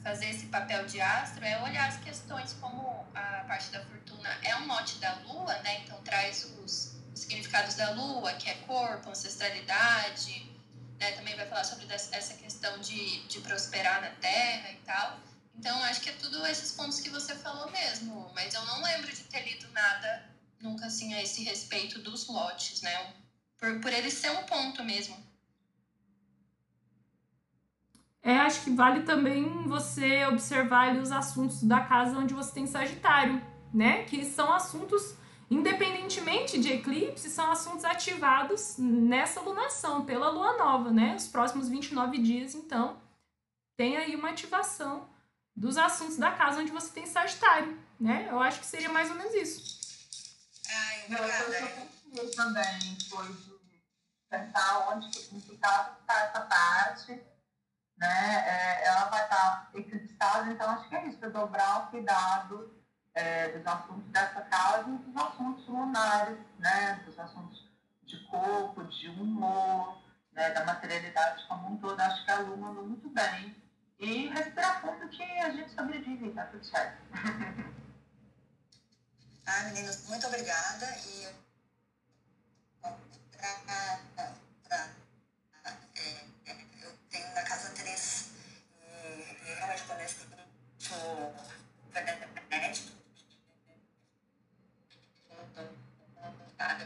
Fazer 0.03 0.31
esse 0.31 0.47
papel 0.47 0.87
de 0.87 1.01
astro 1.01 1.45
é 1.45 1.63
olhar 1.63 1.89
as 1.89 1.99
questões 1.99 2.53
como 2.55 3.07
a 3.15 3.45
parte 3.47 3.71
da 3.71 3.83
fortuna 3.85 4.29
é 4.43 4.57
um 4.57 4.67
lote 4.67 4.97
da 4.99 5.15
lua, 5.17 5.55
né? 5.59 5.81
Então 5.81 6.01
traz 6.03 6.45
os, 6.59 6.97
os 7.13 7.21
significados 7.21 7.75
da 7.75 7.91
lua, 7.91 8.33
que 8.35 8.51
é 8.51 8.55
corpo, 8.67 9.11
ancestralidade, 9.11 10.51
né? 10.99 11.13
Também 11.13 11.35
vai 11.37 11.47
falar 11.47 11.65
sobre 11.65 11.87
essa 11.93 12.35
questão 12.35 12.79
de, 12.81 13.27
de 13.27 13.41
prosperar 13.41 14.01
na 14.03 14.11
terra 14.11 14.71
e 14.71 14.77
tal. 14.85 15.19
Então, 15.55 15.83
acho 15.85 16.01
que 16.01 16.09
é 16.09 16.13
tudo 16.13 16.47
esses 16.47 16.73
pontos 16.73 17.01
que 17.01 17.11
você 17.11 17.35
falou 17.35 17.71
mesmo, 17.71 18.31
mas 18.35 18.55
eu 18.55 18.65
não 18.65 18.83
lembro 18.83 19.13
de 19.13 19.25
ter 19.25 19.43
lido 19.43 19.69
nada 19.73 20.25
nunca 20.59 20.87
assim 20.87 21.13
a 21.15 21.23
esse 21.23 21.43
respeito 21.45 21.99
dos 22.01 22.29
lotes, 22.29 22.81
né? 22.81 23.15
Por, 23.59 23.81
por 23.81 23.93
ele 23.93 24.11
ser 24.11 24.31
um 24.31 24.45
ponto 24.45 24.83
mesmo. 24.85 25.17
É, 28.23 28.37
acho 28.39 28.65
que 28.65 28.71
vale 28.71 29.03
também 29.03 29.67
você 29.67 30.27
observar 30.27 30.91
ali 30.91 30.99
os 30.99 31.11
assuntos 31.11 31.63
da 31.63 31.81
casa 31.81 32.19
onde 32.19 32.35
você 32.35 32.53
tem 32.53 32.67
Sagitário, 32.67 33.41
né? 33.73 34.05
Que 34.05 34.25
são 34.25 34.53
assuntos, 34.53 35.15
independentemente 35.51 36.61
de 36.61 36.71
eclipse, 36.71 37.31
são 37.31 37.51
assuntos 37.51 37.85
ativados 37.85 38.77
nessa 38.79 39.41
lunação, 39.41 40.05
pela 40.05 40.29
lua 40.29 40.59
nova, 40.59 40.91
né? 40.91 41.15
Os 41.17 41.29
próximos 41.29 41.69
29 41.69 42.19
dias, 42.19 42.55
então, 42.55 43.01
tem 43.77 43.97
aí 43.97 44.15
uma 44.15 44.31
ativação 44.31 45.09
dos 45.57 45.79
assuntos 45.79 46.19
da 46.19 46.31
casa 46.31 46.61
onde 46.61 46.71
você 46.71 46.93
tem 46.93 47.07
Sagitário, 47.07 47.79
né? 47.99 48.29
Eu 48.31 48.39
acho 48.39 48.61
que 48.61 48.67
seria 48.67 48.91
mais 48.91 49.11
ou 49.11 49.17
menos 49.17 49.35
isso. 49.35 49.81
Ai, 50.69 51.07
eu 52.17 52.31
também, 52.33 52.99
foi 53.09 53.27
de 53.33 53.61
pensar 54.29 54.91
onde 54.91 55.09
que 55.09 55.19
significado 55.19 55.97
está 56.01 56.21
essa 56.25 56.41
parte, 56.43 57.21
né? 58.01 58.45
É, 58.47 58.87
ela 58.87 59.05
vai 59.11 59.23
estar 59.23 59.71
eclipsada, 59.75 60.51
então 60.51 60.71
acho 60.71 60.89
que 60.89 60.97
é 60.97 61.07
isso, 61.07 61.19
para 61.19 61.29
dobrar 61.29 61.85
o 61.85 61.91
cuidado 61.91 62.75
é, 63.15 63.49
dos 63.49 63.67
assuntos 63.67 64.11
dessa 64.11 64.41
casa 64.43 64.89
e 64.89 64.99
dos 64.99 65.17
assuntos 65.17 65.69
lunares, 65.69 66.39
né? 66.59 67.03
Dos 67.05 67.19
assuntos 67.19 67.69
de 68.05 68.19
corpo, 68.27 68.83
de 68.85 69.09
humor, 69.09 70.03
né? 70.33 70.51
da 70.51 70.65
materialidade 70.65 71.47
como 71.47 71.73
um 71.73 71.77
todo. 71.77 72.01
Acho 72.01 72.25
que 72.25 72.31
a 72.31 72.39
Lua 72.39 72.57
mandou 72.57 72.87
muito 72.87 73.09
bem. 73.11 73.55
E 73.99 74.29
respirar 74.29 74.81
fundo 74.81 75.07
que 75.11 75.23
a 75.23 75.51
gente 75.51 75.71
sobrevive, 75.73 76.33
tá 76.33 76.47
tudo 76.47 76.65
certo. 76.65 76.99
Ah, 79.47 79.65
meninos, 79.65 80.07
muito 80.07 80.25
obrigada. 80.29 80.87
E 81.09 81.27
pra, 82.81 84.01
pra, 84.15 84.89
é, 85.57 86.11
é, 86.47 86.67
eu 86.85 86.93
tenho 87.11 87.35
na 87.35 87.43
casa 87.43 87.50
3 87.50 87.50
e 89.99 90.01
eu 90.01 90.07
escuto 90.07 90.37
pela 91.93 92.03
internet, 92.03 92.93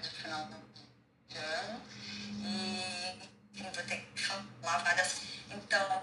de 0.00 0.08
final 0.10 0.48
de 1.28 1.36
ano, 1.36 1.80
e 2.40 3.62
vou 3.62 3.84
ter 3.84 4.06
que 4.14 4.20
falar 4.20 4.78
várias. 4.78 5.22
Então, 5.50 6.02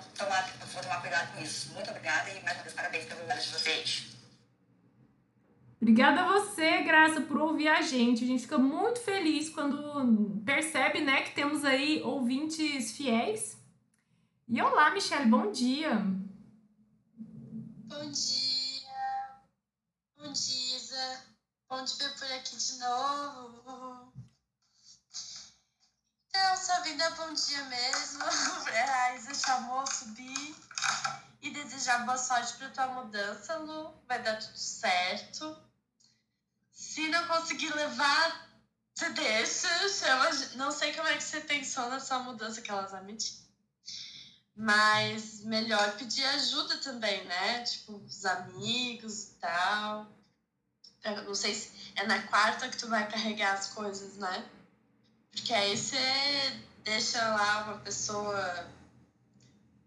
vou 0.73 0.81
tomar 0.81 1.01
cuidado 1.01 1.33
com 1.33 1.41
isso. 1.41 1.73
Muito 1.73 1.89
obrigada 1.89 2.29
e 2.29 2.43
mais 2.43 2.57
uma 2.57 2.63
vez 2.63 2.75
parabéns 2.75 3.05
pelo 3.05 3.21
lugar 3.21 3.37
de 3.37 3.49
vocês. 3.49 4.07
Obrigada 5.81 6.21
a 6.21 6.27
você, 6.27 6.83
Graça, 6.83 7.21
por 7.21 7.37
ouvir 7.37 7.67
a 7.67 7.81
gente. 7.81 8.23
A 8.23 8.27
gente 8.27 8.43
fica 8.43 8.57
muito 8.57 8.99
feliz 8.99 9.49
quando 9.49 10.41
percebe, 10.45 11.01
né, 11.01 11.23
que 11.23 11.33
temos 11.33 11.65
aí 11.65 12.01
ouvintes 12.03 12.95
fiéis. 12.95 13.57
E 14.47 14.61
olá, 14.61 14.91
Michelle, 14.91 15.25
bom 15.25 15.51
dia. 15.51 16.20
Bom 17.91 18.09
dia. 18.09 19.41
Bom 20.15 20.31
dia, 20.31 20.77
Isa. 20.77 21.25
Bom 21.67 21.83
te 21.83 21.97
ver 21.97 22.17
por 22.17 22.31
aqui 22.31 22.55
de 22.55 22.77
novo. 22.77 24.13
Então, 26.29 26.57
só 26.57 26.81
vim 26.83 26.95
dar 26.95 27.11
bom 27.17 27.33
dia 27.33 27.63
mesmo. 27.65 28.23
A 29.03 29.15
Isa 29.15 29.33
chamou, 29.33 29.85
subir. 29.85 30.55
E 31.41 31.49
desejar 31.49 32.05
boa 32.05 32.17
sorte 32.17 32.53
pra 32.53 32.69
tua 32.69 32.87
mudança, 32.87 33.57
Lu. 33.57 33.93
Vai 34.07 34.23
dar 34.23 34.39
tudo 34.39 34.57
certo. 34.57 35.61
Se 36.71 37.09
não 37.09 37.27
conseguir 37.27 37.75
levar, 37.75 38.49
você 38.95 39.09
deixa. 39.09 39.67
Não 40.55 40.71
sei 40.71 40.93
como 40.93 41.09
é 41.09 41.17
que 41.17 41.23
você 41.23 41.41
pensou 41.41 41.89
nessa 41.89 42.19
mudança 42.19 42.61
que 42.61 42.71
elas. 42.71 42.93
Mas 44.55 45.43
melhor 45.43 45.95
pedir 45.95 46.23
ajuda 46.25 46.77
também, 46.77 47.23
né? 47.25 47.61
Tipo, 47.61 47.93
os 47.95 48.25
amigos 48.25 49.23
e 49.23 49.29
tal. 49.39 50.07
Eu 51.03 51.23
não 51.23 51.35
sei 51.35 51.55
se 51.55 51.71
é 51.95 52.05
na 52.05 52.21
quarta 52.23 52.69
que 52.69 52.77
tu 52.77 52.87
vai 52.87 53.07
carregar 53.09 53.53
as 53.53 53.67
coisas, 53.67 54.17
né? 54.17 54.45
Porque 55.31 55.53
aí 55.53 55.75
você 55.75 55.97
deixa 56.83 57.23
lá 57.33 57.63
uma 57.63 57.77
pessoa 57.79 58.67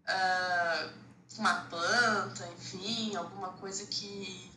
ah, 0.07 0.89
com 1.33 1.41
uma 1.41 1.61
planta, 1.65 2.47
enfim, 2.47 3.15
alguma 3.15 3.49
coisa 3.53 3.85
que 3.85 4.51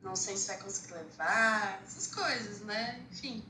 não 0.00 0.14
sei 0.14 0.36
se 0.36 0.48
vai 0.48 0.58
conseguir 0.58 0.92
levar, 0.92 1.80
essas 1.82 2.06
coisas, 2.06 2.60
né? 2.60 3.00
Enfim. 3.10 3.44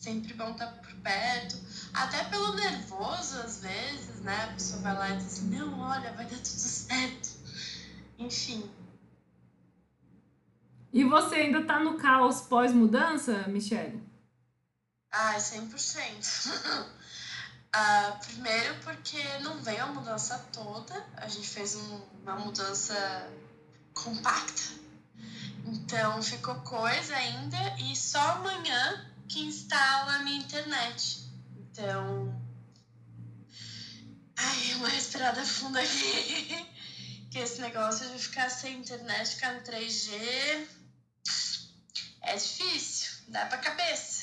Sempre 0.00 0.32
bom 0.32 0.50
estar 0.52 0.66
por 0.66 0.94
perto. 1.02 1.56
Até 1.92 2.24
pelo 2.24 2.54
nervoso, 2.54 3.38
às 3.38 3.60
vezes, 3.60 4.20
né? 4.22 4.44
A 4.44 4.52
pessoa 4.54 4.80
vai 4.80 4.94
lá 4.94 5.10
e 5.10 5.16
diz 5.18 5.26
assim, 5.26 5.50
não, 5.50 5.78
olha, 5.78 6.10
vai 6.14 6.24
dar 6.24 6.36
tudo 6.38 6.42
certo. 6.46 7.28
Enfim. 8.18 8.70
E 10.90 11.04
você 11.04 11.34
ainda 11.34 11.66
tá 11.66 11.78
no 11.78 11.98
caos 11.98 12.40
pós-mudança, 12.40 13.46
Michelle? 13.48 14.02
Ai, 15.12 15.38
100%. 15.38 16.88
Ah, 17.72 18.18
primeiro 18.26 18.74
porque 18.82 19.22
não 19.42 19.62
veio 19.62 19.84
a 19.84 19.86
mudança 19.86 20.36
toda. 20.52 21.06
A 21.16 21.28
gente 21.28 21.46
fez 21.46 21.76
um- 21.76 22.00
uma 22.22 22.34
mudança 22.34 23.30
compacta. 23.94 24.62
Então 25.64 26.20
ficou 26.20 26.56
coisa 26.62 27.14
ainda 27.14 27.56
e 27.78 27.94
só 27.94 28.18
amanhã 28.18 29.09
que 29.30 29.40
instala 29.40 30.16
a 30.16 30.18
minha 30.24 30.38
internet. 30.38 31.20
Então. 31.56 32.34
Ai, 34.36 34.74
uma 34.74 34.88
respirada 34.88 35.44
funda 35.44 35.80
aqui. 35.80 36.66
Que 37.30 37.38
esse 37.38 37.60
negócio 37.60 38.08
de 38.08 38.18
ficar 38.18 38.50
sem 38.50 38.80
internet, 38.80 39.36
ficar 39.36 39.52
no 39.52 39.60
3G. 39.60 40.66
É 42.22 42.34
difícil. 42.34 43.08
Dá 43.28 43.46
pra 43.46 43.58
cabeça. 43.58 44.19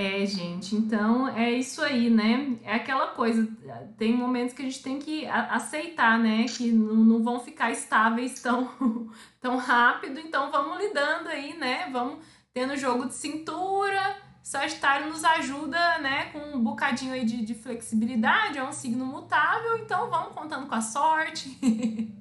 É, 0.00 0.24
gente, 0.24 0.76
então 0.76 1.26
é 1.26 1.50
isso 1.50 1.82
aí, 1.82 2.08
né? 2.08 2.56
É 2.62 2.74
aquela 2.74 3.08
coisa, 3.08 3.48
tem 3.96 4.16
momentos 4.16 4.54
que 4.54 4.62
a 4.62 4.64
gente 4.64 4.80
tem 4.80 5.00
que 5.00 5.26
aceitar, 5.26 6.16
né? 6.20 6.44
Que 6.44 6.70
não, 6.70 6.94
não 6.94 7.20
vão 7.24 7.40
ficar 7.40 7.72
estáveis 7.72 8.38
tão, 8.40 9.10
tão 9.40 9.56
rápido, 9.56 10.20
então 10.20 10.52
vamos 10.52 10.78
lidando 10.78 11.28
aí, 11.28 11.52
né? 11.58 11.88
Vamos 11.90 12.24
tendo 12.54 12.76
jogo 12.76 13.06
de 13.06 13.14
cintura. 13.16 14.16
Sagitário 14.40 15.08
nos 15.08 15.24
ajuda, 15.24 15.98
né? 15.98 16.26
Com 16.26 16.56
um 16.56 16.62
bocadinho 16.62 17.12
aí 17.12 17.24
de, 17.24 17.44
de 17.44 17.54
flexibilidade, 17.56 18.56
é 18.56 18.62
um 18.62 18.70
signo 18.70 19.04
mutável, 19.04 19.78
então 19.78 20.08
vamos 20.08 20.32
contando 20.32 20.68
com 20.68 20.76
a 20.76 20.80
sorte. 20.80 21.58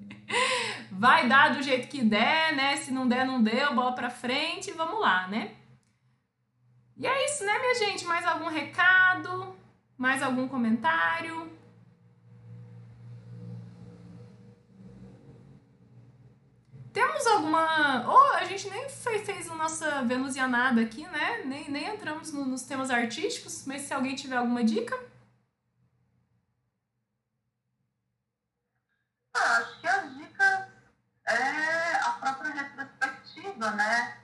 Vai 0.89 1.30
dar 1.30 1.53
do 1.53 1.61
jeito 1.61 1.88
que 1.89 2.03
der, 2.03 2.55
né? 2.55 2.75
Se 2.78 2.91
não 2.91 3.07
der, 3.07 3.23
não 3.23 3.39
deu, 3.39 3.75
bola 3.75 3.91
pra 3.91 4.09
frente, 4.09 4.71
vamos 4.71 4.99
lá, 4.99 5.28
né? 5.28 5.51
E 6.98 7.06
é 7.08 7.26
isso, 7.26 7.45
né, 7.45 7.58
minha 7.60 7.76
gente? 7.76 8.06
Mais 8.06 8.26
algum 8.26 8.50
recado? 8.50 9.56
Mais 9.98 10.22
algum 10.22 10.48
comentário? 10.48 11.50
Temos 16.93 17.26
alguma. 17.28 18.06
Oh, 18.08 18.36
a 18.36 18.43
gente 18.45 18.68
nem 18.70 18.89
fe- 18.89 19.20
fez 19.20 19.50
a 19.50 19.56
nossa 19.56 20.02
venusianada 20.04 20.82
aqui, 20.82 21.04
né? 21.08 21.43
Nem, 21.45 21.70
nem 21.70 21.86
entramos 21.86 22.32
no- 22.34 22.45
nos 22.45 22.64
temas 22.64 22.89
artísticos, 22.89 23.64
mas 23.68 23.84
se 23.84 23.93
alguém 23.93 24.16
tiver 24.16 24.38
alguma 24.38 24.64
dica. 24.64 24.98
Ah, 29.34 29.58
acho 29.60 29.80
que 29.82 29.88
as 29.88 30.18
dicas 30.18 30.68
é 31.28 31.95
a 31.95 32.12
própria 32.20 32.52
retrospectiva, 32.52 33.72
né? 33.72 34.18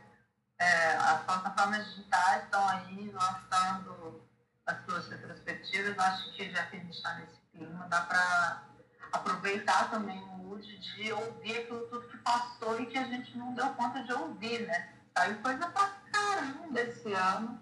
É, 0.64 0.96
as 0.96 1.24
plataformas 1.24 1.86
digitais 1.90 2.44
estão 2.46 2.66
aí 2.70 3.12
lançando 3.12 4.22
as 4.66 4.86
suas 4.86 5.10
retrospectivas. 5.10 6.00
Acho 6.00 6.32
que 6.34 6.50
já 6.50 6.66
que 6.68 6.78
a 6.78 6.80
gente 6.80 6.96
está 6.96 7.16
nesse 7.16 7.38
clima, 7.52 7.86
dá 7.90 8.02
para 8.02 8.64
aproveitar 9.12 9.92
também 9.92 10.24
o 10.24 10.28
mood 10.38 10.80
de 10.80 11.12
ouvir 11.12 11.58
aquilo 11.58 11.86
tudo 11.88 12.08
que 12.08 12.18
passou 12.20 12.80
e 12.80 12.86
que 12.86 12.98
a 12.98 13.04
gente 13.04 13.38
não 13.38 13.54
deu 13.54 13.68
conta 13.72 14.04
de 14.04 14.14
ouvir, 14.14 14.66
né? 14.66 14.94
Saiu 15.18 15.38
coisa 15.42 15.68
pra 15.68 15.86
caramba 16.14 16.80
esse 16.80 17.12
ano. 17.12 17.62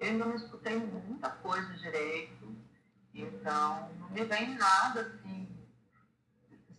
Eu 0.00 0.08
ainda 0.08 0.24
não 0.24 0.34
escutei 0.34 0.76
muita 0.76 1.30
coisa 1.30 1.72
direito. 1.74 2.56
Então, 3.14 3.92
não 4.00 4.10
me 4.10 4.24
vem 4.24 4.56
nada 4.56 5.02
assim 5.02 5.48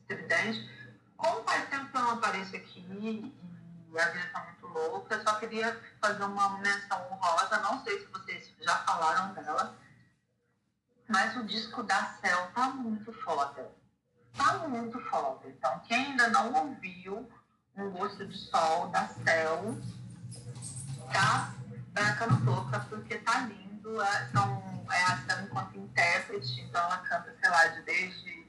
estridente. 0.02 0.70
Como 1.16 1.44
faz 1.44 1.70
tempo 1.70 1.90
que 1.92 1.98
eu 1.98 2.02
não 2.02 2.12
apareço 2.12 2.56
aqui 2.58 2.82
e 2.90 4.00
a 4.00 4.06
vida 4.10 4.26
está 4.26 4.44
muito 4.44 4.61
louca, 4.72 5.22
só 5.24 5.36
queria 5.36 5.80
fazer 6.00 6.24
uma 6.24 6.58
menção 6.60 7.00
honrosa, 7.12 7.60
não 7.60 7.84
sei 7.84 8.00
se 8.00 8.08
vocês 8.08 8.52
já 8.60 8.76
falaram 8.80 9.34
dela, 9.34 9.76
mas 11.08 11.36
o 11.38 11.44
disco 11.44 11.84
da 11.84 12.06
Cell 12.22 12.48
tá 12.54 12.70
muito 12.70 13.12
foda. 13.12 13.70
Tá 14.36 14.60
muito 14.68 15.00
foda. 15.10 15.50
Então, 15.50 15.80
quem 15.82 15.98
ainda 15.98 16.30
não 16.30 16.54
ouviu 16.54 17.30
Um 17.76 17.90
Gosto 17.92 18.26
de 18.26 18.38
Sol 18.38 18.88
da 18.90 19.08
Cell, 19.08 19.78
tá 21.12 21.54
branca 21.94 22.28
no 22.28 22.46
toca, 22.46 22.80
porque 22.90 23.18
tá 23.20 23.42
lindo. 23.42 24.02
é, 24.02 24.30
são, 24.32 24.86
é 24.90 25.04
a 25.04 25.18
Sam 25.18 25.44
enquanto 25.44 25.78
intérprete, 25.78 26.62
então 26.62 26.82
ela 26.82 26.98
canta, 27.00 27.36
sei 27.42 27.50
lá, 27.50 27.68
de 27.68 27.82
desde 27.82 28.48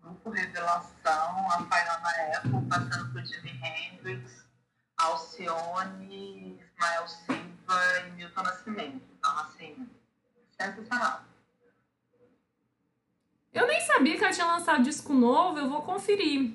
Grupo 0.00 0.30
Revelação, 0.30 1.50
a 1.50 1.58
Fiona 1.58 2.36
Apple, 2.36 2.68
passando 2.68 3.12
por 3.12 3.24
Jimi 3.24 3.60
Hendrix, 3.62 4.43
Alcione, 4.96 6.58
Ismael 6.60 7.08
Silva 7.08 8.06
e 8.06 8.10
Milton 8.12 8.42
Nascimento. 8.42 9.02
Então, 9.18 9.38
assim, 9.38 9.88
sensacional. 10.50 11.24
Eu 13.52 13.66
nem 13.66 13.80
sabia 13.80 14.16
que 14.18 14.24
ela 14.24 14.32
tinha 14.32 14.46
lançado 14.46 14.82
disco 14.82 15.12
novo, 15.12 15.58
eu 15.58 15.68
vou 15.68 15.82
conferir. 15.82 16.54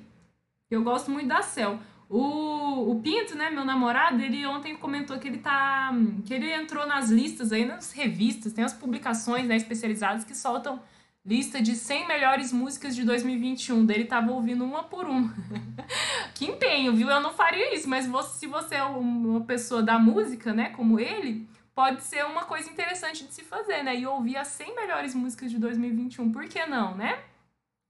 Eu 0.70 0.82
gosto 0.82 1.10
muito 1.10 1.28
da 1.28 1.42
Cel. 1.42 1.80
O, 2.08 2.90
o 2.90 3.00
Pinto, 3.00 3.36
né, 3.36 3.50
meu 3.50 3.64
namorado, 3.64 4.20
ele 4.20 4.44
ontem 4.44 4.76
comentou 4.76 5.18
que 5.18 5.28
ele 5.28 5.38
tá. 5.38 5.90
que 6.26 6.34
ele 6.34 6.52
entrou 6.52 6.86
nas 6.86 7.08
listas 7.08 7.52
aí, 7.52 7.64
nas 7.64 7.92
revistas, 7.92 8.52
tem 8.52 8.64
as 8.64 8.72
publicações 8.72 9.46
né, 9.46 9.56
especializadas 9.56 10.24
que 10.24 10.34
soltam 10.36 10.82
lista 11.24 11.60
de 11.60 11.74
100 11.74 12.08
melhores 12.08 12.52
músicas 12.52 12.94
de 12.94 13.04
2021. 13.04 13.84
Daí 13.84 13.96
ele 13.96 14.04
tava 14.06 14.32
ouvindo 14.32 14.64
uma 14.64 14.84
por 14.84 15.04
uma. 15.06 15.34
que 16.34 16.46
empenho, 16.46 16.94
viu? 16.94 17.08
Eu 17.08 17.20
não 17.20 17.32
faria 17.32 17.74
isso, 17.74 17.88
mas 17.88 18.06
você, 18.06 18.38
se 18.40 18.46
você 18.46 18.76
é 18.76 18.84
uma 18.84 19.42
pessoa 19.42 19.82
da 19.82 19.98
música, 19.98 20.52
né, 20.52 20.70
como 20.70 20.98
ele, 20.98 21.48
pode 21.74 22.02
ser 22.02 22.24
uma 22.24 22.44
coisa 22.44 22.70
interessante 22.70 23.24
de 23.24 23.32
se 23.32 23.42
fazer, 23.42 23.82
né? 23.82 23.96
E 23.96 24.06
ouvir 24.06 24.36
as 24.36 24.48
100 24.48 24.74
melhores 24.74 25.14
músicas 25.14 25.50
de 25.50 25.58
2021. 25.58 26.32
Por 26.32 26.48
que 26.48 26.64
não, 26.66 26.96
né? 26.96 27.22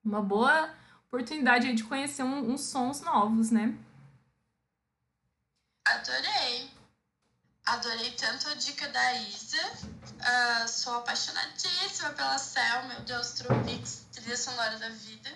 Uma 0.04 0.22
boa 0.22 0.70
oportunidade 1.06 1.72
de 1.72 1.84
conhecer 1.84 2.22
um, 2.22 2.50
uns 2.50 2.62
sons 2.62 3.00
novos, 3.00 3.50
né? 3.50 3.74
Adorei. 5.86 6.39
Adorei 7.70 8.10
tanto 8.18 8.48
a 8.48 8.54
dica 8.54 8.88
da 8.88 9.12
Isa. 9.14 9.62
Uh, 10.18 10.66
sou 10.66 10.96
apaixonadíssima 10.96 12.10
pela 12.10 12.36
Cell, 12.36 12.88
meu 12.88 13.00
Deus, 13.02 13.34
Tropix, 13.34 14.08
trilha 14.12 14.36
sonora 14.36 14.76
da 14.76 14.88
vida. 14.88 15.30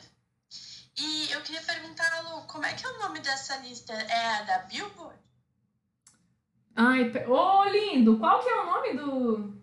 E 0.98 1.30
eu 1.30 1.40
queria 1.42 1.62
perguntar, 1.62 2.24
Lu, 2.24 2.42
como 2.48 2.66
é 2.66 2.72
que 2.72 2.84
é 2.84 2.88
o 2.88 2.98
nome 2.98 3.20
dessa 3.20 3.58
lista? 3.58 3.92
É 3.92 4.34
a 4.34 4.42
da 4.42 4.58
Billboard? 4.64 5.16
Ai, 6.74 7.12
ô 7.28 7.32
oh, 7.32 7.64
lindo! 7.66 8.18
Qual 8.18 8.42
que 8.42 8.48
é 8.48 8.60
o 8.60 8.66
nome 8.66 8.94
do 8.94 9.54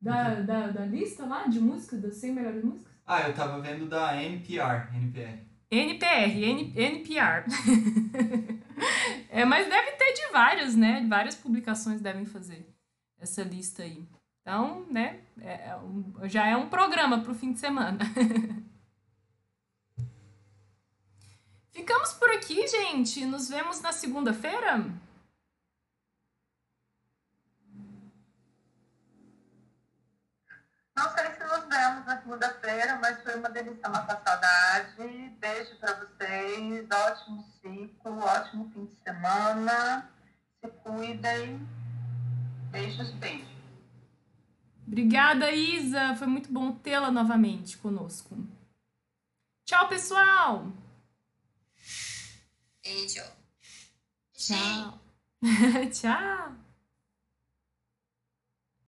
da, 0.00 0.34
da, 0.40 0.66
da 0.66 0.84
lista 0.86 1.24
lá 1.24 1.46
de 1.46 1.60
músicas, 1.60 2.02
das 2.02 2.16
100 2.16 2.32
melhores 2.32 2.64
músicas? 2.64 2.92
Ah, 3.06 3.28
eu 3.28 3.34
tava 3.34 3.60
vendo 3.60 3.88
da 3.88 4.20
NPR, 4.20 4.92
NPR. 4.92 5.45
NPR, 5.70 6.44
N, 6.44 6.72
NPR. 6.76 7.44
é, 9.30 9.44
mas 9.44 9.68
deve 9.68 9.92
ter 9.92 10.12
de 10.12 10.32
várias, 10.32 10.76
né? 10.76 11.04
Várias 11.08 11.34
publicações 11.34 12.00
devem 12.00 12.24
fazer 12.24 12.68
essa 13.18 13.42
lista 13.42 13.82
aí. 13.82 14.06
Então, 14.40 14.86
né? 14.88 15.20
É, 15.40 15.52
é 15.54 16.28
já 16.28 16.46
é 16.46 16.56
um 16.56 16.68
programa 16.68 17.20
para 17.20 17.32
o 17.32 17.34
fim 17.34 17.52
de 17.52 17.58
semana. 17.58 17.98
Ficamos 21.72 22.12
por 22.12 22.30
aqui, 22.30 22.66
gente. 22.68 23.26
Nos 23.26 23.48
vemos 23.48 23.80
na 23.80 23.92
segunda-feira. 23.92 24.78
Não 30.96 31.12
nos 31.56 31.68
vemos 31.68 32.06
na 32.06 32.20
segunda-feira, 32.20 32.98
mas 33.00 33.22
foi 33.22 33.34
uma 33.36 33.48
delícia 33.48 33.88
matar 33.88 34.22
saudade. 34.24 35.30
Beijo 35.40 35.76
para 35.76 35.94
vocês, 35.94 36.86
ótimo 36.90 37.44
ciclo, 37.60 38.18
ótimo 38.18 38.70
fim 38.72 38.86
de 38.86 38.94
semana. 39.02 40.10
Se 40.60 40.70
cuidem. 40.82 41.66
Beijos, 42.70 43.10
beijos. 43.12 43.48
Obrigada, 44.86 45.50
Isa. 45.50 46.14
Foi 46.16 46.26
muito 46.26 46.52
bom 46.52 46.72
tê-la 46.72 47.10
novamente 47.10 47.78
conosco. 47.78 48.36
Tchau, 49.64 49.88
pessoal. 49.88 50.72
Beijo. 52.84 53.24
Tchau. 54.34 55.00
Tchau. 55.92 56.65